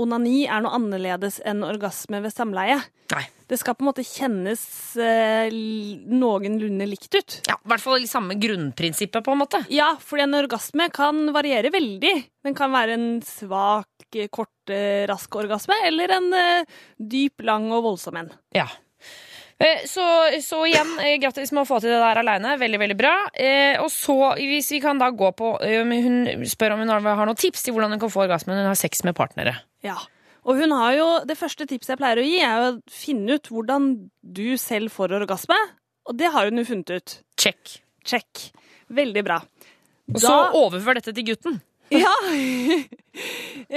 onani, 0.00 0.40
er 0.44 0.64
noe 0.64 0.76
annerledes 0.76 1.38
enn 1.48 1.62
orgasme 1.64 2.20
ved 2.24 2.34
samleie. 2.34 2.80
Nei. 3.14 3.22
Det 3.50 3.58
skal 3.58 3.74
på 3.74 3.82
en 3.82 3.88
måte 3.88 4.04
kjennes 4.06 4.60
eh, 5.00 5.48
noenlunde 5.50 6.86
likt 6.86 7.16
ut. 7.16 7.38
Ja, 7.48 7.56
I 7.56 7.72
hvert 7.72 7.82
fall 7.82 8.04
i 8.04 8.10
samme 8.10 8.36
grunnprinsippet, 8.38 9.24
på 9.26 9.34
en 9.34 9.40
måte. 9.40 9.62
Ja, 9.72 9.94
fordi 9.98 10.26
en 10.26 10.38
orgasme 10.38 10.86
kan 10.94 11.24
variere 11.34 11.72
veldig. 11.74 12.14
Den 12.46 12.58
kan 12.58 12.70
være 12.74 12.94
en 12.98 13.08
svak, 13.26 13.88
kort, 14.30 14.54
eh, 14.70 15.02
rask 15.10 15.40
orgasme, 15.40 15.80
eller 15.88 16.14
en 16.20 16.30
eh, 16.36 16.78
dyp, 17.00 17.42
lang 17.48 17.70
og 17.74 17.88
voldsom 17.88 18.20
en. 18.22 18.30
Ja. 18.54 18.68
Eh, 19.60 19.82
Så, 19.86 20.04
så 20.42 20.62
igjen, 20.66 20.94
eh, 21.04 21.18
grattis 21.20 21.52
med 21.52 21.62
å 21.64 21.68
få 21.68 21.80
til 21.82 21.92
det 21.92 21.98
der 22.00 22.20
aleine. 22.22 22.54
Veldig, 22.60 22.78
veldig 22.80 22.96
bra. 22.96 23.14
Eh, 23.34 23.76
og 23.82 23.90
så, 23.92 24.16
hvis 24.38 24.70
vi 24.72 24.80
kan 24.80 24.98
da 25.00 25.10
gå 25.12 25.28
på 25.36 25.50
Hun 25.60 26.46
spør 26.48 26.74
om 26.74 26.80
hun 26.84 26.88
har, 26.94 27.04
noen 27.26 27.36
tips 27.36 27.66
til 27.66 27.76
hvordan 27.76 27.92
hun 27.94 28.00
kan 28.00 28.12
få 28.12 28.24
orgasme 28.24 28.54
når 28.54 28.64
hun 28.64 28.72
har 28.72 28.80
sex 28.80 29.04
med 29.04 29.16
partnere. 29.18 29.58
Ja. 29.84 29.98
Og 30.48 30.56
hun 30.56 30.72
har 30.72 30.94
jo, 30.96 31.08
det 31.28 31.36
første 31.36 31.66
tipset 31.68 31.92
jeg 31.92 32.00
pleier 32.00 32.22
å 32.22 32.24
gi, 32.24 32.38
er 32.40 32.64
å 32.70 32.80
finne 32.88 33.36
ut 33.36 33.50
hvordan 33.52 33.90
du 34.24 34.56
selv 34.56 34.88
får 34.94 35.12
orgasme. 35.20 35.58
Og 36.08 36.16
det 36.16 36.30
har 36.32 36.48
hun 36.48 36.62
jo 36.62 36.64
funnet 36.64 36.94
ut. 36.96 37.18
Check. 37.36 37.76
Check. 38.08 38.46
Veldig 38.88 39.24
bra. 39.26 39.42
Og 40.10 40.22
så 40.24 40.32
overfør 40.56 40.96
dette 41.00 41.12
til 41.16 41.34
gutten. 41.34 41.60
Ja, 41.90 42.12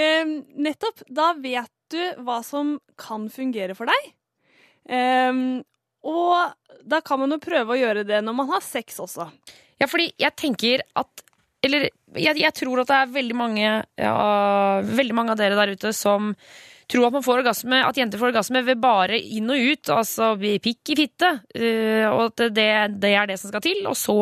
nettopp. 0.68 1.00
Da 1.10 1.32
vet 1.34 1.72
du 1.90 2.02
hva 2.22 2.44
som 2.46 2.76
kan 2.96 3.26
fungere 3.34 3.74
for 3.74 3.90
deg. 3.90 4.12
Em, 4.86 5.64
og 6.04 6.84
da 6.84 7.00
kan 7.06 7.22
man 7.22 7.32
jo 7.32 7.42
prøve 7.44 7.76
å 7.76 7.80
gjøre 7.80 8.04
det 8.08 8.20
når 8.26 8.36
man 8.36 8.50
har 8.52 8.64
sex 8.66 9.00
også. 9.04 9.30
Ja, 9.82 9.88
fordi 9.90 10.12
jeg 10.22 10.36
tenker 10.40 10.84
at 11.00 11.24
Eller 11.64 11.88
jeg, 12.20 12.38
jeg 12.38 12.54
tror 12.56 12.82
at 12.84 12.90
det 12.92 12.98
er 13.00 13.14
veldig 13.16 13.36
mange 13.36 13.64
ja, 13.66 14.14
Veldig 14.84 15.16
mange 15.18 15.34
av 15.34 15.40
dere 15.40 15.58
der 15.58 15.74
ute 15.74 15.94
som 15.96 16.34
tror 16.92 17.08
at 17.08 17.14
man 17.16 17.24
får 17.26 17.40
orgasme 17.42 17.80
At 17.88 17.98
jenter 17.98 18.20
får 18.22 18.32
orgasme 18.32 18.62
ved 18.66 18.80
bare 18.84 19.18
inn 19.20 19.50
og 19.54 19.58
ut, 19.74 19.90
altså 19.94 20.34
pikk 20.40 20.94
i 20.94 20.96
fitte. 21.00 21.30
eh, 21.56 22.06
og 22.10 22.26
at 22.32 22.54
det, 22.56 22.68
det 23.02 23.14
er 23.16 23.28
det 23.30 23.40
som 23.40 23.52
skal 23.54 23.62
til. 23.66 23.84
Og 23.88 23.96
så 23.98 24.16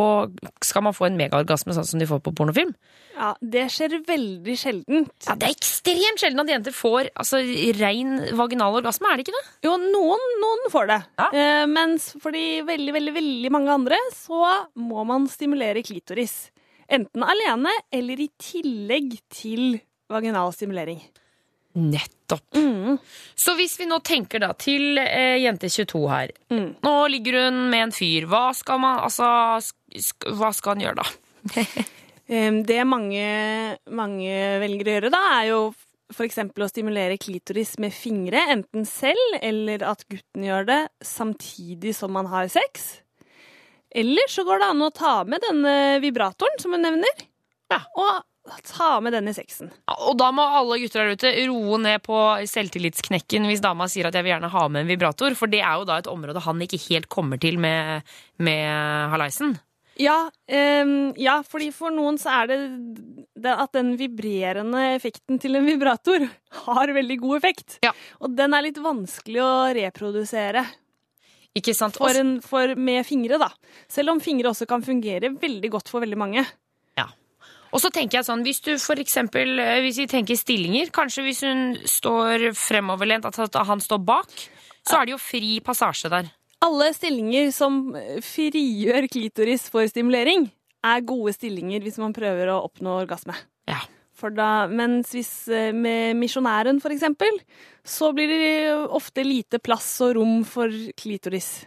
skal 0.63 0.83
man 0.83 0.93
få 0.97 1.07
en 1.09 1.17
megaorgasme, 1.19 1.73
sånn 1.75 1.87
som 1.87 1.99
de 2.01 2.07
får 2.09 2.21
på 2.25 2.33
pornofilm. 2.37 2.73
Ja, 3.17 3.33
Det 3.41 3.65
skjer 3.69 3.97
veldig 4.07 4.55
sjeldent. 4.57 5.11
Ja, 5.27 5.35
Det 5.35 5.49
er 5.49 5.55
ekstremt 5.55 6.21
sjelden 6.21 6.41
at 6.41 6.49
jenter 6.53 6.73
får 6.73 7.09
altså, 7.13 7.41
rein 7.81 8.15
vaginal 8.39 8.79
orgasme, 8.79 9.09
er 9.11 9.19
det 9.19 9.27
ikke 9.27 9.35
det? 9.35 9.43
Jo, 9.67 9.75
noen, 9.81 10.23
noen 10.41 10.69
får 10.73 10.87
det. 10.89 10.99
Ja. 11.19 11.27
Eh, 11.33 11.65
mens 11.69 12.11
for 12.21 12.31
de 12.31 12.61
veldig, 12.65 12.93
veldig, 12.97 13.13
veldig 13.19 13.51
mange 13.53 13.73
andre 13.75 13.99
så 14.15 14.41
må 14.79 15.03
man 15.05 15.27
stimulere 15.29 15.83
klitoris. 15.85 16.49
Enten 16.91 17.23
alene 17.23 17.71
eller 17.93 18.19
i 18.19 18.29
tillegg 18.41 19.19
til 19.31 19.79
vaginal 20.11 20.51
stimulering. 20.55 20.99
Nettopp. 21.73 22.55
Mm. 22.55 22.97
Så 23.35 23.55
hvis 23.59 23.77
vi 23.79 23.87
nå 23.87 23.99
tenker 24.03 24.43
da 24.43 24.51
til 24.59 24.99
eh, 25.01 25.37
jente 25.43 25.69
22 25.71 26.01
her. 26.11 26.33
Mm. 26.51 26.67
Nå 26.83 26.93
ligger 27.13 27.45
hun 27.45 27.61
med 27.71 27.87
en 27.87 27.95
fyr. 27.95 28.27
Hva 28.31 28.49
skal 28.57 28.81
man 28.83 28.99
Altså, 29.05 29.27
sk 29.95 30.27
hva 30.39 30.51
skal 30.55 30.75
han 30.75 30.85
gjøre 30.87 31.01
da? 31.03 31.07
Det 32.71 32.77
mange, 32.87 33.23
mange 33.91 34.35
velger 34.61 34.87
å 34.87 34.93
gjøre 34.93 35.09
da, 35.11 35.19
er 35.41 35.47
jo 35.49 35.57
f.eks. 36.15 36.37
å 36.39 36.67
stimulere 36.69 37.17
klitoris 37.19 37.73
med 37.83 37.91
fingre, 37.91 38.39
enten 38.53 38.85
selv 38.87 39.35
eller 39.41 39.83
at 39.83 40.05
gutten 40.07 40.45
gjør 40.47 40.67
det 40.69 40.79
samtidig 41.03 41.91
som 41.97 42.13
man 42.15 42.29
har 42.31 42.47
sex. 42.51 43.01
Eller 43.91 44.31
så 44.31 44.45
går 44.47 44.61
det 44.63 44.69
an 44.71 44.85
å 44.85 44.91
ta 44.95 45.13
med 45.27 45.43
denne 45.43 45.73
vibratoren 46.03 46.59
som 46.61 46.71
hun 46.75 46.85
nevner, 46.87 47.25
Ja. 47.71 47.81
og 47.99 48.23
ta 48.65 48.99
med 49.03 49.13
den 49.13 49.29
i 49.29 49.33
sexen. 49.35 49.71
Og 50.07 50.15
da 50.19 50.31
må 50.33 50.43
alle 50.43 50.79
gutter 50.81 51.05
der 51.05 51.17
ute 51.17 51.33
roe 51.49 51.77
ned 51.81 52.01
på 52.05 52.17
selvtillitsknekken 52.49 53.45
hvis 53.49 53.63
dama 53.63 53.87
sier 53.91 54.09
at 54.09 54.17
jeg 54.17 54.25
vil 54.25 54.33
gjerne 54.33 54.51
ha 54.53 54.67
med 54.67 54.83
en 54.83 54.91
vibrator, 54.91 55.35
for 55.37 55.51
det 55.51 55.61
er 55.61 55.79
jo 55.79 55.89
da 55.89 55.99
et 56.01 56.09
område 56.11 56.43
han 56.43 56.63
ikke 56.65 56.81
helt 56.89 57.09
kommer 57.11 57.41
til 57.41 57.59
med, 57.61 58.07
med 58.41 59.13
halaisen. 59.13 59.59
Ja, 59.99 60.31
um, 60.81 61.11
ja, 61.19 61.41
fordi 61.45 61.67
for 61.75 61.93
noen 61.93 62.17
så 62.17 62.31
er 62.41 62.49
det, 62.49 62.59
det 63.43 63.51
at 63.53 63.73
den 63.75 63.93
vibrerende 63.99 64.85
effekten 64.95 65.39
til 65.41 65.59
en 65.59 65.67
vibrator 65.67 66.23
har 66.65 66.93
veldig 66.95 67.17
god 67.21 67.41
effekt. 67.41 67.77
Ja. 67.85 67.91
Og 68.23 68.33
den 68.37 68.55
er 68.55 68.65
litt 68.65 68.79
vanskelig 68.81 69.43
å 69.43 69.51
reprodusere 69.75 70.63
Ikke 71.57 71.75
sant? 71.77 71.99
for 71.99 72.17
en, 72.17 72.37
for, 72.41 72.73
med 72.79 73.03
fingre, 73.05 73.37
da. 73.41 73.51
Selv 73.91 74.15
om 74.15 74.23
fingre 74.23 74.53
også 74.53 74.65
kan 74.69 74.85
fungere 74.85 75.33
veldig 75.35 75.73
godt 75.75 75.91
for 75.91 76.03
veldig 76.03 76.19
mange. 76.23 76.47
Og 77.71 77.79
så 77.79 77.91
tenker 77.93 78.19
jeg 78.19 78.27
sånn, 78.27 78.43
hvis 78.43 78.59
du 78.65 78.73
for 78.81 78.99
eksempel, 78.99 79.55
eh, 79.59 79.79
hvis 79.85 80.01
vi 80.03 80.07
tenker 80.11 80.39
stillinger, 80.39 80.91
kanskje 80.95 81.23
hvis 81.27 81.43
hun 81.47 81.63
står 81.87 82.51
fremoverlent, 82.57 83.27
at 83.27 83.61
han 83.67 83.83
står 83.83 84.03
bak, 84.03 84.31
så 84.87 84.99
er 84.99 85.07
det 85.07 85.15
jo 85.15 85.21
fri 85.21 85.59
passasje 85.63 86.11
der. 86.11 86.31
Alle 86.61 86.91
stillinger 86.93 87.49
som 87.55 87.95
frigjør 88.21 89.07
klitoris 89.09 89.69
for 89.71 89.87
stimulering, 89.89 90.49
er 90.81 91.05
gode 91.05 91.33
stillinger 91.35 91.81
hvis 91.85 91.99
man 92.01 92.13
prøver 92.13 92.51
å 92.51 92.61
oppnå 92.67 93.01
orgasme. 93.03 93.37
Ja. 93.69 93.81
Da, 94.21 94.67
mens 94.69 95.15
hvis 95.15 95.31
eh, 95.49 95.71
med 95.73 96.13
misjonæren, 96.19 96.77
for 96.83 96.93
eksempel, 96.93 97.39
så 97.81 98.11
blir 98.13 98.29
det 98.29 98.75
ofte 98.93 99.23
lite 99.25 99.57
plass 99.57 99.95
og 100.05 100.19
rom 100.19 100.43
for 100.45 100.69
klitoris. 100.99 101.63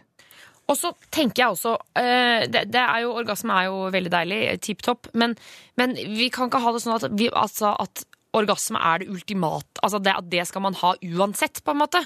Og 0.67 0.77
så 0.79 0.91
tenker 1.13 1.43
jeg 1.43 1.53
også 1.53 1.75
eh, 2.01 2.47
det, 2.49 2.65
det 2.73 2.81
er 2.81 3.03
jo, 3.05 3.13
Orgasme 3.19 3.53
er 3.53 3.67
jo 3.69 3.83
veldig 3.93 4.11
deilig, 4.13 4.41
tipp 4.65 4.81
topp, 4.85 5.11
men, 5.13 5.35
men 5.77 5.93
vi 5.95 6.31
kan 6.33 6.49
ikke 6.49 6.63
ha 6.63 6.73
det 6.73 6.81
sånn 6.83 6.97
at, 6.97 7.09
vi, 7.13 7.29
altså, 7.29 7.75
at 7.79 8.05
orgasme 8.35 8.79
er 8.83 8.99
det 8.99 9.09
ultimate. 9.13 9.79
Altså 9.85 9.99
det, 10.03 10.11
at 10.19 10.25
det 10.31 10.43
skal 10.49 10.63
man 10.65 10.75
ha 10.81 10.89
uansett, 10.99 11.61
på 11.63 11.71
en 11.71 11.79
måte. 11.79 12.01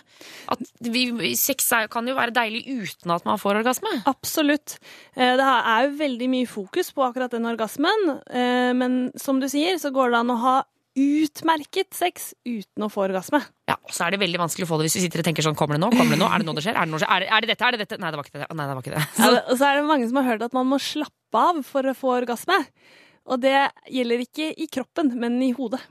At 0.54 0.62
vi, 0.86 1.08
sex 1.39 1.72
er, 1.74 1.88
kan 1.89 2.06
jo 2.06 2.17
være 2.17 2.36
deilig 2.36 2.62
uten 2.69 3.15
at 3.15 3.26
man 3.26 3.39
får 3.41 3.62
orgasme. 3.63 3.95
Absolutt. 4.10 4.78
Eh, 5.15 5.34
Det 5.39 5.48
er 5.48 5.88
jo 5.88 5.95
veldig 6.04 6.30
mye 6.36 6.50
fokus 6.50 6.91
på 6.93 7.08
akkurat 7.08 7.34
den 7.34 7.50
orgasmen, 7.50 8.12
eh, 8.30 8.74
men 8.78 9.00
som 9.17 9.41
du 9.41 9.48
sier, 9.50 9.80
så 9.82 9.89
går 9.95 10.13
det 10.13 10.22
an 10.22 10.36
å 10.36 10.43
ha 10.43 10.58
utmerket 10.97 11.93
sex 11.95 12.34
uten 12.47 12.86
å 12.86 12.89
få 12.91 13.04
orgasme. 13.08 13.39
Ja, 13.69 13.75
Og 13.86 13.93
så 13.93 14.06
er 14.08 14.15
det 14.15 14.19
veldig 14.23 14.39
vanskelig 14.41 14.65
å 14.65 14.69
få 14.71 14.80
det 14.80 14.88
hvis 14.88 14.97
du 14.97 15.04
sitter 15.06 15.21
og 15.21 15.28
tenker 15.30 15.45
sånn 15.45 15.58
Kommer 15.60 15.78
det 15.78 15.84
nå? 15.84 15.91
Kommer 15.93 16.15
det 16.17 16.21
nå? 16.21 16.30
Er 16.30 16.41
det 16.41 16.47
nå 16.49 16.56
det 16.58 16.63
skjer? 16.65 16.75
Er 16.75 16.86
det, 16.88 16.93
nå 16.93 16.99
skjer? 17.02 17.12
Er 17.13 17.19
det, 17.21 17.30
er 17.30 17.41
det 17.45 17.49
dette? 17.54 17.65
Er 17.67 17.71
det 17.78 17.82
dette? 17.84 17.99
Nei, 18.02 18.10
det 18.12 18.19
var 18.19 18.30
ikke 18.30 18.39
det. 18.41 18.47
Nei, 18.58 18.65
det 18.69 18.75
var 18.78 18.84
ikke 18.84 18.95
det. 18.95 19.04
Ja, 19.19 19.30
det- 19.36 19.43
Og 19.52 19.58
så 19.60 19.67
er 19.69 19.75
det 19.80 19.86
mange 19.89 20.08
som 20.10 20.19
har 20.21 20.28
hørt 20.32 20.41
at 20.49 20.54
man 20.58 20.67
må 20.71 20.80
slappe 20.82 21.43
av 21.43 21.62
for 21.65 21.84
å 21.84 21.95
få 21.95 22.15
orgasme. 22.21 22.58
Og 23.30 23.41
det 23.41 23.56
gjelder 23.93 24.23
ikke 24.25 24.49
i 24.58 24.67
kroppen, 24.67 25.13
men 25.19 25.38
i 25.45 25.52
hodet. 25.54 25.82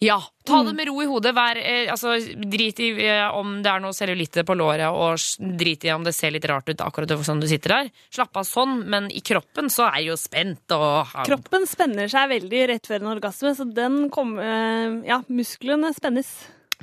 Ja, 0.00 0.16
ta 0.48 0.62
det 0.64 0.72
med 0.72 0.88
ro 0.88 1.02
i 1.02 1.06
hodet. 1.06 1.34
Vær, 1.36 1.58
eh, 1.60 1.90
altså, 1.92 2.14
drit 2.48 2.78
i 2.80 2.88
eh, 3.04 3.26
om 3.36 3.58
det 3.60 3.68
er 3.68 3.82
noe 3.84 3.92
cellulitte 3.92 4.46
på 4.48 4.56
låret, 4.56 4.88
og 4.88 5.20
drit 5.60 5.84
i 5.84 5.92
om 5.92 6.06
det 6.06 6.14
ser 6.16 6.32
litt 6.32 6.46
rart 6.48 6.70
ut 6.72 6.80
akkurat 6.80 7.12
sånn 7.26 7.42
du 7.42 7.48
sitter 7.50 7.74
der. 7.74 7.90
Slapp 8.08 8.40
av 8.40 8.48
sånn, 8.48 8.78
men 8.88 9.10
i 9.12 9.20
kroppen 9.20 9.68
så 9.68 9.90
er 9.90 10.00
jeg 10.00 10.14
jo 10.14 10.16
spent 10.20 10.72
og 10.72 11.12
Kroppen 11.28 11.68
spenner 11.68 12.08
seg 12.08 12.32
veldig 12.32 12.62
rett 12.72 12.88
før 12.88 13.02
en 13.02 13.12
orgasme, 13.12 13.52
så 13.58 13.68
den 13.68 14.06
kommer 14.14 15.04
Ja, 15.04 15.20
musklene 15.28 15.92
spennes. 15.92 16.32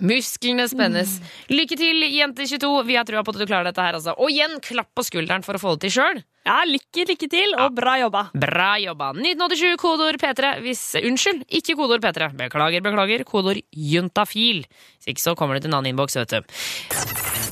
Musklene 0.04 0.68
spennes. 0.70 1.18
Lykke 1.50 1.78
til, 1.80 2.04
jente 2.14 2.46
22. 2.46 2.72
Vi 2.88 2.98
har 2.98 3.06
trua 3.08 3.24
på 3.26 3.34
at 3.34 3.40
du 3.42 3.46
klarer 3.50 3.70
dette 3.72 3.82
her, 3.82 3.98
altså. 3.98 4.14
Og 4.22 4.30
igjen, 4.34 4.58
klapp 4.64 4.92
på 4.98 5.06
skulderen 5.08 5.46
for 5.46 5.58
å 5.58 5.62
få 5.62 5.76
det 5.76 5.88
til 5.88 5.96
sjøl. 5.98 6.22
Ja, 6.48 6.62
lykke, 6.64 7.04
lykke 7.10 7.28
til, 7.28 7.56
og 7.60 7.74
bra 7.76 7.98
jobba. 8.00 8.22
Bra 8.38 8.70
jobba. 8.80 9.10
1987, 9.18 9.74
kodeord 9.82 10.20
P3. 10.22 10.54
Hvis 10.64 10.84
Unnskyld, 11.02 11.44
ikke 11.60 11.76
kodeord 11.80 12.06
P3. 12.06 12.30
Beklager, 12.40 12.86
beklager. 12.86 13.26
Kodeord 13.28 13.60
juntafil. 13.74 14.62
Hvis 15.00 15.12
ikke 15.12 15.26
så 15.26 15.36
kommer 15.40 15.58
det 15.58 15.66
til 15.66 15.74
en 15.74 15.80
annen 15.82 15.92
innboks, 15.92 16.16
vet 16.22 16.38
du. 16.38 16.54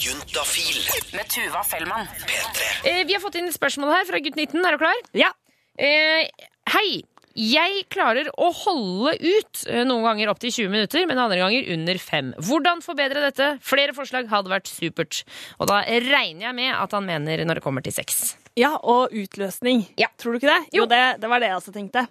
Juntafil. 0.05 0.79
Med 1.15 1.27
Tuva 1.33 1.65
Fellmann. 1.67 2.07
P3. 2.23 2.69
Eh, 2.91 3.01
vi 3.09 3.17
har 3.17 3.23
fått 3.23 3.35
inn 3.41 3.49
et 3.49 3.57
spørsmål 3.57 3.91
her 3.97 4.07
fra 4.07 4.21
gutt 4.23 4.37
19. 4.39 4.61
Er 4.63 4.77
du 4.77 4.81
klar? 4.85 5.03
Ja. 5.17 5.33
Eh, 5.75 6.29
hei. 6.71 6.87
Jeg 7.35 7.81
klarer 7.91 8.29
å 8.39 8.47
holde 8.55 9.11
ut 9.19 9.65
eh, 9.67 9.83
noen 9.83 10.05
ganger 10.07 10.29
opptil 10.31 10.53
20 10.55 10.71
minutter, 10.71 11.03
men 11.09 11.19
andre 11.19 11.41
ganger 11.41 11.67
under 11.73 11.99
5. 11.99 12.29
Hvordan 12.47 12.83
forbedre 12.85 13.23
dette? 13.25 13.49
Flere 13.59 13.95
forslag 13.97 14.29
hadde 14.31 14.53
vært 14.53 14.71
supert. 14.71 15.19
Og 15.59 15.67
da 15.67 15.81
regner 15.83 16.47
jeg 16.47 16.55
med 16.55 16.71
at 16.71 16.95
han 16.95 17.03
mener 17.07 17.43
når 17.43 17.59
det 17.59 17.65
kommer 17.65 17.83
til 17.83 17.95
sex. 17.95 18.37
Ja, 18.55 18.77
og 18.79 19.11
utløsning. 19.11 19.83
Ja. 19.99 20.07
Tror 20.15 20.31
du 20.31 20.39
ikke 20.39 20.53
det? 20.53 20.71
Jo, 20.79 20.87
det, 20.87 21.01
det 21.19 21.31
var 21.31 21.43
det 21.43 21.51
jeg 21.51 21.59
også 21.59 21.75
tenkte. 21.75 22.05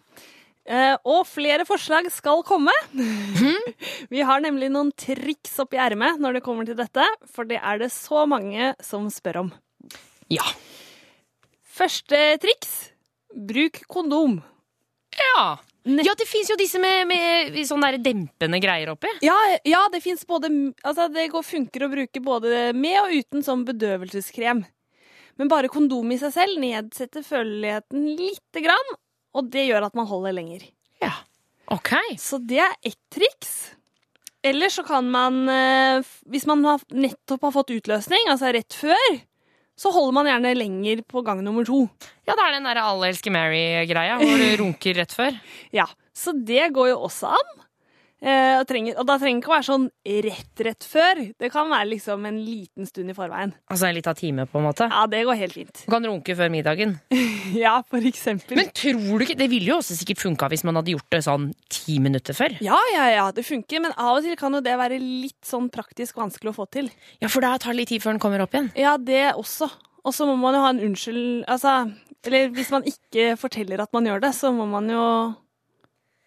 Eh, 0.68 0.92
og 1.08 1.24
flere 1.28 1.64
forslag 1.68 2.12
skal 2.12 2.44
komme. 2.44 2.76
Vi 4.12 4.24
har 4.28 4.44
nemlig 4.44 4.68
noen 4.76 4.92
triks 4.92 5.56
oppi 5.64 5.80
ermet 5.80 6.20
når 6.20 6.36
det 6.38 6.44
kommer 6.44 6.68
til 6.68 6.76
dette, 6.76 7.08
for 7.32 7.48
det 7.48 7.64
er 7.64 7.80
det 7.80 7.92
så 7.96 8.26
mange 8.28 8.74
som 8.84 9.08
spør 9.12 9.46
om. 9.46 9.54
Ja. 10.28 10.44
Første 11.64 12.26
triks 12.44 12.74
bruk 13.34 13.86
kondom. 13.88 14.42
Ja, 15.18 15.56
ja 16.04 16.14
det 16.18 16.26
fins 16.28 16.50
jo 16.50 16.56
disse 16.58 16.80
med, 16.82 17.08
med 17.10 17.58
sånne 17.68 17.94
dempende 18.02 18.60
greier 18.62 18.92
oppi. 18.94 19.10
Ja, 19.24 19.36
ja 19.68 19.84
det 19.92 20.02
fins 20.04 20.24
både 20.26 20.50
Altså, 20.82 21.08
det 21.12 21.28
går, 21.32 21.44
funker 21.46 21.86
å 21.86 21.92
bruke 21.92 22.24
både 22.24 22.70
med 22.76 23.00
og 23.02 23.14
uten 23.14 23.44
som 23.46 23.66
bedøvelseskrem. 23.68 24.64
Men 25.40 25.50
bare 25.50 25.70
kondom 25.72 26.12
i 26.14 26.18
seg 26.20 26.34
selv 26.34 26.60
nedsetter 26.62 27.24
føleligheten 27.26 28.06
lite 28.14 28.62
grann, 28.62 28.92
og 29.34 29.48
det 29.50 29.66
gjør 29.66 29.88
at 29.88 29.96
man 29.98 30.06
holder 30.06 30.36
lenger. 30.36 30.68
Ja. 31.02 31.16
Ok. 31.74 31.96
Så 32.20 32.38
det 32.38 32.60
er 32.62 32.76
ett 32.86 33.00
triks. 33.12 33.74
Eller 34.44 34.68
så 34.68 34.84
kan 34.84 35.08
man, 35.10 35.48
eh, 35.48 36.04
hvis 36.28 36.46
man 36.46 36.62
nettopp 36.92 37.48
har 37.48 37.54
fått 37.54 37.72
utløsning, 37.74 38.28
altså 38.28 38.52
rett 38.52 38.76
før, 38.76 39.16
så 39.76 39.90
holder 39.94 40.14
man 40.14 40.28
gjerne 40.30 40.52
lenger 40.58 41.02
på 41.10 41.22
gang 41.26 41.42
nummer 41.44 41.66
to. 41.66 41.82
Ja, 42.28 42.34
det 42.36 42.44
er 42.44 42.52
den 42.56 42.68
derre 42.68 42.84
Alle 42.86 43.08
elsker 43.10 43.34
Mary-greia, 43.34 44.16
hvor 44.20 44.38
du 44.38 44.46
runker 44.62 45.00
rett 45.00 45.14
før. 45.16 45.36
Ja, 45.74 45.86
Så 46.14 46.30
det 46.46 46.68
går 46.76 46.92
jo 46.92 47.00
også 47.08 47.32
an. 47.34 47.63
Eh, 48.24 48.56
og, 48.56 48.64
trenger, 48.68 48.96
og 48.96 49.04
da 49.08 49.18
trenger 49.20 49.36
det 49.36 49.44
ikke 49.44 49.50
å 49.50 49.54
være 49.54 49.66
sånn 49.66 49.86
rett 50.24 50.62
rett 50.64 50.86
før. 50.88 51.20
Det 51.40 51.50
kan 51.52 51.68
være 51.68 51.90
liksom 51.90 52.24
en 52.28 52.38
liten 52.40 52.88
stund 52.88 53.12
i 53.12 53.16
forveien. 53.16 53.52
Altså 53.68 53.88
en 53.90 53.96
liten 53.98 54.16
time, 54.16 54.46
på 54.48 54.60
en 54.60 54.64
måte? 54.64 54.88
Ja, 54.88 55.02
det 55.10 55.20
går 55.28 55.40
helt 55.42 55.56
fint. 55.58 55.82
Du 55.84 55.92
kan 55.92 56.08
runke 56.08 56.36
før 56.38 56.52
middagen. 56.52 56.96
ja, 57.64 57.74
for 57.90 58.08
eksempel. 58.08 58.56
Men 58.56 58.72
tror 58.72 59.20
du 59.20 59.26
ikke 59.26 59.36
Det 59.36 59.50
ville 59.52 59.74
jo 59.74 59.78
også 59.82 59.98
sikkert 59.98 60.22
funka 60.24 60.48
hvis 60.52 60.64
man 60.64 60.80
hadde 60.80 60.94
gjort 60.94 61.10
det 61.12 61.22
sånn 61.26 61.50
ti 61.68 61.98
minutter 62.00 62.36
før. 62.36 62.56
Ja, 62.64 62.78
ja, 62.94 63.10
ja, 63.12 63.28
det 63.34 63.44
funker, 63.44 63.84
men 63.84 63.96
av 63.98 64.18
og 64.18 64.24
til 64.24 64.38
kan 64.40 64.56
jo 64.56 64.62
det 64.64 64.78
være 64.80 65.00
litt 65.02 65.42
sånn 65.44 65.68
praktisk 65.74 66.16
vanskelig 66.20 66.54
å 66.54 66.58
få 66.62 66.68
til. 66.72 66.88
Ja, 67.20 67.28
for 67.28 67.44
da 67.44 67.56
tar 67.60 67.74
det 67.74 67.82
litt 67.82 67.92
tid 67.92 68.04
før 68.04 68.16
den 68.16 68.24
kommer 68.24 68.44
opp 68.46 68.56
igjen. 68.56 68.72
Ja, 68.78 68.96
det 68.96 69.34
også. 69.34 69.68
Og 70.04 70.16
så 70.16 70.26
må 70.28 70.36
man 70.40 70.56
jo 70.56 70.64
ha 70.64 70.72
en 70.74 70.82
unnskyld 70.84 71.46
Altså, 71.48 71.70
eller 72.24 72.50
hvis 72.56 72.70
man 72.72 72.84
ikke 72.88 73.34
forteller 73.40 73.80
at 73.84 73.92
man 73.96 74.06
gjør 74.08 74.24
det, 74.24 74.32
så 74.36 74.52
må 74.52 74.66
man 74.68 74.88
jo 74.92 75.04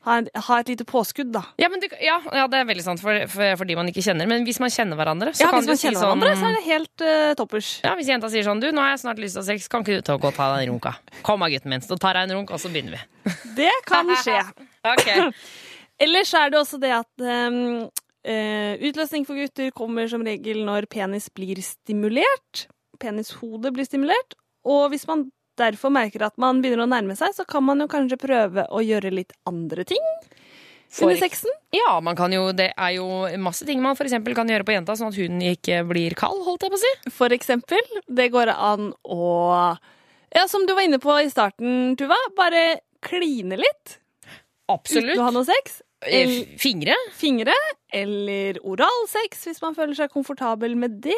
ha, 0.07 0.17
en, 0.21 0.27
ha 0.47 0.57
et 0.61 0.69
lite 0.71 0.85
påskudd, 0.87 1.29
da. 1.35 1.43
Ja, 1.59 1.67
men 1.71 1.81
det, 1.83 1.89
ja, 2.03 2.17
ja, 2.31 2.45
det 2.51 2.61
er 2.61 2.67
veldig 2.69 2.85
sant 2.85 3.01
for, 3.03 3.17
for, 3.31 3.59
for, 3.59 3.67
de 3.67 3.75
man 3.75 3.89
ikke 3.91 4.03
kjenner. 4.05 4.29
Men 4.29 4.45
hvis 4.47 4.61
man 4.63 4.71
kjenner 4.73 4.99
hverandre, 4.99 5.33
så 5.35 5.43
ja, 5.45 5.51
kan 5.51 5.67
du 5.67 5.73
si 5.73 5.91
sånn 5.91 5.97
hverandre, 5.99 6.33
så 6.39 6.47
er 6.47 6.57
det 6.57 6.63
helt 6.67 7.03
uh, 7.03 7.31
toppers. 7.39 7.71
Ja, 7.83 7.93
Hvis 7.99 8.11
jenta 8.11 8.31
sier 8.31 8.47
sånn 8.47 8.63
Du, 8.63 8.69
nå 8.71 8.83
har 8.83 8.93
jeg 8.93 9.03
snart 9.03 9.21
lyst 9.21 9.37
til 9.37 9.43
å 9.43 9.47
sex, 9.49 9.67
kan 9.71 9.83
ikke 9.83 9.99
du 9.99 10.07
ta 10.07 10.15
gå 10.15 10.31
og 10.31 10.37
ta 10.37 10.49
deg 10.55 10.67
en 10.67 10.73
runk, 10.73 10.87
da? 10.87 11.19
Kom 11.27 11.43
da, 11.43 11.51
gutten 11.51 11.73
min. 11.73 11.83
Så 11.83 11.99
tar 11.99 12.19
jeg 12.19 12.29
en 12.29 12.37
runk, 12.39 12.55
og 12.55 12.63
så 12.63 12.71
begynner 12.71 12.95
vi. 12.95 13.31
Det 13.59 13.73
kan 13.89 14.11
skje. 14.23 14.39
ok. 14.93 15.07
Ellers 16.07 16.33
er 16.37 16.53
det 16.53 16.61
også 16.61 16.79
det 16.79 16.93
at 16.93 17.27
um, 17.27 17.61
uh, 17.89 18.73
utløsning 18.87 19.27
for 19.27 19.39
gutter 19.39 19.73
kommer 19.75 20.07
som 20.11 20.23
regel 20.25 20.63
når 20.67 20.87
penis 20.93 21.27
blir 21.33 21.59
stimulert. 21.65 22.67
Penishodet 23.01 23.75
blir 23.75 23.87
stimulert. 23.89 24.37
Og 24.67 24.87
hvis 24.93 25.07
man 25.09 25.27
derfor 25.57 25.91
merker 25.93 26.25
at 26.27 26.37
man 26.37 26.61
begynner 26.63 26.85
å 26.85 26.89
nærme 26.91 27.15
seg, 27.17 27.33
så 27.35 27.45
kan 27.47 27.63
man 27.67 27.79
jo 27.83 27.87
kanskje 27.91 28.17
prøve 28.21 28.67
å 28.69 28.81
gjøre 28.85 29.11
litt 29.13 29.33
andre 29.49 29.83
ting 29.89 30.03
For- 30.89 31.09
under 31.09 31.17
sexen. 31.19 31.51
Ja, 31.75 31.99
man 31.99 32.15
kan 32.15 32.31
jo, 32.31 32.51
det 32.55 32.71
er 32.77 32.91
jo 32.95 33.05
masse 33.43 33.65
ting 33.67 33.81
man 33.83 33.95
eksempel 34.07 34.33
kan 34.37 34.47
gjøre 34.47 34.63
på 34.63 34.71
jenta, 34.77 34.95
sånn 34.95 35.09
at 35.11 35.19
hun 35.19 35.41
ikke 35.43 35.81
blir 35.89 36.15
kald, 36.15 36.45
holdt 36.45 36.63
jeg 36.63 36.71
på 36.71 36.79
å 36.79 36.83
si. 36.85 36.93
For 37.11 37.29
eksempel. 37.35 37.81
Det 38.07 38.29
går 38.31 38.53
an 38.55 38.93
å 39.03 39.77
Ja, 40.35 40.45
som 40.47 40.65
du 40.67 40.73
var 40.75 40.83
inne 40.83 40.99
på 40.99 41.11
i 41.23 41.29
starten, 41.31 41.95
Tuva, 41.97 42.15
bare 42.35 42.79
kline 43.01 43.55
litt 43.57 43.97
Absolutt. 44.69 45.13
uten 45.15 45.21
å 45.21 45.27
ha 45.27 45.31
noe 45.31 45.45
sex. 45.47 45.81
Eh, 46.03 46.21
Eller 46.23 46.57
Fingre. 46.59 46.95
fingre. 47.15 47.53
Eller 47.91 48.59
oralsex, 48.63 49.45
hvis 49.47 49.61
man 49.61 49.73
føler 49.73 49.95
seg 49.95 50.11
komfortabel 50.11 50.75
med 50.75 51.01
det. 51.01 51.15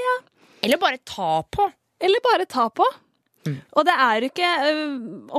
Eller 0.63 0.77
bare 0.77 0.97
ta 1.03 1.41
på. 1.51 1.65
Eller 1.99 2.19
bare 2.23 2.45
ta 2.45 2.69
på. 2.69 2.85
Og 3.77 3.85
det 3.87 3.95
er 3.95 4.15
jo 4.19 4.29
ikke 4.29 4.49
ø, 4.69 4.73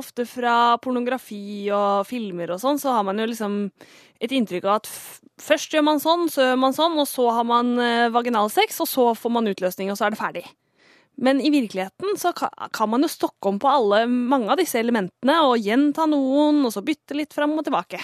ofte 0.00 0.26
fra 0.28 0.54
pornografi 0.82 1.70
og 1.74 2.06
filmer 2.08 2.54
og 2.54 2.60
sånn, 2.62 2.80
så 2.82 2.94
har 2.96 3.06
man 3.08 3.18
jo 3.20 3.28
liksom 3.30 3.58
et 4.20 4.32
inntrykk 4.36 4.68
av 4.68 4.80
at 4.82 4.90
først 5.40 5.72
gjør 5.72 5.86
man 5.86 6.00
sånn, 6.02 6.26
så 6.32 6.50
gjør 6.50 6.58
man 6.60 6.76
sånn, 6.76 6.98
og 7.00 7.08
så 7.08 7.28
har 7.38 7.46
man 7.48 7.74
ø, 7.78 7.90
vaginalsex, 8.14 8.80
og 8.84 8.88
så 8.90 9.06
får 9.16 9.36
man 9.36 9.50
utløsning, 9.52 9.92
og 9.92 9.98
så 10.00 10.08
er 10.08 10.14
det 10.14 10.20
ferdig. 10.20 10.46
Men 11.20 11.40
i 11.44 11.50
virkeligheten 11.52 12.16
så 12.20 12.32
kan 12.32 12.88
man 12.88 13.04
jo 13.04 13.10
stokke 13.12 13.50
om 13.50 13.58
på 13.60 13.68
alle, 13.68 14.04
mange 14.08 14.48
av 14.52 14.60
disse 14.60 14.80
elementene, 14.80 15.36
og 15.44 15.60
gjenta 15.60 16.06
noen, 16.08 16.62
og 16.64 16.72
så 16.72 16.84
bytte 16.86 17.16
litt 17.18 17.36
fram 17.36 17.58
og 17.58 17.66
tilbake. 17.66 18.00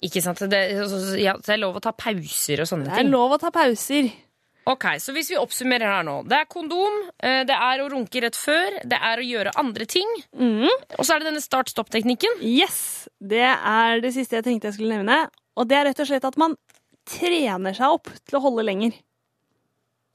Ikke 0.00 0.22
sant? 0.24 0.40
Det, 0.48 0.60
ja, 1.20 1.34
det 1.36 1.52
er 1.52 1.60
lov 1.60 1.76
å 1.76 1.82
ta 1.84 1.92
pauser 1.92 2.62
og 2.62 2.68
sånne 2.70 2.86
ting. 2.86 2.94
Det 2.94 3.00
er 3.02 3.04
ting. 3.04 3.12
lov 3.12 3.34
å 3.36 3.40
ta 3.42 3.50
pauser. 3.52 4.08
Ok, 4.68 4.84
Så 5.00 5.12
hvis 5.16 5.30
vi 5.32 5.38
oppsummerer 5.40 5.88
her 5.88 6.04
nå. 6.06 6.20
Det 6.28 6.36
er 6.36 6.48
kondom, 6.50 6.96
eh, 7.22 7.42
det 7.48 7.56
er 7.56 7.80
å 7.80 7.88
runke 7.90 8.20
rett 8.22 8.36
før, 8.36 8.76
det 8.84 8.98
er 9.00 9.18
å 9.22 9.26
gjøre 9.26 9.54
andre 9.58 9.86
ting. 9.88 10.08
Mm. 10.36 10.68
Og 10.98 11.04
så 11.04 11.14
er 11.14 11.22
det 11.22 11.30
denne 11.30 11.44
start-stopp-teknikken. 11.44 12.42
Yes! 12.44 13.08
Det 13.18 13.46
er 13.46 14.02
det 14.04 14.12
siste 14.14 14.38
jeg 14.38 14.46
tenkte 14.46 14.68
jeg 14.68 14.78
skulle 14.78 15.00
nevne. 15.00 15.22
Og 15.56 15.68
det 15.68 15.78
er 15.78 15.88
rett 15.90 16.02
og 16.02 16.10
slett 16.10 16.28
at 16.28 16.36
man 16.40 16.56
trener 17.08 17.74
seg 17.76 17.96
opp 17.96 18.12
til 18.28 18.38
å 18.38 18.44
holde 18.44 18.66
lenger. 18.68 18.98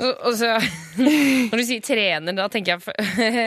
Og 0.04 0.36
Når 1.00 1.56
du 1.56 1.64
sier 1.64 1.84
trener, 1.84 2.36
da 2.36 2.50
tenker 2.52 2.76
jeg 2.76 2.96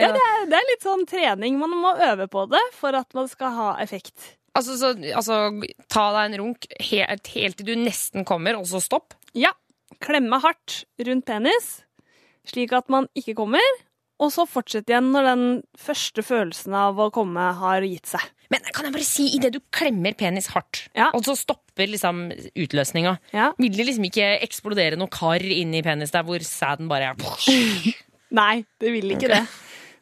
Ja, 0.01 0.09
det 0.15 0.23
er, 0.23 0.45
det 0.49 0.57
er 0.57 0.67
litt 0.71 0.85
sånn 0.85 1.05
trening. 1.09 1.59
Man 1.61 1.75
må 1.77 1.93
øve 1.93 2.25
på 2.31 2.47
det 2.49 2.63
for 2.77 2.97
at 2.97 3.13
man 3.17 3.29
skal 3.29 3.53
ha 3.55 3.69
effekt. 3.83 4.35
altså, 4.57 4.77
så, 4.77 4.93
altså, 5.13 5.39
ta 5.87 6.07
deg 6.17 6.31
en 6.31 6.39
runk 6.41 6.65
helt, 6.89 7.29
helt 7.35 7.59
til 7.59 7.69
du 7.69 7.75
nesten 7.77 8.25
kommer, 8.25 8.57
og 8.57 8.65
så 8.69 8.81
stopp. 8.81 9.13
Ja. 9.37 9.53
Klemme 10.03 10.39
hardt 10.43 10.83
rundt 11.05 11.25
penis, 11.25 11.69
slik 12.47 12.73
at 12.77 12.89
man 12.89 13.07
ikke 13.17 13.35
kommer. 13.35 13.63
Og 14.19 14.33
så 14.35 14.43
fortsette 14.49 14.91
igjen 14.91 15.13
når 15.13 15.23
den 15.29 15.43
første 15.79 16.19
følelsen 16.27 16.73
av 16.75 16.97
å 16.99 17.05
komme 17.15 17.39
har 17.55 17.85
gitt 17.87 18.09
seg. 18.11 18.25
Men 18.51 18.65
kan 18.75 18.85
jeg 18.89 18.95
bare 18.97 19.05
si, 19.07 19.27
idet 19.37 19.53
du 19.55 19.59
klemmer 19.71 20.15
penis 20.17 20.49
hardt, 20.51 20.89
Ja. 20.95 21.09
og 21.13 21.23
så 21.23 21.37
stopper 21.39 21.87
liksom 21.87 22.31
utløsninga, 22.57 23.17
Ja. 23.31 23.53
vil 23.57 23.71
det 23.71 23.85
liksom 23.87 24.03
ikke 24.09 24.41
eksplodere 24.43 24.97
noe 24.97 25.07
kar 25.07 25.39
inni 25.39 25.81
penis 25.81 26.11
der 26.11 26.23
hvor 26.23 26.39
sæden 26.43 26.89
bare 26.89 27.13
er 27.13 27.93
Nei, 28.31 28.65
det 28.79 28.91
vil 28.91 29.09
ikke 29.15 29.29
det. 29.29 29.47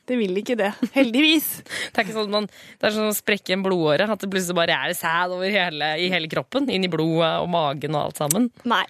Det 0.07 0.15
vil 0.15 0.37
ikke 0.39 0.55
det. 0.55 0.69
Heldigvis. 0.95 1.47
Det 1.91 1.99
er 1.99 2.05
ikke 2.05 2.15
sånn 2.15 2.29
at 2.29 2.33
man, 2.37 2.45
det 2.47 2.87
er 2.87 2.93
sånn 2.95 3.09
å 3.11 3.15
sprekke 3.17 3.53
en 3.57 3.63
blodåre. 3.65 4.07
At 4.13 4.21
det 4.23 4.29
plutselig 4.31 4.55
bare 4.55 4.77
er 4.87 4.93
sæd 4.95 5.33
over 5.35 5.51
hele, 5.51 5.89
i 5.99 6.07
hele 6.13 6.29
kroppen. 6.31 6.69
Inn 6.71 6.87
i 6.87 6.91
blodet 6.91 7.33
og 7.43 7.49
magen 7.51 7.95
og 7.97 8.05
alt 8.09 8.21
sammen. 8.23 8.47
Nei. 8.69 8.85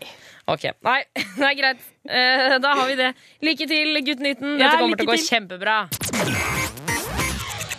Ok, 0.47 0.67
Nei, 0.85 0.99
det 1.39 1.47
er 1.49 1.55
greit. 1.59 1.81
Eh, 2.07 2.57
da 2.63 2.75
har 2.79 2.87
vi 2.87 2.95
det. 3.01 3.09
Lykke 3.43 3.67
til, 3.67 3.97
gutt 4.05 4.21
19. 4.23 4.53
Ja, 4.61 4.69
Dette 4.69 4.77
kommer 4.83 5.01
til 5.01 5.09
å 5.09 5.11
gå 5.11 5.17
til. 5.17 5.27
kjempebra. 5.27 5.77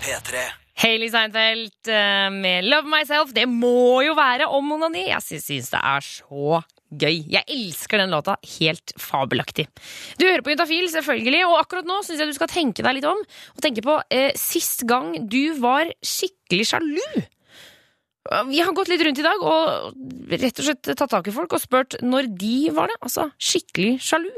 P3. 0.03 0.43
Hailey 0.79 1.09
Seinfeld 1.11 1.89
eh, 1.91 2.29
med 2.31 2.65
'Love 2.69 2.87
Myself'. 2.93 3.33
Det 3.35 3.47
må 3.51 4.03
jo 4.07 4.15
være 4.15 4.47
om 4.55 4.73
onani. 4.77 5.09
Jeg 5.11 5.23
sy- 5.27 5.41
syns 5.43 5.71
det 5.75 5.81
er 5.83 6.05
så 6.07 6.61
gøy. 6.91 7.23
Jeg 7.31 7.45
elsker 7.45 8.03
den 8.03 8.13
låta. 8.15 8.37
Helt 8.59 8.95
fabelaktig. 9.01 9.69
Du 10.21 10.27
hører 10.27 10.45
på 10.45 10.55
Juntafil, 10.55 10.89
selvfølgelig, 10.93 11.43
og 11.49 11.59
akkurat 11.63 11.89
nå 11.89 12.01
syns 12.07 12.23
jeg 12.23 12.31
du 12.31 12.37
skal 12.37 12.53
tenke 12.53 12.85
deg 12.85 12.99
litt 12.99 13.09
om. 13.09 13.25
Og 13.57 13.65
tenke 13.65 13.85
på 13.85 13.99
eh, 14.15 14.31
sist 14.39 14.87
gang 14.89 15.15
du 15.29 15.59
var 15.61 15.91
skikkelig 16.05 16.71
sjalu. 16.73 17.03
Vi 18.49 18.61
har 18.61 18.75
gått 18.77 18.91
litt 18.93 19.03
rundt 19.07 19.21
i 19.23 19.25
dag 19.25 19.41
og 19.41 19.95
rett 20.29 20.61
og 20.61 20.67
slett 20.67 20.91
tatt 20.91 21.09
tak 21.09 21.31
i 21.31 21.33
folk 21.33 21.55
og 21.57 21.63
spurt 21.63 21.97
når 22.05 22.29
de 22.37 22.69
var 22.77 22.91
det. 22.93 22.99
Altså 23.01 23.31
skikkelig 23.41 23.97
sjalu. 24.05 24.33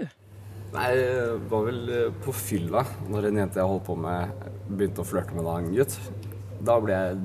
Nei, 0.70 0.90
det 0.94 1.38
var 1.50 1.64
vel 1.66 1.80
eh, 1.90 2.18
på 2.22 2.34
fylla, 2.36 2.84
når 3.10 3.26
en 3.26 3.40
jente 3.42 3.58
jeg 3.58 3.70
holdt 3.72 3.88
på 3.88 3.96
med, 3.98 4.44
begynte 4.68 5.02
å 5.02 5.08
flørte 5.08 5.34
med 5.34 5.42
en 5.42 5.50
annen 5.56 5.72
gutt. 5.74 5.96
Da 6.62 6.76
ble 6.78 6.94
jeg 6.94 7.16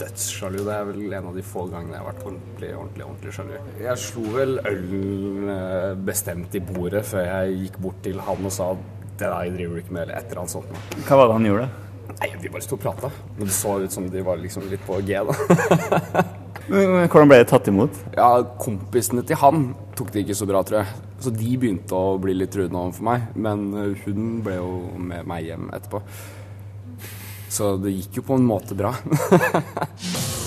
dødssjalu. 0.00 0.62
Det 0.66 0.76
er 0.76 0.88
vel 0.88 1.18
en 1.18 1.28
av 1.30 1.36
de 1.36 1.44
få 1.46 1.66
gangene 1.70 1.96
jeg 1.96 2.02
har 2.02 2.08
vært 2.08 2.24
ordentlig, 2.26 2.70
ordentlig, 2.76 3.04
ordentlig 3.06 3.34
sjalu. 3.36 3.52
Jeg 3.84 4.02
slo 4.04 4.24
vel 4.34 4.56
ølen 4.70 5.52
eh, 5.54 5.92
bestemt 6.08 6.56
i 6.56 6.64
bordet 6.64 7.04
før 7.08 7.28
jeg 7.28 7.60
gikk 7.66 7.78
bort 7.84 8.02
til 8.06 8.20
han 8.26 8.50
og 8.50 8.56
sa 8.56 8.72
det 9.20 9.28
der 9.28 9.54
driver 9.54 9.76
du 9.76 9.80
ikke 9.82 9.94
med, 9.94 10.02
eller 10.06 10.16
et 10.16 10.30
eller 10.30 10.42
annet 10.42 10.54
sånt. 10.56 11.00
Hva 11.04 11.20
var 11.20 11.28
det 11.28 11.36
han 11.36 11.48
gjorde? 11.50 11.70
Nei, 12.20 12.28
vi 12.40 12.52
bare 12.52 12.64
sto 12.64 12.76
og 12.76 12.82
prata. 12.82 13.10
Men 13.36 13.48
det 13.48 13.56
så 13.56 13.76
ut 13.80 13.92
som 13.92 14.08
de 14.12 14.22
var 14.24 14.40
liksom 14.40 14.66
litt 14.70 14.82
på 14.86 14.98
G, 15.06 15.20
da. 15.28 16.24
Hvordan 16.70 17.30
ble 17.30 17.38
det 17.40 17.48
tatt 17.50 17.68
imot? 17.70 17.96
Ja, 18.14 18.30
kompisene 18.62 19.24
til 19.26 19.38
han 19.40 19.70
tok 19.98 20.12
det 20.14 20.24
ikke 20.24 20.36
så 20.38 20.46
bra, 20.48 20.62
tror 20.66 20.82
jeg. 20.82 20.98
Så 21.20 21.32
de 21.34 21.54
begynte 21.60 21.96
å 21.96 22.18
bli 22.20 22.36
litt 22.36 22.52
truende 22.54 22.78
overfor 22.80 23.08
meg. 23.10 23.24
Men 23.34 23.64
eh, 23.76 24.04
hun 24.06 24.38
ble 24.44 24.56
jo 24.60 24.70
med 24.96 25.28
meg 25.28 25.48
hjem 25.48 25.68
etterpå. 25.76 26.02
Så 27.50 27.74
det 27.82 27.96
gikk 27.96 28.20
jo 28.20 28.28
på 28.30 28.38
en 28.38 28.46
måte 28.46 28.78
bra. 28.78 28.94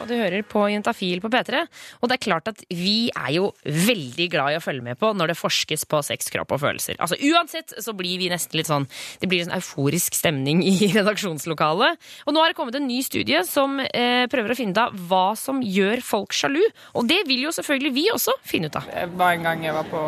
Og 0.00 0.08
du 0.08 0.14
hører 0.16 0.42
på 0.48 0.62
Juntafil 0.72 1.20
på 1.22 1.30
P3. 1.32 1.60
Og 2.00 2.08
det 2.08 2.16
er 2.16 2.22
klart 2.24 2.48
at 2.50 2.62
vi 2.72 3.10
er 3.12 3.34
jo 3.36 3.50
veldig 3.64 4.26
glad 4.32 4.54
i 4.54 4.58
å 4.58 4.62
følge 4.64 4.84
med 4.84 4.98
på 5.00 5.12
når 5.16 5.32
det 5.32 5.38
forskes 5.38 5.84
på 5.90 6.00
sex, 6.06 6.30
kropp 6.32 6.54
og 6.56 6.62
følelser. 6.64 6.98
Altså 7.00 7.18
Uansett 7.30 7.76
så 7.84 7.94
blir 7.96 8.20
vi 8.20 8.30
nesten 8.32 8.58
litt 8.58 8.70
sånn 8.70 8.88
Det 9.20 9.28
blir 9.30 9.44
en 9.44 9.54
euforisk 9.56 10.16
stemning 10.16 10.64
i 10.66 10.74
redaksjonslokalet. 10.96 12.00
Og 12.26 12.34
nå 12.34 12.42
har 12.42 12.52
det 12.52 12.58
kommet 12.58 12.76
en 12.80 12.88
ny 12.88 13.00
studie 13.06 13.44
som 13.48 13.78
eh, 13.84 14.26
prøver 14.32 14.54
å 14.54 14.58
finne 14.58 14.74
ut 14.74 14.82
av 14.84 14.96
hva 15.10 15.26
som 15.38 15.60
gjør 15.64 16.02
folk 16.04 16.34
sjalu. 16.36 16.62
Og 16.96 17.06
det 17.08 17.22
vil 17.28 17.46
jo 17.46 17.54
selvfølgelig 17.54 17.94
vi 17.96 18.08
også 18.14 18.36
finne 18.46 18.72
ut 18.72 18.80
av. 18.80 18.88
Det 18.90 19.20
var 19.20 19.36
en 19.36 19.46
gang 19.50 19.68
jeg 19.68 19.76
var 19.76 19.92
på 19.92 20.04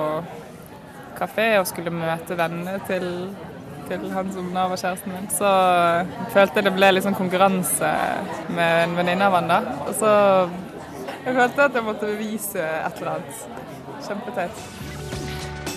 kafé 1.19 1.53
og 1.61 1.69
skulle 1.71 1.93
møte 1.95 2.37
vennene 2.39 2.81
til, 2.89 3.07
til 3.89 4.05
han 4.13 4.31
som 4.35 4.51
da 4.55 4.67
var 4.71 4.81
kjæresten 4.81 5.15
min. 5.15 5.31
Så 5.33 5.49
følte 6.35 6.61
jeg 6.61 6.69
det 6.69 6.75
ble 6.77 7.03
sånn 7.05 7.19
konkurranse 7.19 7.93
med 8.53 8.85
en 8.85 8.97
venninne 8.99 9.29
av 9.29 9.39
han 9.41 9.51
da. 9.51 9.61
Og 9.87 9.95
så 9.99 10.13
jeg 11.23 11.37
følte 11.37 11.67
at 11.69 11.77
jeg 11.79 11.87
måtte 11.87 12.09
bevise 12.11 12.63
et 12.67 12.97
eller 12.99 13.13
annet. 13.17 13.43
Kjempeteit. 14.03 14.65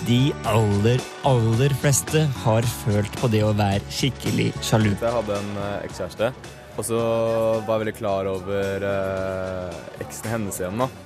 De 0.05 0.19
aller, 0.49 1.01
aller 1.25 1.73
fleste 1.81 2.23
har 2.43 2.65
følt 2.83 3.19
på 3.21 3.29
det 3.33 3.43
å 3.45 3.53
være 3.57 3.81
skikkelig 3.93 4.51
sjalu. 4.65 4.91
Jeg 4.93 5.13
hadde 5.19 5.37
en 5.37 5.51
eh, 5.61 5.85
ekskjæreste, 5.85 6.31
og 6.75 6.85
så 6.85 6.99
var 7.65 7.75
jeg 7.75 7.83
veldig 7.85 7.95
klar 7.97 8.29
over 8.29 8.85
eh, 8.89 9.79
eksen 10.05 10.33
hennes 10.33 10.61
igjen. 10.61 10.81
da. 10.81 11.04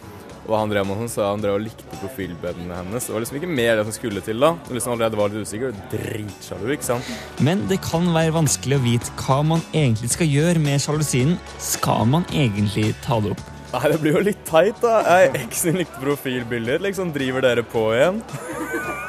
Og 0.49 0.55
han 0.57 0.71
drev 0.71 0.87
med 0.89 0.97
sånn, 1.03 1.11
så 1.13 1.27
han 1.29 1.43
drev 1.43 1.59
og 1.59 1.61
likte 1.67 1.99
profilbildene 2.01 2.79
hennes. 2.79 3.05
Det 3.05 3.13
var 3.13 3.21
liksom 3.21 3.37
ikke 3.37 3.51
mer 3.53 3.77
det 3.77 3.85
som 3.85 3.95
skulle 3.95 4.23
til 4.25 4.41
da. 4.41 4.55
Og 4.57 4.73
liksom 4.73 4.95
allerede 4.95 5.19
var 5.19 5.29
litt 5.29 5.45
usikker 5.45 5.75
dritsjalu, 5.93 6.71
ikke 6.73 6.87
sant. 6.87 7.11
Men 7.45 7.61
det 7.69 7.77
kan 7.85 8.09
være 8.15 8.33
vanskelig 8.39 8.79
å 8.79 8.83
vite 8.87 9.13
hva 9.21 9.39
man 9.45 9.61
egentlig 9.69 10.09
skal 10.15 10.31
gjøre 10.33 10.63
med 10.63 10.81
sjalusien. 10.81 11.37
Skal 11.61 12.09
man 12.09 12.25
egentlig 12.33 12.91
ta 13.05 13.21
det 13.21 13.35
opp? 13.35 13.45
Nei, 13.69 13.83
det 13.93 13.99
blir 14.01 14.17
jo 14.17 14.25
litt 14.25 14.41
teit, 14.49 14.81
da. 14.81 15.03
Eksen 15.43 15.77
likte 15.77 16.01
profilbilder. 16.01 16.81
Liksom, 16.81 17.13
driver 17.13 17.45
dere 17.45 17.67
på 17.69 17.91
igjen? 17.93 18.23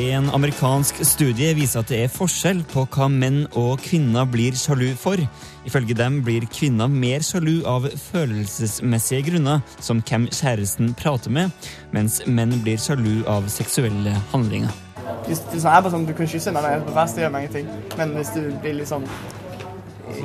En 0.00 0.26
amerikansk 0.34 0.98
studie 1.06 1.52
viser 1.54 1.84
at 1.84 1.90
det 1.92 2.00
er 2.02 2.10
forskjell 2.10 2.64
på 2.72 2.82
hva 2.96 3.06
menn 3.12 3.44
og 3.54 3.78
kvinner 3.84 4.26
blir 4.26 4.56
sjalu 4.58 4.88
for. 4.98 5.20
Ifølge 5.68 5.94
dem 5.94 6.18
blir 6.26 6.48
kvinner 6.50 6.90
mer 6.90 7.22
sjalu 7.22 7.60
av 7.70 7.86
følelsesmessige 8.08 9.28
grunner, 9.30 9.62
som 9.78 10.02
hvem 10.02 10.26
kjæresten 10.34 10.96
prater 10.98 11.30
med, 11.30 11.54
mens 11.94 12.18
menn 12.26 12.56
blir 12.64 12.80
sjalu 12.82 13.22
av 13.30 13.46
seksuelle 13.52 14.16
handlinger. 14.32 14.74
Hvis 15.28 15.40
bare 15.62 15.90
sånn, 15.92 16.06
Du 16.06 16.12
kan 16.12 16.26
kysse 16.26 16.52
meg 16.52 16.68
ingenting. 16.84 17.68
Men 17.96 18.16
hvis 18.18 18.34
du 18.34 18.50
blir 18.60 18.74
litt 18.80 18.90
sånn 18.90 19.06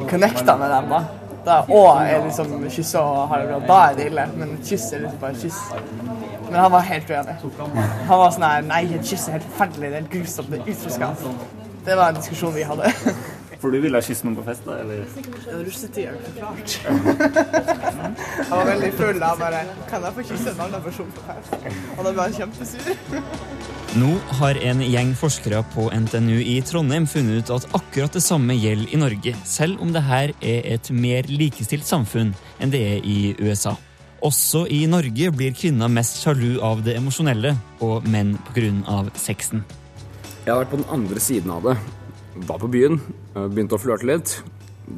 connecta 0.10 0.58
med 0.58 0.72
dem, 0.74 0.90
da, 0.90 1.04
da 1.46 1.60
og 1.68 2.02
er 2.02 2.24
liksom 2.26 2.52
kysse 2.70 3.02
og 3.02 3.30
har 3.32 3.44
det 3.44 3.50
bra, 3.50 3.60
da 3.70 3.80
er 3.90 3.98
det 3.98 4.06
ille. 4.12 4.28
Men 4.38 4.54
et 4.58 4.72
kyss 4.72 4.92
er 4.94 5.06
liksom 5.06 5.20
bare 5.24 5.32
et 5.38 5.42
kyss. 5.46 5.60
Men 6.50 6.60
han 6.60 6.72
var 6.72 6.88
helt 6.90 7.10
uenig. 7.10 7.36
Han 8.10 8.22
var 8.24 8.32
sånn 8.36 8.48
her 8.50 8.70
Nei, 8.70 8.84
et 8.98 9.10
kyss 9.12 9.28
er 9.30 9.38
helt 9.38 9.50
forferdelig, 9.52 9.90
det 9.90 9.98
er 9.98 10.02
helt 10.02 10.14
grusomt, 10.16 10.54
det 10.54 10.62
er 10.62 10.72
utroskap. 10.74 11.28
Det 11.86 11.98
var 11.98 12.14
en 12.14 12.22
diskusjon 12.22 12.56
vi 12.56 12.66
hadde. 12.68 12.94
For 13.60 13.76
du 13.76 13.82
ville 13.84 14.00
kysse 14.00 14.24
noen 14.24 14.38
på 14.38 14.44
fest, 14.48 14.64
da? 14.64 14.78
eller? 14.80 15.04
Russetida, 15.66 16.14
klart. 16.38 16.76
Han 18.50 18.54
var 18.54 18.70
veldig 18.70 18.92
full 18.96 19.20
Han 19.20 19.42
bare 19.42 19.64
Kan 19.90 20.06
jeg 20.08 20.16
få 20.16 20.24
kysse 20.30 20.54
en 20.54 20.62
annen 20.64 20.86
person 20.86 21.10
på 21.18 21.26
fest? 21.28 21.58
Og 21.98 22.06
da 22.06 22.14
ble 22.14 22.28
han 22.30 22.38
kjempesur. 22.38 22.94
Nå 23.98 24.10
har 24.38 24.58
en 24.62 24.84
gjeng 24.86 25.16
forskere 25.18 25.64
på 25.74 25.88
NTNU 25.90 26.36
i 26.46 26.60
Trondheim 26.62 27.08
funnet 27.10 27.40
ut 27.40 27.52
at 27.56 27.64
akkurat 27.74 28.14
det 28.14 28.22
samme 28.22 28.54
gjelder 28.54 28.92
i 28.94 29.00
Norge, 29.02 29.32
selv 29.50 29.82
om 29.82 29.90
det 29.96 30.04
her 30.06 30.34
er 30.46 30.68
et 30.76 30.92
mer 30.94 31.26
likestilt 31.26 31.88
samfunn 31.88 32.36
enn 32.62 32.70
det 32.70 32.82
er 32.86 33.02
i 33.02 33.34
USA. 33.42 33.74
Også 34.22 34.68
i 34.70 34.84
Norge 34.92 35.32
blir 35.34 35.58
kvinner 35.58 35.90
mest 35.90 36.20
sjalu 36.22 36.60
av 36.62 36.84
det 36.86 37.00
emosjonelle, 37.00 37.56
og 37.82 38.06
menn 38.06 38.36
pga. 38.52 39.10
sexen. 39.18 39.66
Jeg 40.46 40.54
har 40.54 40.62
vært 40.62 40.76
på 40.76 40.82
den 40.84 40.94
andre 40.94 41.20
siden 41.20 41.52
av 41.58 41.66
det. 41.66 41.76
Var 42.46 42.60
på 42.62 42.70
byen, 42.70 43.02
eh, 43.36 43.48
begynte 43.50 43.74
å 43.74 43.82
flørte 43.82 44.06
litt, 44.06 44.44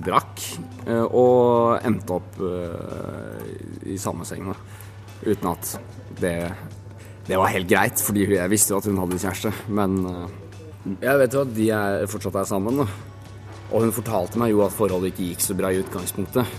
drakk 0.03 0.43
eh, 0.85 1.07
og 1.07 1.79
endte 1.87 2.19
opp 2.19 2.43
eh, 2.43 3.87
i 3.87 3.97
samme 3.97 4.27
seng. 4.27 4.51
Uten 5.23 5.47
at 5.47 5.79
det, 6.19 6.51
det 7.27 7.37
var 7.37 7.53
helt 7.53 7.69
greit, 7.69 8.01
fordi 8.01 8.25
jeg 8.33 8.51
visste 8.51 8.73
jo 8.73 8.81
at 8.81 8.89
hun 8.89 8.99
hadde 9.01 9.19
kjæreste. 9.21 9.51
Men 9.69 10.01
jeg 11.01 11.19
vet 11.21 11.35
jo 11.35 11.43
at 11.45 11.55
de 11.55 11.67
er, 11.69 12.05
fortsatt 12.09 12.39
er 12.41 12.47
sammen. 12.49 12.81
da. 12.81 12.87
Og 13.71 13.85
hun 13.85 13.93
fortalte 13.95 14.39
meg 14.41 14.51
jo 14.51 14.63
at 14.65 14.75
forholdet 14.75 15.13
ikke 15.13 15.29
gikk 15.29 15.45
så 15.45 15.55
bra 15.57 15.71
i 15.71 15.79
utgangspunktet. 15.79 16.57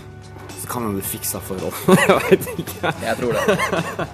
Så 0.61 0.69
kan 0.69 0.87
hende 0.87 1.03
du 1.03 1.07
fiksa 1.07 1.41
forholdet. 1.43 1.99
jeg 2.07 2.21
veit 2.23 2.47
ikke. 2.63 2.93
Jeg 3.03 3.19
tror 3.19 3.37
det. 3.37 4.07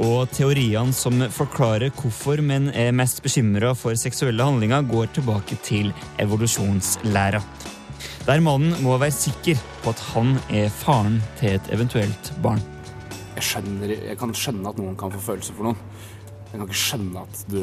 Og 0.00 0.30
teoriene 0.32 0.94
som 0.96 1.18
forklarer 1.34 1.92
hvorfor 1.92 2.40
menn 2.44 2.70
er 2.72 2.94
mest 2.96 3.20
bekymra 3.24 3.74
for 3.76 3.98
seksuelle 4.00 4.46
handlinger, 4.46 4.86
går 4.88 5.10
tilbake 5.18 5.58
til 5.66 5.90
evolusjonslæra. 6.22 7.42
Der 8.24 8.40
mannen 8.44 8.76
må 8.84 8.96
være 9.00 9.12
sikker 9.12 9.60
på 9.82 9.92
at 9.92 10.00
han 10.14 10.38
er 10.48 10.72
faren 10.72 11.18
til 11.40 11.58
et 11.58 11.72
eventuelt 11.74 12.32
barn. 12.44 12.62
Jeg, 13.40 13.46
skjønner, 13.48 13.92
jeg 14.10 14.18
kan 14.20 14.32
skjønne 14.36 14.72
at 14.74 14.80
noen 14.80 14.96
kan 15.00 15.12
få 15.14 15.20
følelser 15.30 15.56
for 15.56 15.70
noen. 15.70 15.78
Jeg 16.50 16.58
kan 16.58 16.64
ikke 16.66 16.80
skjønne 16.80 17.20
at 17.22 17.42
du 17.48 17.60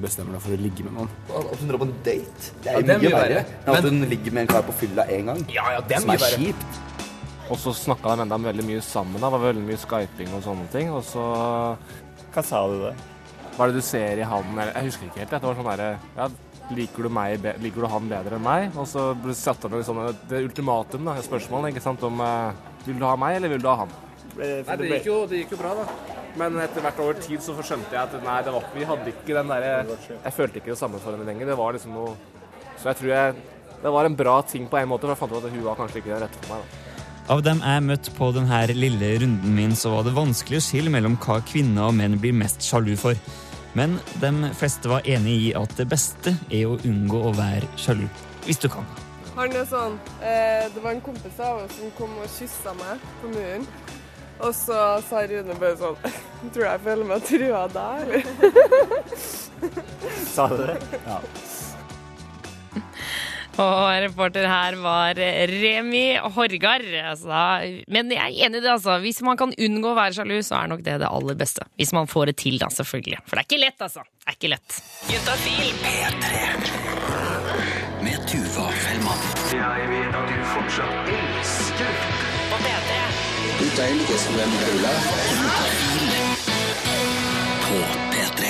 bestemmer 0.00 0.36
deg 0.36 0.44
for 0.44 0.54
å 0.54 0.60
ligge 0.60 0.84
med 0.86 0.94
noen. 0.96 1.08
At 1.34 1.58
hun 1.60 1.72
drar 1.72 1.80
på 1.82 1.88
en 1.88 1.96
date, 2.06 2.52
det 2.62 2.70
Ja, 2.70 2.76
er 2.78 2.86
det 2.86 2.94
er 2.94 3.00
mye 3.02 3.10
mye 3.10 3.18
verre 3.18 3.40
enn 3.42 3.74
at 3.74 3.88
hun 3.88 4.04
ligger 4.12 4.36
med 4.36 4.44
en 4.46 4.52
kar 4.52 4.62
på 4.68 4.76
fylla 4.84 5.06
én 5.10 5.26
gang. 5.32 5.40
Ja, 5.50 5.64
ja, 5.74 5.80
det 5.82 5.96
er 5.98 6.04
som 6.04 6.12
mye 6.12 6.20
er 6.20 6.24
verre. 6.24 6.38
kjipt. 6.38 6.80
Og 7.50 7.58
så 7.58 7.72
snakka 7.74 8.14
de 8.14 8.24
enda 8.24 8.38
veldig 8.38 8.66
mye 8.68 8.82
sammen. 8.86 9.18
Det 9.18 9.32
var 9.34 9.42
veldig 9.42 9.64
mye 9.66 9.80
skyping 9.82 10.30
og 10.38 10.44
sånne 10.46 10.68
ting. 10.70 10.92
Og 10.94 11.02
så 11.04 11.24
Hva 12.30 12.44
sa 12.46 12.60
du 12.70 12.76
da? 12.84 12.92
Hva 13.56 13.66
er 13.66 13.72
det 13.72 13.80
du 13.82 13.84
ser 13.84 14.22
i 14.22 14.28
han? 14.30 14.60
Jeg 14.62 14.86
husker 14.86 15.08
ikke 15.10 15.24
helt. 15.24 15.34
Det 15.34 15.48
var 15.48 15.58
sånn 15.58 15.70
derre 15.72 15.88
ja, 16.16 16.28
liker, 16.70 17.08
du 17.08 17.62
liker 17.64 17.82
du 17.82 17.88
han 17.90 18.12
bedre 18.12 18.38
enn 18.38 18.46
meg? 18.46 18.78
Og 18.78 18.86
så 18.86 19.08
ble 19.18 19.34
det 19.34 19.40
satt 19.40 19.66
opp 19.66 19.74
en 19.74 19.82
sånn, 19.84 20.00
det 20.30 20.44
ultimatum, 20.46 21.08
da, 21.10 21.16
et 21.18 21.26
spørsmål 21.26 21.72
ikke 21.72 21.82
sant, 21.82 22.06
om 22.06 22.22
eh, 22.22 22.54
vil 22.86 23.02
du 23.02 23.04
ha 23.08 23.16
meg, 23.18 23.40
eller 23.40 23.52
vil 23.56 23.64
du 23.64 23.68
ha 23.70 23.80
han? 23.82 23.98
Nei, 24.38 24.76
det 24.80 24.90
gikk, 24.90 25.06
jo, 25.08 25.20
det 25.30 25.42
gikk 25.42 25.54
jo 25.56 25.60
bra, 25.60 25.72
da. 25.80 26.18
Men 26.38 26.58
etter 26.62 26.84
hvert 26.84 27.00
over 27.02 27.18
tid 27.18 27.42
så 27.42 27.56
skjønte 27.58 27.96
jeg 27.96 28.00
at 28.00 28.12
nei, 28.22 28.36
det 28.46 28.52
var, 28.54 28.68
vi 28.74 28.86
hadde 28.86 29.10
ikke 29.10 29.34
den 29.34 29.48
derre 29.50 29.72
Jeg 29.88 30.34
følte 30.36 30.60
ikke 30.60 30.70
det 30.72 30.78
samme 30.78 31.00
for 31.02 31.16
henne 31.16 31.26
lenger. 31.26 31.50
Det 31.50 31.56
var 31.58 31.74
liksom 31.74 31.96
noe 31.96 32.14
Så 32.78 32.92
jeg 32.92 33.00
tror 33.00 33.10
jeg 33.10 33.34
Det 33.82 33.92
var 33.96 34.06
en 34.06 34.16
bra 34.16 34.36
ting 34.46 34.68
på 34.70 34.78
en 34.78 34.92
måte, 34.92 35.08
for 35.08 35.16
jeg 35.16 35.22
fant 35.24 35.34
ut 35.34 35.48
at 35.48 35.56
hun 35.56 35.66
var 35.66 35.80
kanskje 35.80 36.02
ikke 36.02 36.14
den 36.14 36.22
rette 36.22 36.44
for 36.44 36.54
meg. 36.54 36.62
da. 36.62 36.86
Av 37.30 37.42
dem 37.46 37.60
jeg 37.62 37.82
møtte 37.86 38.12
på 38.16 38.30
denne 38.34 38.60
lille 38.74 39.10
runden 39.22 39.52
min, 39.54 39.76
så 39.78 39.92
var 39.92 40.06
det 40.06 40.16
vanskelig 40.16 40.58
å 40.58 40.64
skille 40.66 40.90
mellom 40.90 41.14
hva 41.22 41.36
kvinner 41.46 41.86
og 41.86 41.94
menn 41.94 42.16
blir 42.18 42.34
mest 42.34 42.64
sjalu 42.66 42.96
for. 42.98 43.18
Men 43.78 44.00
de 44.18 44.50
fleste 44.58 44.90
var 44.90 45.06
enig 45.06 45.36
i 45.44 45.52
at 45.54 45.76
det 45.78 45.86
beste 45.92 46.34
er 46.50 46.66
å 46.66 46.78
unngå 46.86 47.20
å 47.28 47.30
være 47.38 47.68
sjalu. 47.78 48.08
Hvis 48.48 48.58
du 48.58 48.66
kan. 48.72 48.86
Han 49.36 49.54
er 49.54 49.66
sånn 49.68 49.94
eh, 50.26 50.66
Det 50.74 50.82
var 50.82 50.90
en 50.96 51.02
kompis 51.04 51.38
av 51.38 51.62
oss 51.62 51.76
som 51.78 51.92
kom 51.96 52.16
og 52.18 52.26
kyssa 52.34 52.74
meg 52.80 53.04
på 53.22 53.30
muren. 53.30 53.68
Og 54.40 54.54
så 54.56 54.80
sa 55.04 55.24
Rune 55.28 55.56
bare 55.60 55.76
sånn 55.80 55.96
Tror 56.54 56.64
jeg 56.64 56.82
føler 56.86 57.04
meg 57.10 57.24
trua 57.28 57.66
der. 57.74 58.04
Sa 60.32 60.46
du 60.48 60.62
det? 60.64 60.76
Ja. 61.04 61.20
Og 63.60 63.90
reporter 64.06 64.46
her 64.48 64.76
var 64.80 65.18
Remi 65.50 66.14
Horgard. 66.16 66.86
Altså, 67.10 67.40
men 67.92 68.12
jeg 68.14 68.22
er 68.22 68.46
enig 68.46 68.60
i 68.60 68.62
det, 68.64 68.70
altså. 68.72 68.94
Hvis 69.02 69.20
man 69.26 69.36
kan 69.40 69.52
unngå 69.52 69.90
å 69.90 69.98
være 69.98 70.16
sjalu, 70.16 70.38
så 70.46 70.62
er 70.62 70.70
nok 70.72 70.84
det 70.86 70.96
det 71.02 71.10
aller 71.10 71.36
beste. 71.36 71.66
Hvis 71.76 71.92
man 71.96 72.08
får 72.08 72.30
det 72.30 72.36
til, 72.40 72.56
da, 72.62 72.70
selvfølgelig. 72.72 73.20
For 73.26 73.36
det 73.36 73.44
er 73.44 73.48
ikke 73.50 73.60
lett, 73.66 73.84
altså. 73.84 74.06
Det 74.22 74.32
er 74.32 74.38
ikke 74.38 74.52
lett. 74.54 74.80
Juntafil 75.10 75.70
P3 75.82 76.24
med 78.06 78.24
Tuva 78.30 78.70
Fellmann. 78.86 79.28
Jeg 79.52 79.92
vet 79.92 80.18
at 80.22 80.32
du 80.32 80.40
fortsatt 80.54 81.14
elsker 81.18 82.02
på 82.54 82.64
P3. 82.64 82.99
Du 83.80 83.86
deilige 83.86 84.16
som 84.20 84.34
en 84.36 84.50
brødre. 84.60 84.88
På 87.64 87.76
P3. 88.12 88.48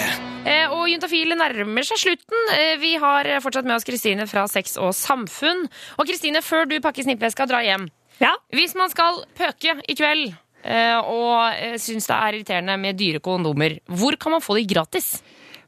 Eh, 0.51 0.73
og 0.75 0.89
Juntafil 0.91 1.35
nærmer 1.39 1.87
seg 1.87 2.01
slutten. 2.03 2.41
Eh, 2.57 2.73
vi 2.83 2.97
har 2.99 3.29
fortsatt 3.45 3.69
med 3.69 3.77
oss 3.77 3.87
Kristine 3.87 4.25
fra 4.27 4.49
Sex 4.51 4.75
og 4.83 4.91
Samfunn. 4.99 5.69
Og 6.03 6.09
Kristine, 6.09 6.43
før 6.43 6.67
du 6.67 6.81
pakker 6.83 7.07
snippveska, 7.07 7.47
dra 7.47 7.61
hjem. 7.63 7.87
ja? 8.19 8.33
Hvis 8.51 8.75
man 8.75 8.91
skal 8.91 9.21
pøke 9.39 9.77
i 9.87 9.95
kveld 9.95 10.33
eh, 10.65 10.99
og 10.99 11.79
syns 11.79 12.11
det 12.11 12.17
er 12.17 12.39
irriterende 12.41 12.77
med 12.83 12.99
dyre 12.99 13.21
kondomer, 13.23 13.77
hvor 13.87 14.17
kan 14.19 14.35
man 14.35 14.43
få 14.43 14.57
de 14.59 14.65
gratis? 14.67 15.21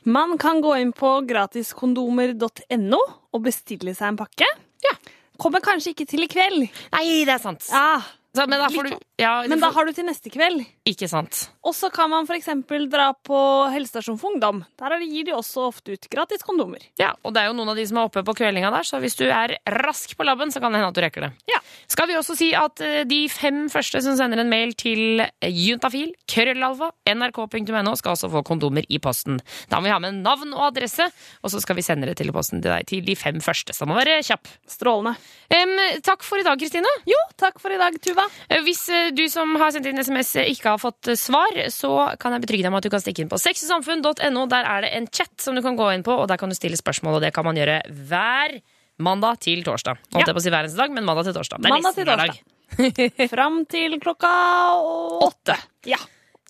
Man 0.03 0.35
kan 0.43 0.59
gå 0.65 0.73
inn 0.81 0.91
på 0.91 1.21
gratiskondomer.no 1.29 2.99
og 3.31 3.47
bestille 3.47 3.95
seg 3.95 4.09
en 4.09 4.19
pakke. 4.25 4.51
Ja. 4.89 4.97
Kommer 5.39 5.63
kanskje 5.63 5.95
ikke 5.95 6.09
til 6.11 6.27
i 6.27 6.29
kveld. 6.35 6.67
Nei, 6.97 7.07
det 7.23 7.37
er 7.37 7.45
sant. 7.47 7.71
Ja. 7.71 8.03
Så, 8.33 8.47
men 8.49 8.59
da 8.59 8.69
får 8.73 8.89
du 8.89 8.95
ja, 9.23 9.33
Men 9.49 9.63
da 9.63 9.71
har 9.75 9.87
du 9.89 9.93
til 9.97 10.07
neste 10.09 10.31
kveld. 10.33 10.65
Ikke 10.89 11.09
sant. 11.11 11.47
Og 11.63 11.75
så 11.79 11.91
kan 11.95 12.11
man 12.11 12.27
f.eks. 12.27 12.49
dra 12.91 13.13
på 13.15 13.39
helsestasjon 13.73 14.19
for 14.21 14.35
ungdom. 14.35 14.65
Der 14.81 14.97
er 14.97 15.05
gir 15.07 15.27
de 15.29 15.35
også 15.37 15.69
ofte 15.71 15.95
ut 15.97 16.09
gratis 16.13 16.43
kondomer. 16.47 16.83
Ja, 17.01 17.13
og 17.23 17.35
det 17.35 17.43
er 17.43 17.51
jo 17.51 17.57
noen 17.59 17.73
av 17.73 17.79
de 17.79 17.87
som 17.89 18.01
er 18.01 18.09
oppe 18.11 18.25
på 18.27 18.35
kveldinga 18.43 18.73
der, 18.75 18.87
så 18.89 19.01
hvis 19.03 19.17
du 19.19 19.27
er 19.29 19.57
rask 19.83 20.17
på 20.19 20.27
labben, 20.27 20.51
så 20.53 20.63
kan 20.63 20.75
det 20.75 20.83
hende 20.83 20.91
at 20.93 20.99
du 20.99 21.03
rekker 21.05 21.27
det. 21.29 21.33
Ja. 21.51 21.61
Skal 21.91 22.09
vi 22.11 22.17
også 22.19 22.37
si 22.39 22.51
at 22.57 22.81
eh, 22.85 23.03
de 23.09 23.21
fem 23.33 23.65
første 23.73 24.03
som 24.05 24.17
sender 24.19 24.43
en 24.43 24.51
mail 24.51 24.75
til 24.79 25.23
juntafil, 25.43 26.13
krøllalfa, 26.31 26.91
nrk.no, 27.13 27.95
skal 27.99 28.17
også 28.17 28.31
få 28.33 28.43
kondomer 28.47 28.87
i 28.89 28.99
posten. 29.03 29.39
Da 29.71 29.79
må 29.81 29.89
vi 29.89 29.95
ha 29.95 30.01
med 30.03 30.21
navn 30.25 30.55
og 30.57 30.67
adresse, 30.71 31.07
og 31.43 31.53
så 31.53 31.61
skal 31.63 31.79
vi 31.79 31.85
sende 31.87 32.09
det 32.11 32.19
til 32.21 32.33
posten 32.35 32.63
til 32.63 32.73
deg 32.73 32.89
til 32.91 33.05
de 33.07 33.17
fem 33.19 33.41
første. 33.45 33.75
Så 33.77 33.87
må 33.89 33.97
være 33.99 34.19
kjapp. 34.27 34.51
Strålende. 34.71 35.15
Um, 35.53 35.75
takk 36.05 36.25
for 36.25 36.41
i 36.41 36.47
dag, 36.47 36.59
Kristine. 36.61 36.89
Jo, 37.09 37.19
takk 37.41 37.61
for 37.63 37.75
i 37.75 37.81
dag, 37.81 37.97
Tuva. 38.03 38.27
Eh, 38.49 38.63
Hvis 38.67 38.83
eh, 38.93 39.12
du 39.17 39.25
som 39.33 39.55
har 39.61 39.73
sendt 39.75 39.89
inn 39.91 40.01
SMS 40.03 40.35
eh, 40.41 40.51
ikke 40.53 40.75
har 40.75 40.81
fått 40.83 41.13
eh, 41.13 41.19
svar, 41.19 41.57
så 41.73 41.93
kan 42.21 42.37
jeg 42.37 42.45
betrygge 42.45 42.67
deg 42.67 42.75
med 42.75 42.83
at 42.83 42.89
du 42.89 42.93
kan 42.95 43.03
stikke 43.03 43.25
inn 43.25 43.33
på 43.33 43.41
sexysamfunn.no. 43.41 44.47
Der 44.53 44.69
er 44.69 44.87
det 44.87 44.93
en 44.99 45.09
chat 45.09 45.33
som 45.43 45.59
du 45.59 45.63
kan 45.65 45.79
gå 45.79 45.91
inn 45.95 46.05
på, 46.07 46.15
og 46.25 46.31
der 46.31 46.41
kan 46.41 46.53
du 46.53 46.57
stille 46.59 46.79
spørsmål, 46.81 47.19
og 47.19 47.27
det 47.27 47.33
kan 47.37 47.47
man 47.47 47.59
gjøre 47.59 47.81
hver 48.11 48.57
mandag 49.03 49.41
til 49.43 49.63
torsdag. 49.67 50.01
Holdt 50.15 50.31
jeg 50.31 50.37
på 50.37 50.43
å 50.43 50.45
si 50.45 50.53
hver 50.53 50.67
eneste 50.67 50.81
dag, 50.83 50.93
men 50.95 51.07
mandag 51.09 51.29
til 51.29 51.37
torsdag. 51.39 51.63
Det 51.63 51.71
er 51.71 51.77
Mandag 51.77 51.97
til 51.97 52.09
nesten 52.09 52.19
hver 52.25 52.35
dag. 52.35 53.31
Fram 53.37 53.63
til 53.69 53.99
klokka 54.01 54.33
åtte. 55.29 55.59
Ja. 55.89 56.01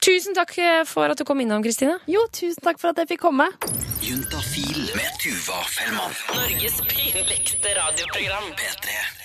Tusen 0.02 0.34
takk 0.34 0.56
eh, 0.58 0.82
for 0.88 1.12
at 1.14 1.18
du 1.20 1.22
kom 1.26 1.40
innom, 1.44 1.62
Kristine. 1.62 2.00
Jo, 2.10 2.24
tusen 2.34 2.62
takk 2.66 2.80
for 2.82 2.90
at 2.90 2.98
jeg 3.04 3.12
fikk 3.14 3.22
komme. 3.22 3.46
Juntafil 4.02 4.80
med 4.98 5.18
Tuva 5.22 5.60
Fellmann. 5.70 6.16
Norges 6.34 6.80
pinligste 6.90 7.76
radioprogram. 7.78 8.48
P3. 8.58 9.21